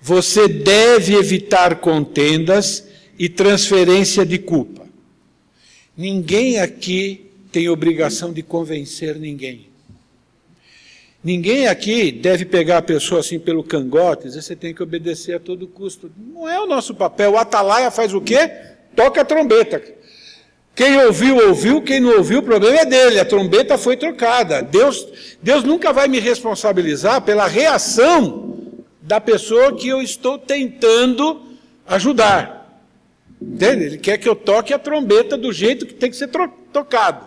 você 0.01 0.47
deve 0.47 1.15
evitar 1.15 1.75
contendas 1.75 2.87
e 3.17 3.27
transferência 3.27 4.25
de 4.25 4.37
culpa. 4.37 4.87
Ninguém 5.97 6.59
aqui 6.59 7.29
tem 7.51 7.67
obrigação 7.67 8.31
de 8.31 8.41
convencer 8.41 9.15
ninguém. 9.15 9.67
Ninguém 11.21 11.67
aqui 11.67 12.13
deve 12.13 12.45
pegar 12.45 12.77
a 12.77 12.81
pessoa 12.81 13.19
assim 13.19 13.37
pelo 13.37 13.61
cangote 13.61 14.23
e 14.23 14.27
dizer 14.29 14.41
você 14.41 14.55
tem 14.55 14.73
que 14.73 14.81
obedecer 14.81 15.35
a 15.35 15.39
todo 15.39 15.67
custo. 15.67 16.09
Não 16.33 16.47
é 16.47 16.57
o 16.61 16.65
nosso 16.65 16.95
papel. 16.95 17.33
O 17.33 17.37
atalaia 17.37 17.91
faz 17.91 18.13
o 18.13 18.21
quê? 18.21 18.49
Toca 18.95 19.19
a 19.19 19.25
trombeta. 19.25 19.83
Quem 20.73 20.97
ouviu, 21.03 21.35
ouviu. 21.49 21.81
Quem 21.81 21.99
não 21.99 22.15
ouviu, 22.17 22.39
o 22.39 22.43
problema 22.43 22.79
é 22.79 22.85
dele. 22.85 23.19
A 23.19 23.25
trombeta 23.25 23.77
foi 23.77 23.97
trocada. 23.97 24.61
Deus, 24.61 25.05
Deus 25.43 25.61
nunca 25.65 25.91
vai 25.91 26.07
me 26.07 26.21
responsabilizar 26.21 27.21
pela 27.23 27.47
reação 27.47 28.58
da 29.01 29.19
pessoa 29.21 29.75
que 29.75 29.87
eu 29.87 30.01
estou 30.01 30.37
tentando 30.37 31.41
ajudar. 31.87 32.81
Entende? 33.41 33.85
Ele 33.85 33.97
quer 33.97 34.17
que 34.17 34.27
eu 34.27 34.35
toque 34.35 34.73
a 34.73 34.79
trombeta 34.79 35.37
do 35.37 35.51
jeito 35.53 35.85
que 35.85 35.93
tem 35.93 36.09
que 36.09 36.17
ser 36.17 36.29
tocado. 36.73 37.25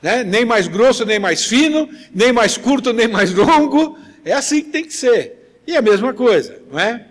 Né? 0.00 0.24
Nem 0.24 0.44
mais 0.44 0.68
grosso, 0.68 1.04
nem 1.04 1.18
mais 1.18 1.44
fino, 1.44 1.88
nem 2.14 2.32
mais 2.32 2.56
curto, 2.56 2.92
nem 2.92 3.08
mais 3.08 3.32
longo. 3.34 3.98
É 4.24 4.32
assim 4.32 4.62
que 4.62 4.70
tem 4.70 4.84
que 4.84 4.94
ser. 4.94 5.60
E 5.66 5.76
a 5.76 5.82
mesma 5.82 6.12
coisa, 6.12 6.60
não 6.70 6.78
é? 6.78 7.06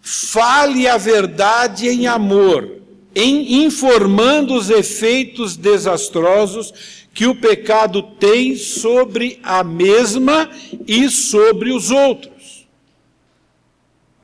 Fale 0.00 0.86
a 0.86 0.96
verdade 0.96 1.88
em 1.88 2.06
amor, 2.06 2.80
em 3.14 3.64
informando 3.64 4.54
os 4.54 4.70
efeitos 4.70 5.56
desastrosos 5.56 6.72
que 7.12 7.26
o 7.26 7.34
pecado 7.34 8.02
tem 8.02 8.56
sobre 8.56 9.40
a 9.42 9.64
mesma 9.64 10.50
e 10.86 11.08
sobre 11.08 11.72
os 11.72 11.90
outros. 11.90 12.35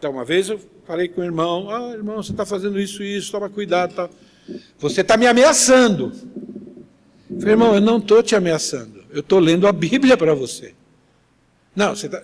Então, 0.02 0.10
uma 0.10 0.24
vez 0.24 0.48
eu 0.48 0.58
falei 0.84 1.06
com 1.06 1.20
o 1.20 1.24
irmão: 1.24 1.70
Ah, 1.70 1.92
irmão, 1.92 2.20
você 2.20 2.32
está 2.32 2.44
fazendo 2.44 2.80
isso 2.80 3.04
e 3.04 3.18
isso, 3.18 3.30
toma 3.30 3.48
cuidado. 3.48 3.94
Tá. 3.94 4.10
Você 4.80 5.00
está 5.00 5.16
me 5.16 5.28
ameaçando. 5.28 6.12
Eu 7.30 7.38
falei, 7.38 7.52
irmão, 7.52 7.72
eu 7.76 7.80
não 7.80 7.98
estou 7.98 8.20
te 8.20 8.34
ameaçando. 8.34 9.04
Eu 9.12 9.20
estou 9.20 9.38
lendo 9.38 9.64
a 9.64 9.70
Bíblia 9.70 10.16
para 10.16 10.34
você. 10.34 10.74
Não, 11.76 11.94
você 11.94 12.06
está. 12.06 12.20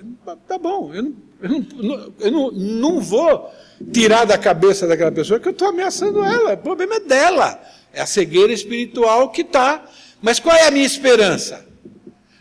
Tá 0.48 0.58
bom, 0.58 0.92
eu, 0.92 1.04
não, 1.04 1.14
eu, 1.40 1.48
não, 1.80 2.12
eu 2.18 2.32
não, 2.32 2.50
não 2.50 3.00
vou 3.00 3.48
tirar 3.92 4.24
da 4.24 4.36
cabeça 4.36 4.84
daquela 4.84 5.12
pessoa 5.12 5.38
que 5.38 5.46
eu 5.46 5.52
estou 5.52 5.68
ameaçando 5.68 6.24
ela. 6.24 6.54
O 6.54 6.58
problema 6.58 6.96
é 6.96 7.00
dela. 7.00 7.62
É 7.92 8.00
a 8.00 8.06
cegueira 8.06 8.52
espiritual 8.52 9.30
que 9.30 9.42
está. 9.42 9.88
Mas 10.20 10.40
qual 10.40 10.56
é 10.56 10.66
a 10.66 10.72
minha 10.72 10.84
esperança? 10.84 11.64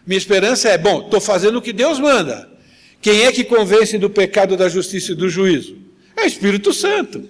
Minha 0.03 0.17
esperança 0.17 0.67
é, 0.67 0.79
bom, 0.79 1.01
estou 1.01 1.21
fazendo 1.21 1.59
o 1.59 1.61
que 1.61 1.71
Deus 1.71 1.99
manda. 1.99 2.56
Quem 3.01 3.23
é 3.23 3.31
que 3.31 3.43
convence 3.43 3.97
do 3.97 4.09
pecado, 4.09 4.57
da 4.57 4.67
justiça 4.69 5.11
e 5.11 5.15
do 5.15 5.29
juízo? 5.29 5.77
É 6.15 6.23
o 6.23 6.27
Espírito 6.27 6.73
Santo. 6.73 7.23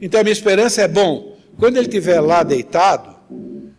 Então 0.00 0.20
a 0.20 0.24
minha 0.24 0.32
esperança 0.32 0.82
é 0.82 0.88
bom, 0.88 1.38
quando 1.58 1.76
ele 1.76 1.86
estiver 1.86 2.20
lá 2.20 2.42
deitado, 2.42 3.14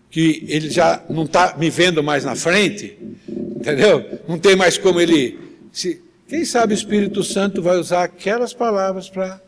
que 0.10 0.46
ele 0.48 0.70
já 0.70 1.04
não 1.10 1.24
está 1.24 1.56
me 1.58 1.70
vendo 1.70 2.04
mais 2.04 2.24
na 2.24 2.36
frente, 2.36 2.98
entendeu? 3.28 4.22
Não 4.28 4.38
tem 4.38 4.56
mais 4.56 4.78
como 4.78 5.02
ele. 5.02 5.40
Se, 5.72 6.02
quem 6.28 6.46
sabe 6.46 6.74
o 6.74 6.76
Espírito 6.76 7.24
Santo 7.24 7.62
vai 7.62 7.78
usar 7.78 8.04
aquelas 8.04 8.54
palavras 8.54 9.10
para 9.10 9.42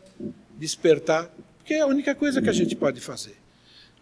despertar, 0.58 1.30
porque 1.58 1.74
é 1.74 1.80
a 1.80 1.86
única 1.86 2.14
coisa 2.14 2.42
que 2.42 2.50
a 2.50 2.52
gente 2.52 2.74
pode 2.74 3.00
fazer. 3.00 3.36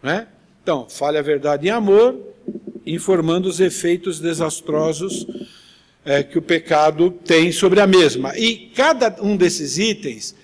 Não 0.01 0.11
é? 0.11 0.27
Então, 0.63 0.89
fale 0.89 1.17
a 1.17 1.21
verdade 1.21 1.67
em 1.67 1.69
amor, 1.69 2.19
informando 2.85 3.47
os 3.47 3.59
efeitos 3.59 4.19
desastrosos 4.19 5.27
é, 6.05 6.21
que 6.21 6.37
o 6.37 6.41
pecado 6.41 7.09
tem 7.09 7.51
sobre 7.51 7.81
a 7.81 7.87
mesma. 7.87 8.37
E 8.37 8.71
cada 8.75 9.15
um 9.21 9.35
desses 9.35 9.77
itens, 9.77 10.35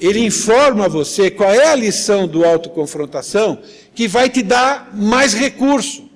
ele 0.00 0.20
informa 0.20 0.88
você 0.88 1.30
qual 1.30 1.50
é 1.50 1.66
a 1.66 1.74
lição 1.74 2.28
do 2.28 2.44
autoconfrontação 2.44 3.60
que 3.94 4.06
vai 4.06 4.30
te 4.30 4.42
dar 4.42 4.90
mais 4.94 5.34
recurso. 5.34 6.08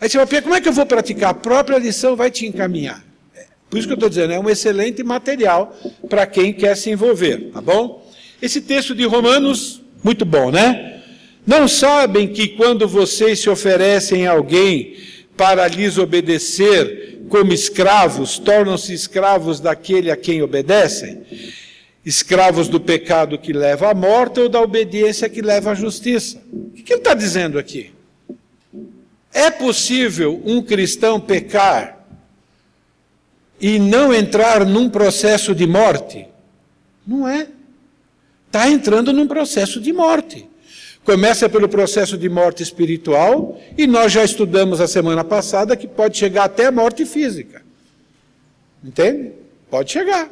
Aí 0.00 0.08
você 0.08 0.24
vai 0.24 0.42
como 0.42 0.54
é 0.54 0.60
que 0.60 0.68
eu 0.68 0.72
vou 0.72 0.86
praticar? 0.86 1.30
A 1.30 1.34
própria 1.34 1.78
lição 1.78 2.14
vai 2.14 2.30
te 2.30 2.46
encaminhar. 2.46 3.04
É, 3.34 3.46
por 3.68 3.78
isso 3.78 3.88
que 3.88 3.92
eu 3.92 3.96
estou 3.96 4.08
dizendo, 4.08 4.32
é 4.32 4.38
um 4.38 4.48
excelente 4.48 5.02
material 5.02 5.76
para 6.08 6.26
quem 6.26 6.52
quer 6.52 6.76
se 6.76 6.90
envolver, 6.90 7.50
tá 7.52 7.60
bom? 7.60 8.06
Esse 8.40 8.60
texto 8.60 8.94
de 8.94 9.04
Romanos, 9.04 9.82
muito 10.04 10.24
bom, 10.24 10.50
né? 10.50 11.02
Não 11.46 11.66
sabem 11.66 12.28
que 12.28 12.48
quando 12.48 12.86
vocês 12.86 13.40
se 13.40 13.48
oferecem 13.48 14.26
a 14.26 14.32
alguém 14.32 14.96
para 15.36 15.68
lhes 15.68 15.98
obedecer 15.98 17.24
como 17.28 17.52
escravos, 17.52 18.38
tornam-se 18.38 18.92
escravos 18.94 19.60
daquele 19.60 20.10
a 20.10 20.16
quem 20.16 20.42
obedecem? 20.42 21.22
Escravos 22.04 22.68
do 22.68 22.80
pecado 22.80 23.38
que 23.38 23.52
leva 23.52 23.90
à 23.90 23.94
morte 23.94 24.40
ou 24.40 24.48
da 24.48 24.60
obediência 24.60 25.28
que 25.28 25.42
leva 25.42 25.72
à 25.72 25.74
justiça? 25.74 26.40
O 26.52 26.70
que 26.82 26.92
ele 26.92 27.00
está 27.00 27.14
dizendo 27.14 27.58
aqui? 27.58 27.90
É 29.32 29.50
possível 29.50 30.40
um 30.44 30.62
cristão 30.62 31.20
pecar 31.20 32.06
e 33.60 33.78
não 33.78 34.14
entrar 34.14 34.64
num 34.64 34.88
processo 34.88 35.54
de 35.54 35.66
morte? 35.66 36.26
Não 37.06 37.28
é. 37.28 37.48
Está 38.46 38.70
entrando 38.70 39.12
num 39.12 39.26
processo 39.26 39.80
de 39.80 39.92
morte. 39.92 40.48
Começa 41.06 41.48
pelo 41.48 41.68
processo 41.68 42.18
de 42.18 42.28
morte 42.28 42.64
espiritual, 42.64 43.56
e 43.78 43.86
nós 43.86 44.10
já 44.10 44.24
estudamos 44.24 44.80
a 44.80 44.88
semana 44.88 45.22
passada 45.22 45.76
que 45.76 45.86
pode 45.86 46.18
chegar 46.18 46.44
até 46.44 46.66
a 46.66 46.72
morte 46.72 47.06
física. 47.06 47.62
Entende? 48.82 49.30
Pode 49.70 49.92
chegar. 49.92 50.28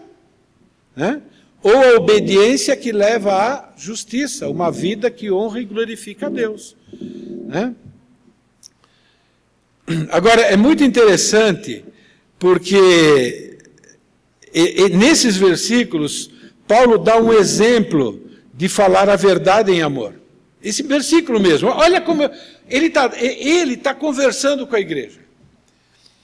Né? 0.97 1.23
Ou 1.63 1.77
a 1.77 1.95
obediência 1.95 2.77
que 2.77 2.91
leva 2.91 3.33
à 3.33 3.73
justiça, 3.77 4.49
uma 4.49 4.73
vida 4.73 5.13
que 5.13 5.31
honra 5.31 5.61
e 5.61 5.65
glorifica 5.65 6.27
a 6.27 6.29
Deus. 6.29 6.77
Né? 7.47 7.73
Agora, 10.11 10.43
é 10.43 10.57
muito 10.57 10.83
interessante, 10.83 11.85
porque 12.37 13.59
e, 14.53 14.83
e, 14.83 14.89
nesses 14.89 15.37
versículos, 15.37 16.33
Paulo 16.67 16.99
dá 16.99 17.17
um 17.17 17.33
exemplo 17.33 18.21
de 18.53 18.69
falar 18.69 19.09
a 19.09 19.15
verdade 19.15 19.71
em 19.71 19.81
amor. 19.81 20.24
Esse 20.65 20.83
versículo 20.83 21.39
mesmo. 21.39 21.69
Olha 21.69 22.01
como 22.01 22.23
ele 22.69 22.87
está 22.87 23.13
ele 23.17 23.77
tá 23.77 23.95
conversando 23.95 24.67
com 24.67 24.75
a 24.75 24.81
igreja. 24.81 25.21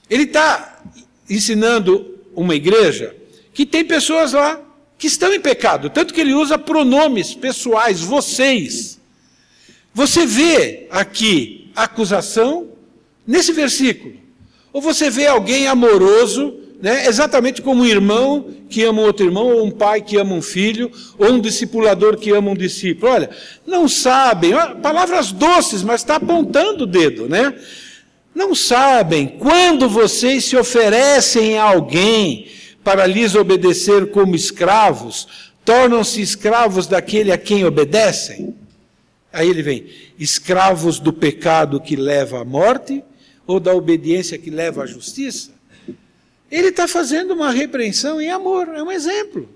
Ele 0.08 0.22
está 0.22 0.82
ensinando 1.28 2.18
uma 2.34 2.54
igreja 2.54 3.14
que 3.52 3.66
tem 3.66 3.84
pessoas 3.84 4.32
lá 4.32 4.58
que 4.96 5.06
estão 5.06 5.32
em 5.32 5.40
pecado, 5.40 5.90
tanto 5.90 6.12
que 6.12 6.20
ele 6.20 6.34
usa 6.34 6.58
pronomes 6.58 7.34
pessoais, 7.34 8.00
vocês. 8.00 8.98
Você 9.94 10.26
vê 10.26 10.86
aqui 10.90 11.70
acusação, 11.74 12.68
nesse 13.26 13.52
versículo. 13.52 14.14
Ou 14.72 14.80
você 14.80 15.10
vê 15.10 15.26
alguém 15.26 15.66
amoroso, 15.66 16.58
né, 16.80 17.06
exatamente 17.06 17.60
como 17.60 17.82
um 17.82 17.86
irmão 17.86 18.48
que 18.68 18.82
ama 18.84 19.02
outro 19.02 19.26
irmão, 19.26 19.46
ou 19.46 19.66
um 19.66 19.70
pai 19.70 20.00
que 20.00 20.16
ama 20.16 20.34
um 20.34 20.42
filho, 20.42 20.90
ou 21.18 21.32
um 21.32 21.40
discipulador 21.40 22.16
que 22.16 22.30
ama 22.30 22.50
um 22.50 22.56
discípulo. 22.56 23.12
Olha, 23.12 23.30
não 23.66 23.88
sabem, 23.88 24.52
palavras 24.82 25.32
doces, 25.32 25.82
mas 25.82 26.00
está 26.00 26.16
apontando 26.16 26.84
o 26.84 26.86
dedo, 26.86 27.28
né? 27.28 27.54
Não 28.34 28.54
sabem 28.54 29.26
quando 29.26 29.88
vocês 29.88 30.44
se 30.44 30.56
oferecem 30.56 31.58
a 31.58 31.64
alguém 31.64 32.46
para 32.82 33.06
lhes 33.06 33.34
obedecer 33.34 34.10
como 34.10 34.34
escravos, 34.34 35.28
tornam-se 35.64 36.22
escravos 36.22 36.86
daquele 36.86 37.32
a 37.32 37.38
quem 37.38 37.64
obedecem? 37.64 38.54
Aí 39.32 39.48
ele 39.48 39.62
vem: 39.62 39.86
escravos 40.18 40.98
do 40.98 41.12
pecado 41.12 41.80
que 41.80 41.96
leva 41.96 42.40
à 42.40 42.44
morte 42.44 43.02
ou 43.46 43.60
da 43.60 43.74
obediência 43.74 44.38
que 44.38 44.48
leva 44.48 44.84
à 44.84 44.86
justiça? 44.86 45.59
Ele 46.50 46.68
está 46.68 46.88
fazendo 46.88 47.32
uma 47.32 47.50
repreensão 47.50 48.20
em 48.20 48.30
amor, 48.30 48.68
é 48.68 48.82
um 48.82 48.90
exemplo. 48.90 49.48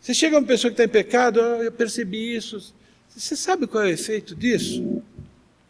Você 0.00 0.14
chega 0.14 0.36
a 0.36 0.38
uma 0.38 0.46
pessoa 0.46 0.70
que 0.70 0.74
está 0.74 0.84
em 0.84 0.88
pecado, 0.88 1.40
oh, 1.40 1.62
eu 1.62 1.70
percebi 1.70 2.34
isso. 2.34 2.74
Você 3.08 3.36
sabe 3.36 3.66
qual 3.66 3.84
é 3.84 3.88
o 3.88 3.90
efeito 3.90 4.34
disso? 4.34 5.02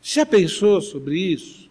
Já 0.01 0.25
pensou 0.25 0.81
sobre 0.81 1.19
isso? 1.19 1.69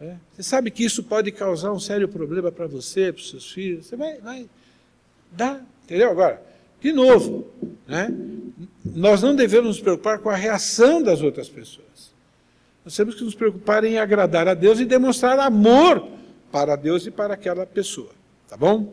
É? 0.00 0.16
Você 0.32 0.42
sabe 0.42 0.70
que 0.70 0.84
isso 0.84 1.02
pode 1.02 1.30
causar 1.30 1.72
um 1.72 1.78
sério 1.78 2.08
problema 2.08 2.50
para 2.50 2.66
você, 2.66 3.12
para 3.12 3.20
os 3.20 3.30
seus 3.30 3.52
filhos. 3.52 3.86
Você 3.86 3.96
vai, 3.96 4.18
vai 4.20 4.48
dar, 5.30 5.64
entendeu? 5.84 6.10
Agora, 6.10 6.42
de 6.80 6.92
novo, 6.92 7.46
né? 7.86 8.08
nós 8.84 9.22
não 9.22 9.34
devemos 9.34 9.68
nos 9.68 9.80
preocupar 9.80 10.18
com 10.18 10.28
a 10.28 10.36
reação 10.36 11.02
das 11.02 11.22
outras 11.22 11.48
pessoas. 11.48 11.86
Nós 12.84 12.94
temos 12.94 13.14
que 13.14 13.24
nos 13.24 13.34
preocupar 13.34 13.82
em 13.84 13.98
agradar 13.98 14.46
a 14.46 14.52
Deus 14.52 14.78
e 14.78 14.84
demonstrar 14.84 15.38
amor 15.38 16.06
para 16.52 16.76
Deus 16.76 17.06
e 17.06 17.10
para 17.10 17.32
aquela 17.32 17.64
pessoa. 17.64 18.10
Tá 18.48 18.56
bom? 18.56 18.92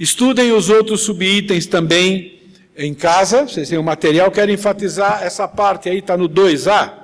Estudem 0.00 0.52
os 0.52 0.70
outros 0.70 1.02
subitens 1.02 1.66
também 1.66 2.40
em 2.76 2.94
casa. 2.94 3.46
Vocês 3.46 3.68
têm 3.68 3.76
o 3.76 3.82
material, 3.82 4.30
quero 4.30 4.50
enfatizar 4.50 5.22
essa 5.22 5.46
parte 5.46 5.90
aí, 5.90 5.98
está 5.98 6.16
no 6.16 6.28
2A. 6.28 6.94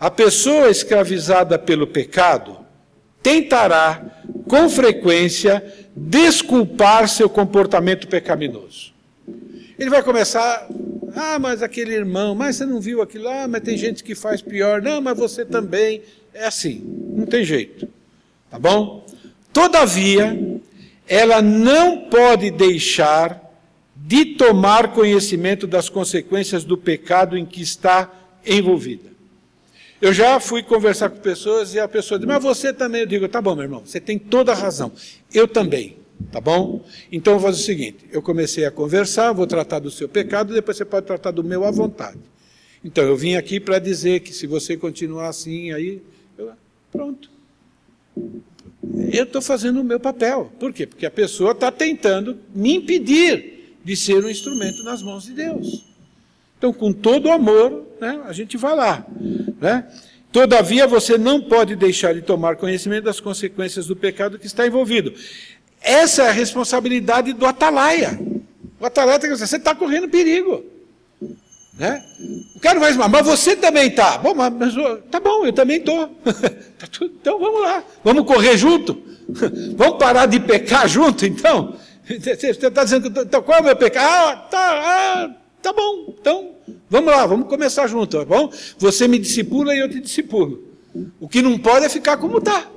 A 0.00 0.10
pessoa 0.10 0.70
escravizada 0.70 1.58
pelo 1.58 1.86
pecado 1.86 2.58
tentará, 3.22 4.02
com 4.48 4.68
frequência, 4.68 5.62
desculpar 5.94 7.08
seu 7.08 7.28
comportamento 7.28 8.08
pecaminoso. 8.08 8.91
Ele 9.82 9.90
vai 9.90 10.00
começar, 10.00 10.68
ah, 11.12 11.40
mas 11.40 11.60
aquele 11.60 11.92
irmão, 11.92 12.36
mas 12.36 12.54
você 12.54 12.64
não 12.64 12.80
viu 12.80 13.02
aquilo 13.02 13.24
lá, 13.24 13.42
ah, 13.42 13.48
mas 13.48 13.62
tem 13.62 13.76
gente 13.76 14.04
que 14.04 14.14
faz 14.14 14.40
pior, 14.40 14.80
não, 14.80 15.00
mas 15.00 15.18
você 15.18 15.44
também. 15.44 16.02
É 16.32 16.46
assim, 16.46 16.80
não 17.12 17.26
tem 17.26 17.44
jeito. 17.44 17.88
Tá 18.48 18.60
bom? 18.60 19.04
Todavia, 19.52 20.38
ela 21.08 21.42
não 21.42 22.08
pode 22.08 22.52
deixar 22.52 23.42
de 23.96 24.24
tomar 24.36 24.92
conhecimento 24.92 25.66
das 25.66 25.88
consequências 25.88 26.62
do 26.62 26.78
pecado 26.78 27.36
em 27.36 27.44
que 27.44 27.60
está 27.60 28.08
envolvida. 28.46 29.10
Eu 30.00 30.12
já 30.12 30.38
fui 30.38 30.62
conversar 30.62 31.10
com 31.10 31.18
pessoas 31.18 31.74
e 31.74 31.80
a 31.80 31.88
pessoa 31.88 32.20
diz, 32.20 32.28
mas 32.28 32.40
você 32.40 32.72
também. 32.72 33.00
Eu 33.00 33.06
digo, 33.08 33.28
tá 33.28 33.42
bom, 33.42 33.56
meu 33.56 33.64
irmão, 33.64 33.82
você 33.84 33.98
tem 33.98 34.16
toda 34.16 34.52
a 34.52 34.54
razão. 34.54 34.92
Eu 35.34 35.48
também, 35.48 35.96
tá 36.30 36.40
bom? 36.40 36.84
Então 37.10 37.34
eu 37.34 37.38
vou 37.38 37.50
fazer 37.50 37.62
o 37.62 37.64
seguinte: 37.64 38.06
eu 38.10 38.22
comecei 38.22 38.64
a 38.64 38.70
conversar, 38.70 39.32
vou 39.32 39.46
tratar 39.46 39.78
do 39.78 39.90
seu 39.90 40.08
pecado, 40.08 40.54
depois 40.54 40.76
você 40.76 40.84
pode 40.84 41.06
tratar 41.06 41.30
do 41.30 41.44
meu 41.44 41.64
à 41.64 41.70
vontade. 41.70 42.18
Então 42.84 43.04
eu 43.04 43.16
vim 43.16 43.34
aqui 43.34 43.60
para 43.60 43.78
dizer 43.78 44.20
que 44.20 44.32
se 44.32 44.46
você 44.46 44.76
continuar 44.76 45.28
assim, 45.28 45.72
aí. 45.72 46.02
Eu, 46.36 46.52
pronto. 46.90 47.30
Eu 49.12 49.24
estou 49.24 49.40
fazendo 49.40 49.80
o 49.80 49.84
meu 49.84 50.00
papel. 50.00 50.52
Por 50.58 50.72
quê? 50.72 50.86
Porque 50.86 51.06
a 51.06 51.10
pessoa 51.10 51.52
está 51.52 51.70
tentando 51.70 52.38
me 52.54 52.74
impedir 52.74 53.76
de 53.84 53.96
ser 53.96 54.24
um 54.24 54.28
instrumento 54.28 54.82
nas 54.82 55.02
mãos 55.02 55.24
de 55.24 55.32
Deus. 55.32 55.84
Então, 56.58 56.72
com 56.72 56.92
todo 56.92 57.26
o 57.26 57.32
amor, 57.32 57.84
né, 58.00 58.22
a 58.24 58.32
gente 58.32 58.56
vai 58.56 58.74
lá. 58.76 59.06
Né? 59.60 59.84
Todavia, 60.30 60.86
você 60.86 61.18
não 61.18 61.40
pode 61.40 61.74
deixar 61.76 62.14
de 62.14 62.22
tomar 62.22 62.56
conhecimento 62.56 63.04
das 63.04 63.20
consequências 63.20 63.86
do 63.86 63.96
pecado 63.96 64.38
que 64.38 64.46
está 64.46 64.66
envolvido. 64.66 65.12
Essa 65.82 66.24
é 66.24 66.28
a 66.28 66.32
responsabilidade 66.32 67.32
do 67.32 67.46
atalaia. 67.46 68.18
O 68.78 68.86
atalaia 68.86 69.18
tem 69.18 69.28
que 69.28 69.34
dizer, 69.34 69.46
você 69.46 69.56
está 69.56 69.74
correndo 69.74 70.08
perigo. 70.08 70.64
Né? 71.78 72.04
O 72.54 72.60
cara 72.60 72.78
vai 72.78 72.92
dizer, 72.92 73.08
mas 73.08 73.26
você 73.26 73.56
também 73.56 73.88
está. 73.88 74.18
Bom, 74.18 74.34
mas, 74.34 74.52
mas 74.52 74.74
tá 75.10 75.18
bom, 75.18 75.44
eu 75.44 75.52
também 75.52 75.78
estou. 75.78 76.08
Tá 76.82 76.88
então 77.00 77.38
vamos 77.38 77.62
lá, 77.62 77.84
vamos 78.02 78.26
correr 78.26 78.56
junto. 78.56 79.00
vamos 79.76 79.98
parar 79.98 80.26
de 80.26 80.40
pecar 80.40 80.88
junto, 80.88 81.24
então. 81.24 81.76
Você 82.04 82.48
está 82.48 82.82
dizendo, 82.82 83.22
então, 83.22 83.40
qual 83.40 83.58
é 83.58 83.60
o 83.60 83.64
meu 83.64 83.76
pecado? 83.76 84.04
Ah, 84.04 84.36
tá, 84.50 84.58
ah, 84.58 85.30
Tá 85.62 85.72
bom, 85.72 86.12
então 86.18 86.56
vamos 86.90 87.12
lá, 87.12 87.24
vamos 87.24 87.48
começar 87.48 87.86
junto, 87.86 88.18
tá 88.18 88.24
bom? 88.24 88.52
Você 88.78 89.06
me 89.06 89.16
discipula 89.16 89.72
e 89.74 89.78
eu 89.78 89.88
te 89.88 90.00
discipulo. 90.00 90.60
O 91.20 91.28
que 91.28 91.40
não 91.40 91.56
pode 91.56 91.86
é 91.86 91.88
ficar 91.88 92.16
como 92.16 92.38
está. 92.38 92.68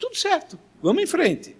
Tudo 0.00 0.16
certo, 0.16 0.58
vamos 0.82 1.02
em 1.02 1.06
frente. 1.06 1.56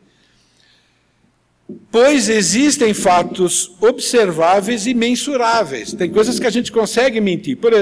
Pois 1.91 2.29
existem 2.29 2.93
fatos 2.93 3.73
observáveis 3.81 4.87
e 4.87 4.95
mensuráveis. 4.95 5.93
Tem 5.93 6.11
coisas 6.11 6.39
que 6.39 6.47
a 6.47 6.51
gente 6.51 6.71
consegue 6.73 7.21
mentir, 7.21 7.57
por, 7.57 7.73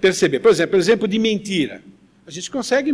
perceber. 0.00 0.40
Por 0.40 0.50
exemplo, 0.50 0.78
exemplo 0.78 1.08
de 1.08 1.18
mentira. 1.18 1.82
A 2.26 2.30
gente 2.30 2.50
consegue 2.50 2.92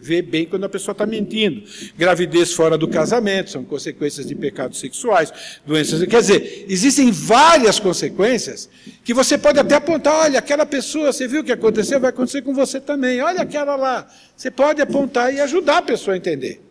vê 0.00 0.22
bem 0.22 0.46
quando 0.46 0.64
a 0.64 0.68
pessoa 0.68 0.92
está 0.92 1.04
mentindo. 1.04 1.62
Gravidez 1.98 2.52
fora 2.52 2.78
do 2.78 2.88
casamento, 2.88 3.50
são 3.50 3.62
consequências 3.64 4.26
de 4.26 4.34
pecados 4.34 4.78
sexuais, 4.78 5.30
doenças. 5.66 6.02
Quer 6.06 6.20
dizer, 6.20 6.64
existem 6.68 7.10
várias 7.10 7.78
consequências 7.78 8.70
que 9.04 9.12
você 9.12 9.36
pode 9.36 9.58
até 9.58 9.74
apontar: 9.74 10.14
olha, 10.14 10.38
aquela 10.38 10.64
pessoa, 10.64 11.12
você 11.12 11.28
viu 11.28 11.42
o 11.42 11.44
que 11.44 11.52
aconteceu, 11.52 12.00
vai 12.00 12.10
acontecer 12.10 12.40
com 12.40 12.54
você 12.54 12.80
também. 12.80 13.20
Olha 13.20 13.42
aquela 13.42 13.76
lá. 13.76 14.06
Você 14.34 14.50
pode 14.50 14.80
apontar 14.80 15.34
e 15.34 15.40
ajudar 15.40 15.78
a 15.78 15.82
pessoa 15.82 16.14
a 16.14 16.16
entender. 16.16 16.65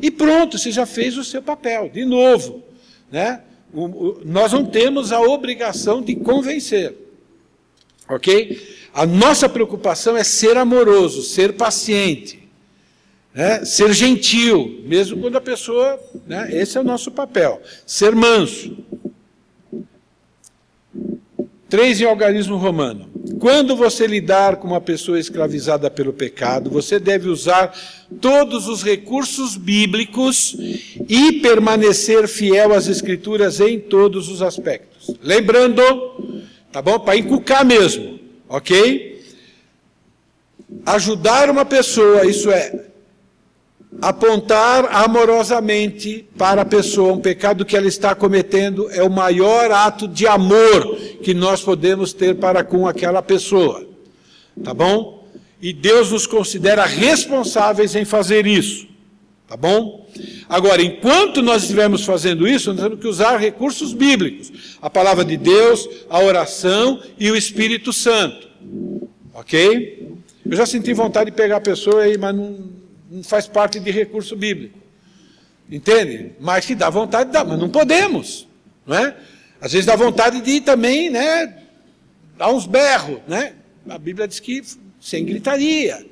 E 0.00 0.10
pronto, 0.10 0.58
você 0.58 0.70
já 0.70 0.86
fez 0.86 1.16
o 1.16 1.24
seu 1.24 1.42
papel. 1.42 1.88
De 1.88 2.04
novo, 2.04 2.62
né? 3.10 3.42
O, 3.72 3.84
o, 3.84 4.22
nós 4.24 4.52
não 4.52 4.64
temos 4.64 5.12
a 5.12 5.20
obrigação 5.20 6.02
de 6.02 6.16
convencer. 6.16 6.94
Ok? 8.08 8.60
A 8.92 9.06
nossa 9.06 9.48
preocupação 9.48 10.16
é 10.16 10.24
ser 10.24 10.56
amoroso, 10.56 11.22
ser 11.22 11.54
paciente. 11.54 12.40
Né? 13.32 13.64
Ser 13.64 13.92
gentil, 13.92 14.82
mesmo 14.84 15.20
quando 15.20 15.36
a 15.36 15.40
pessoa. 15.40 16.00
Né? 16.26 16.48
Esse 16.52 16.76
é 16.76 16.80
o 16.80 16.84
nosso 16.84 17.10
papel. 17.12 17.62
Ser 17.86 18.14
manso. 18.14 18.76
Três 21.68 22.00
em 22.00 22.04
algarismo 22.04 22.56
romano. 22.56 23.09
Quando 23.38 23.76
você 23.76 24.06
lidar 24.06 24.56
com 24.56 24.66
uma 24.68 24.80
pessoa 24.80 25.18
escravizada 25.18 25.90
pelo 25.90 26.12
pecado, 26.12 26.70
você 26.70 26.98
deve 26.98 27.28
usar 27.28 27.74
todos 28.20 28.66
os 28.66 28.82
recursos 28.82 29.56
bíblicos 29.56 30.56
e 31.08 31.32
permanecer 31.40 32.26
fiel 32.28 32.72
às 32.72 32.88
Escrituras 32.88 33.60
em 33.60 33.78
todos 33.78 34.28
os 34.28 34.42
aspectos. 34.42 35.14
Lembrando, 35.22 35.82
tá 36.72 36.82
bom? 36.82 36.98
Para 36.98 37.16
encucar 37.16 37.64
mesmo, 37.64 38.18
ok? 38.48 39.22
Ajudar 40.86 41.50
uma 41.50 41.64
pessoa, 41.64 42.26
isso 42.26 42.50
é, 42.50 42.89
apontar 44.00 44.88
amorosamente 44.94 46.26
para 46.36 46.62
a 46.62 46.64
pessoa 46.64 47.12
um 47.12 47.20
pecado 47.20 47.64
que 47.64 47.76
ela 47.76 47.88
está 47.88 48.14
cometendo 48.14 48.90
é 48.90 49.02
o 49.02 49.10
maior 49.10 49.70
ato 49.70 50.06
de 50.06 50.26
amor 50.26 50.96
que 51.22 51.34
nós 51.34 51.62
podemos 51.62 52.12
ter 52.12 52.36
para 52.36 52.62
com 52.62 52.86
aquela 52.86 53.22
pessoa. 53.22 53.86
Tá 54.62 54.72
bom? 54.72 55.28
E 55.60 55.72
Deus 55.72 56.10
nos 56.10 56.26
considera 56.26 56.84
responsáveis 56.84 57.94
em 57.94 58.04
fazer 58.04 58.46
isso. 58.46 58.88
Tá 59.46 59.56
bom? 59.56 60.08
Agora, 60.48 60.80
enquanto 60.80 61.42
nós 61.42 61.62
estivermos 61.62 62.04
fazendo 62.04 62.46
isso, 62.46 62.72
nós 62.72 62.82
temos 62.82 63.00
que 63.00 63.08
usar 63.08 63.36
recursos 63.36 63.92
bíblicos: 63.92 64.78
a 64.80 64.88
palavra 64.88 65.24
de 65.24 65.36
Deus, 65.36 65.88
a 66.08 66.20
oração 66.20 67.02
e 67.18 67.30
o 67.30 67.36
Espírito 67.36 67.92
Santo. 67.92 68.48
Ok? 69.34 70.08
Eu 70.48 70.56
já 70.56 70.64
senti 70.64 70.92
vontade 70.92 71.30
de 71.30 71.36
pegar 71.36 71.56
a 71.56 71.60
pessoa 71.60 72.02
aí, 72.02 72.16
mas 72.16 72.34
não, 72.34 72.58
faz 73.24 73.46
parte 73.46 73.80
de 73.80 73.90
recurso 73.90 74.36
bíblico. 74.36 74.78
Entende? 75.70 76.32
Mas 76.40 76.66
que 76.66 76.74
dá 76.74 76.90
vontade, 76.90 77.30
dá, 77.30 77.44
mas 77.44 77.58
não 77.58 77.68
podemos. 77.68 78.48
Não 78.86 78.96
é? 78.96 79.16
Às 79.60 79.72
vezes 79.72 79.86
dá 79.86 79.94
vontade 79.94 80.40
de 80.40 80.50
ir 80.52 80.60
também, 80.62 81.10
né? 81.10 81.56
Dar 82.36 82.50
uns 82.50 82.66
berros, 82.66 83.20
né? 83.28 83.54
A 83.88 83.98
Bíblia 83.98 84.26
diz 84.26 84.40
que 84.40 84.62
sem 85.00 85.24
gritaria. 85.24 86.04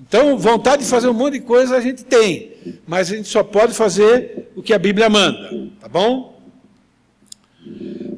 Então, 0.00 0.38
vontade 0.38 0.82
de 0.82 0.88
fazer 0.88 1.08
um 1.08 1.12
monte 1.12 1.34
de 1.34 1.40
coisa 1.40 1.76
a 1.76 1.80
gente 1.80 2.04
tem, 2.04 2.52
mas 2.86 3.12
a 3.12 3.16
gente 3.16 3.28
só 3.28 3.42
pode 3.42 3.74
fazer 3.74 4.48
o 4.56 4.62
que 4.62 4.72
a 4.72 4.78
Bíblia 4.78 5.10
manda, 5.10 5.68
tá 5.78 5.88
bom? 5.88 6.40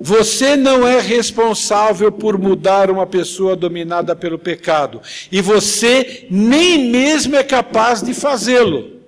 Você 0.04 0.56
não 0.56 0.84
é 0.86 1.00
responsável 1.00 2.10
por 2.10 2.36
mudar 2.36 2.90
uma 2.90 3.06
pessoa 3.06 3.54
dominada 3.54 4.16
pelo 4.16 4.36
pecado. 4.36 5.00
E 5.30 5.40
você 5.40 6.26
nem 6.28 6.90
mesmo 6.90 7.36
é 7.36 7.44
capaz 7.44 8.02
de 8.02 8.12
fazê-lo. 8.12 9.00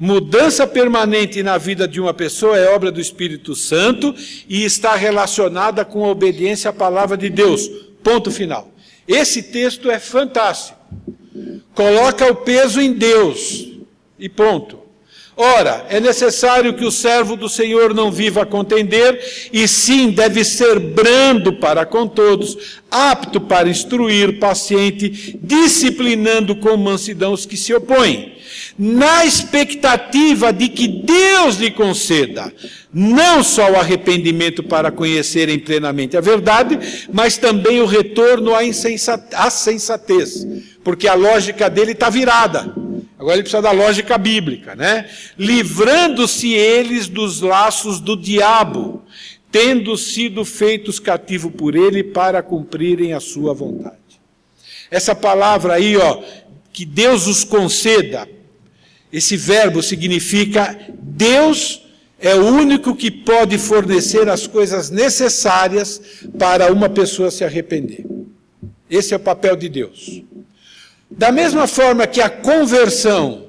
Mudança 0.00 0.66
permanente 0.66 1.42
na 1.42 1.58
vida 1.58 1.86
de 1.86 2.00
uma 2.00 2.14
pessoa 2.14 2.56
é 2.56 2.74
obra 2.74 2.90
do 2.90 2.98
Espírito 2.98 3.54
Santo 3.54 4.14
e 4.48 4.64
está 4.64 4.96
relacionada 4.96 5.84
com 5.84 6.02
a 6.02 6.08
obediência 6.08 6.70
à 6.70 6.72
palavra 6.72 7.14
de 7.14 7.28
Deus. 7.28 7.68
Ponto 8.02 8.30
final. 8.30 8.70
Esse 9.06 9.42
texto 9.42 9.90
é 9.90 9.98
fantástico. 9.98 10.78
Coloca 11.74 12.26
o 12.32 12.36
peso 12.36 12.80
em 12.80 12.94
Deus 12.94 13.68
e 14.18 14.30
ponto. 14.30 14.81
Ora, 15.34 15.86
é 15.88 15.98
necessário 15.98 16.74
que 16.74 16.84
o 16.84 16.90
servo 16.90 17.36
do 17.36 17.48
Senhor 17.48 17.94
não 17.94 18.12
viva 18.12 18.42
a 18.42 18.46
contender, 18.46 19.48
e 19.50 19.66
sim 19.66 20.10
deve 20.10 20.44
ser 20.44 20.78
brando 20.78 21.54
para 21.54 21.86
com 21.86 22.06
todos, 22.06 22.80
apto 22.90 23.40
para 23.40 23.68
instruir, 23.68 24.38
paciente, 24.38 25.38
disciplinando 25.42 26.54
com 26.56 26.76
mansidão 26.76 27.32
os 27.32 27.46
que 27.46 27.56
se 27.56 27.72
opõem, 27.72 28.34
na 28.78 29.24
expectativa 29.24 30.52
de 30.52 30.68
que 30.68 30.86
Deus 30.86 31.56
lhe 31.56 31.70
conceda 31.70 32.52
não 32.92 33.42
só 33.42 33.70
o 33.70 33.76
arrependimento 33.76 34.62
para 34.62 34.90
conhecerem 34.90 35.58
plenamente 35.58 36.14
a 36.14 36.20
verdade, 36.20 37.06
mas 37.10 37.38
também 37.38 37.80
o 37.80 37.86
retorno 37.86 38.52
à, 38.54 39.50
sensatez, 39.50 40.46
porque 40.84 41.08
a 41.08 41.14
lógica 41.14 41.70
dele 41.70 41.92
está 41.92 42.10
virada. 42.10 42.91
Agora 43.22 43.36
ele 43.36 43.44
precisa 43.44 43.62
da 43.62 43.70
lógica 43.70 44.18
bíblica, 44.18 44.74
né? 44.74 45.08
Livrando-se 45.38 46.52
eles 46.54 47.06
dos 47.06 47.40
laços 47.40 48.00
do 48.00 48.16
diabo, 48.16 49.00
tendo 49.48 49.96
sido 49.96 50.44
feitos 50.44 50.98
cativo 50.98 51.48
por 51.48 51.76
ele 51.76 52.02
para 52.02 52.42
cumprirem 52.42 53.12
a 53.12 53.20
sua 53.20 53.54
vontade. 53.54 53.96
Essa 54.90 55.14
palavra 55.14 55.74
aí, 55.74 55.96
ó, 55.96 56.20
que 56.72 56.84
Deus 56.84 57.28
os 57.28 57.44
conceda, 57.44 58.28
esse 59.12 59.36
verbo 59.36 59.84
significa 59.84 60.76
Deus 60.92 61.80
é 62.18 62.34
o 62.34 62.44
único 62.44 62.96
que 62.96 63.08
pode 63.08 63.56
fornecer 63.56 64.28
as 64.28 64.48
coisas 64.48 64.90
necessárias 64.90 66.02
para 66.36 66.72
uma 66.72 66.88
pessoa 66.88 67.30
se 67.30 67.44
arrepender. 67.44 68.04
Esse 68.90 69.14
é 69.14 69.16
o 69.16 69.20
papel 69.20 69.54
de 69.54 69.68
Deus. 69.68 70.24
Da 71.16 71.30
mesma 71.30 71.66
forma 71.66 72.06
que 72.06 72.20
a 72.20 72.30
conversão 72.30 73.46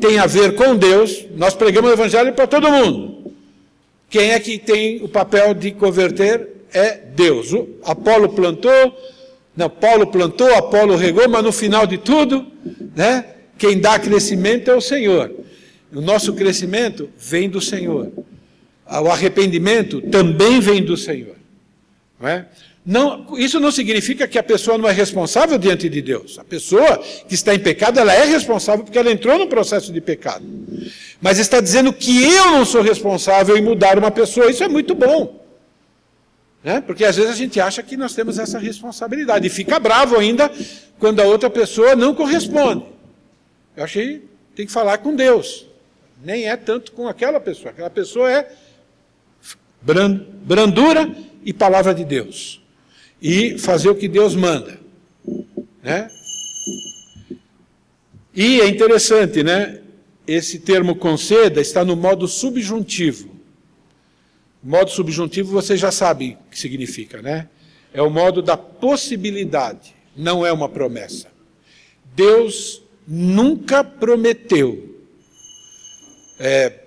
tem 0.00 0.18
a 0.18 0.26
ver 0.26 0.54
com 0.54 0.76
Deus, 0.76 1.26
nós 1.36 1.54
pregamos 1.54 1.90
o 1.90 1.92
Evangelho 1.92 2.32
para 2.32 2.46
todo 2.46 2.70
mundo. 2.70 3.32
Quem 4.08 4.30
é 4.30 4.40
que 4.40 4.58
tem 4.58 5.02
o 5.02 5.08
papel 5.08 5.54
de 5.54 5.70
converter? 5.72 6.48
É 6.72 6.96
Deus. 6.96 7.52
O 7.52 7.68
Apolo 7.84 8.28
plantou, 8.30 8.96
não, 9.56 9.68
Paulo 9.68 10.06
plantou, 10.06 10.52
Apolo 10.54 10.96
regou, 10.96 11.28
mas 11.28 11.42
no 11.42 11.52
final 11.52 11.86
de 11.86 11.98
tudo, 11.98 12.46
né, 12.94 13.24
quem 13.58 13.78
dá 13.78 13.98
crescimento 13.98 14.70
é 14.70 14.74
o 14.74 14.80
Senhor. 14.80 15.32
O 15.92 16.00
nosso 16.00 16.32
crescimento 16.32 17.10
vem 17.18 17.48
do 17.48 17.60
Senhor. 17.60 18.10
O 18.86 19.08
arrependimento 19.08 20.00
também 20.00 20.60
vem 20.60 20.82
do 20.82 20.96
Senhor. 20.96 21.36
Não 22.18 22.28
é? 22.28 22.46
Não, 22.84 23.38
isso 23.38 23.60
não 23.60 23.70
significa 23.70 24.26
que 24.26 24.38
a 24.38 24.42
pessoa 24.42 24.78
não 24.78 24.88
é 24.88 24.92
responsável 24.92 25.58
diante 25.58 25.88
de 25.88 26.00
Deus. 26.00 26.38
A 26.38 26.44
pessoa 26.44 26.98
que 27.28 27.34
está 27.34 27.54
em 27.54 27.58
pecado, 27.58 28.00
ela 28.00 28.12
é 28.12 28.24
responsável 28.24 28.84
porque 28.84 28.98
ela 28.98 29.12
entrou 29.12 29.38
no 29.38 29.46
processo 29.46 29.92
de 29.92 30.00
pecado. 30.00 30.44
Mas 31.20 31.38
está 31.38 31.60
dizendo 31.60 31.92
que 31.92 32.22
eu 32.24 32.52
não 32.52 32.64
sou 32.64 32.80
responsável 32.80 33.56
em 33.56 33.62
mudar 33.62 33.98
uma 33.98 34.10
pessoa. 34.10 34.50
Isso 34.50 34.64
é 34.64 34.68
muito 34.68 34.94
bom. 34.94 35.44
Né? 36.64 36.80
Porque 36.80 37.04
às 37.04 37.16
vezes 37.16 37.30
a 37.30 37.36
gente 37.36 37.60
acha 37.60 37.82
que 37.82 37.96
nós 37.96 38.14
temos 38.14 38.38
essa 38.38 38.58
responsabilidade 38.58 39.46
e 39.46 39.50
fica 39.50 39.78
bravo 39.78 40.16
ainda 40.16 40.50
quando 40.98 41.20
a 41.20 41.24
outra 41.24 41.50
pessoa 41.50 41.94
não 41.94 42.14
corresponde. 42.14 42.84
Eu 43.76 43.84
achei 43.84 44.24
tem 44.56 44.66
que 44.66 44.72
falar 44.72 44.98
com 44.98 45.14
Deus. 45.14 45.66
Nem 46.22 46.48
é 46.48 46.56
tanto 46.56 46.92
com 46.92 47.06
aquela 47.08 47.40
pessoa. 47.40 47.70
Aquela 47.70 47.90
pessoa 47.90 48.30
é 48.30 48.50
brandura 49.82 51.10
e 51.44 51.52
palavra 51.52 51.94
de 51.94 52.04
Deus 52.04 52.59
e 53.20 53.58
fazer 53.58 53.88
o 53.88 53.94
que 53.94 54.08
Deus 54.08 54.34
manda. 54.34 54.78
Né? 55.82 56.10
E 58.34 58.60
é 58.60 58.68
interessante, 58.68 59.42
né? 59.42 59.80
Esse 60.26 60.60
termo 60.60 60.94
conceda 60.94 61.60
está 61.60 61.84
no 61.84 61.96
modo 61.96 62.28
subjuntivo. 62.28 63.30
Modo 64.62 64.90
subjuntivo 64.90 65.52
você 65.52 65.76
já 65.76 65.90
sabe 65.90 66.38
o 66.46 66.50
que 66.50 66.58
significa, 66.58 67.20
né? 67.20 67.48
É 67.92 68.00
o 68.00 68.10
modo 68.10 68.40
da 68.40 68.56
possibilidade, 68.56 69.94
não 70.16 70.46
é 70.46 70.52
uma 70.52 70.68
promessa. 70.68 71.28
Deus 72.14 72.82
nunca 73.06 73.82
prometeu 73.82 75.02
é, 76.38 76.80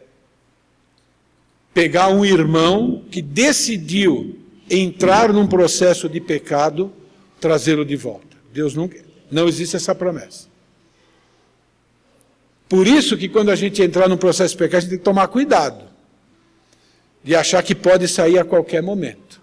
pegar 1.74 2.10
um 2.10 2.24
irmão 2.24 3.04
que 3.12 3.22
decidiu 3.22 4.43
entrar 4.70 5.32
num 5.32 5.48
processo 5.48 6.08
de 6.08 6.20
pecado, 6.20 6.92
trazê-lo 7.40 7.86
de 7.86 7.96
volta. 7.96 8.38
Deus 8.52 8.76
nunca. 8.76 8.98
Não 9.32 9.48
existe 9.48 9.76
essa 9.76 9.94
promessa. 9.96 10.48
Por 12.70 12.88
isso 12.88 13.18
que 13.18 13.28
quando 13.28 13.50
a 13.50 13.56
gente 13.56 13.82
entrar 13.82 14.08
num 14.08 14.18
processo 14.18 14.54
de 14.54 14.58
pecado, 14.58 14.78
a 14.78 14.82
gente 14.82 14.90
tem 14.90 15.00
que 15.00 15.04
tomar 15.04 15.28
cuidado. 15.28 15.86
De 17.24 17.36
achar 17.36 17.62
que 17.64 17.76
pode 17.76 18.08
sair 18.08 18.38
a 18.38 18.44
qualquer 18.44 18.82
momento. 18.82 19.42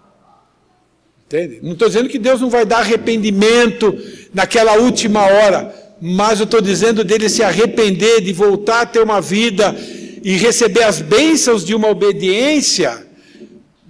Entende? 1.25 1.59
Não 1.63 1.73
estou 1.73 1.87
dizendo 1.87 2.09
que 2.09 2.19
Deus 2.19 2.41
não 2.41 2.49
vai 2.49 2.65
dar 2.65 2.79
arrependimento 2.79 3.97
naquela 4.33 4.75
última 4.77 5.21
hora, 5.21 5.73
mas 6.01 6.39
eu 6.39 6.43
estou 6.43 6.61
dizendo 6.61 7.03
dele 7.03 7.29
se 7.29 7.41
arrepender, 7.41 8.21
de 8.21 8.33
voltar 8.33 8.81
a 8.81 8.85
ter 8.85 9.01
uma 9.01 9.21
vida 9.21 9.75
e 10.23 10.35
receber 10.35 10.83
as 10.83 11.01
bênçãos 11.01 11.65
de 11.65 11.73
uma 11.73 11.87
obediência 11.87 13.10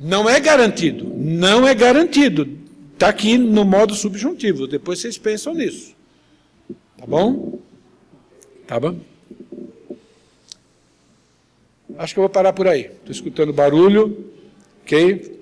não 0.02 0.28
é 0.28 0.40
garantido. 0.40 1.14
Não 1.16 1.68
é 1.68 1.76
garantido. 1.76 2.58
Está 2.94 3.10
aqui 3.10 3.38
no 3.38 3.64
modo 3.64 3.94
subjuntivo. 3.94 4.66
Depois 4.66 5.00
vocês 5.00 5.16
pensam 5.16 5.54
nisso. 5.54 5.94
Tá 6.98 7.06
bom? 7.06 7.60
Tá 8.66 8.80
bom? 8.80 8.98
Acho 12.00 12.16
que 12.16 12.20
eu 12.20 12.24
vou 12.24 12.30
parar 12.30 12.52
por 12.52 12.68
aí. 12.68 12.82
Estou 12.82 13.12
escutando 13.12 13.54
barulho. 13.54 14.26
Ok? 14.84 15.40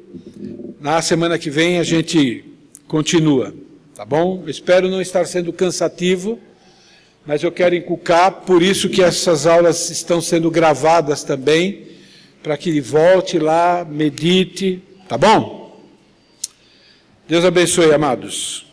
Na 0.81 1.01
semana 1.01 1.39
que 1.39 1.49
vem 1.49 1.79
a 1.79 1.83
gente 1.83 2.43
continua. 2.85 3.53
Tá 3.95 4.03
bom? 4.03 4.43
espero 4.47 4.89
não 4.89 5.01
estar 5.01 5.25
sendo 5.25 5.51
cansativo, 5.51 6.39
mas 7.25 7.43
eu 7.43 7.51
quero 7.51 7.75
inculcar, 7.75 8.31
por 8.31 8.61
isso 8.63 8.87
que 8.87 9.03
essas 9.03 9.45
aulas 9.45 9.89
estão 9.89 10.21
sendo 10.21 10.49
gravadas 10.49 11.21
também 11.21 11.89
para 12.41 12.57
que 12.57 12.69
ele 12.69 12.81
volte 12.81 13.37
lá, 13.37 13.85
medite, 13.85 14.81
tá 15.07 15.17
bom? 15.17 15.83
Deus 17.27 17.45
abençoe, 17.45 17.93
amados. 17.93 18.68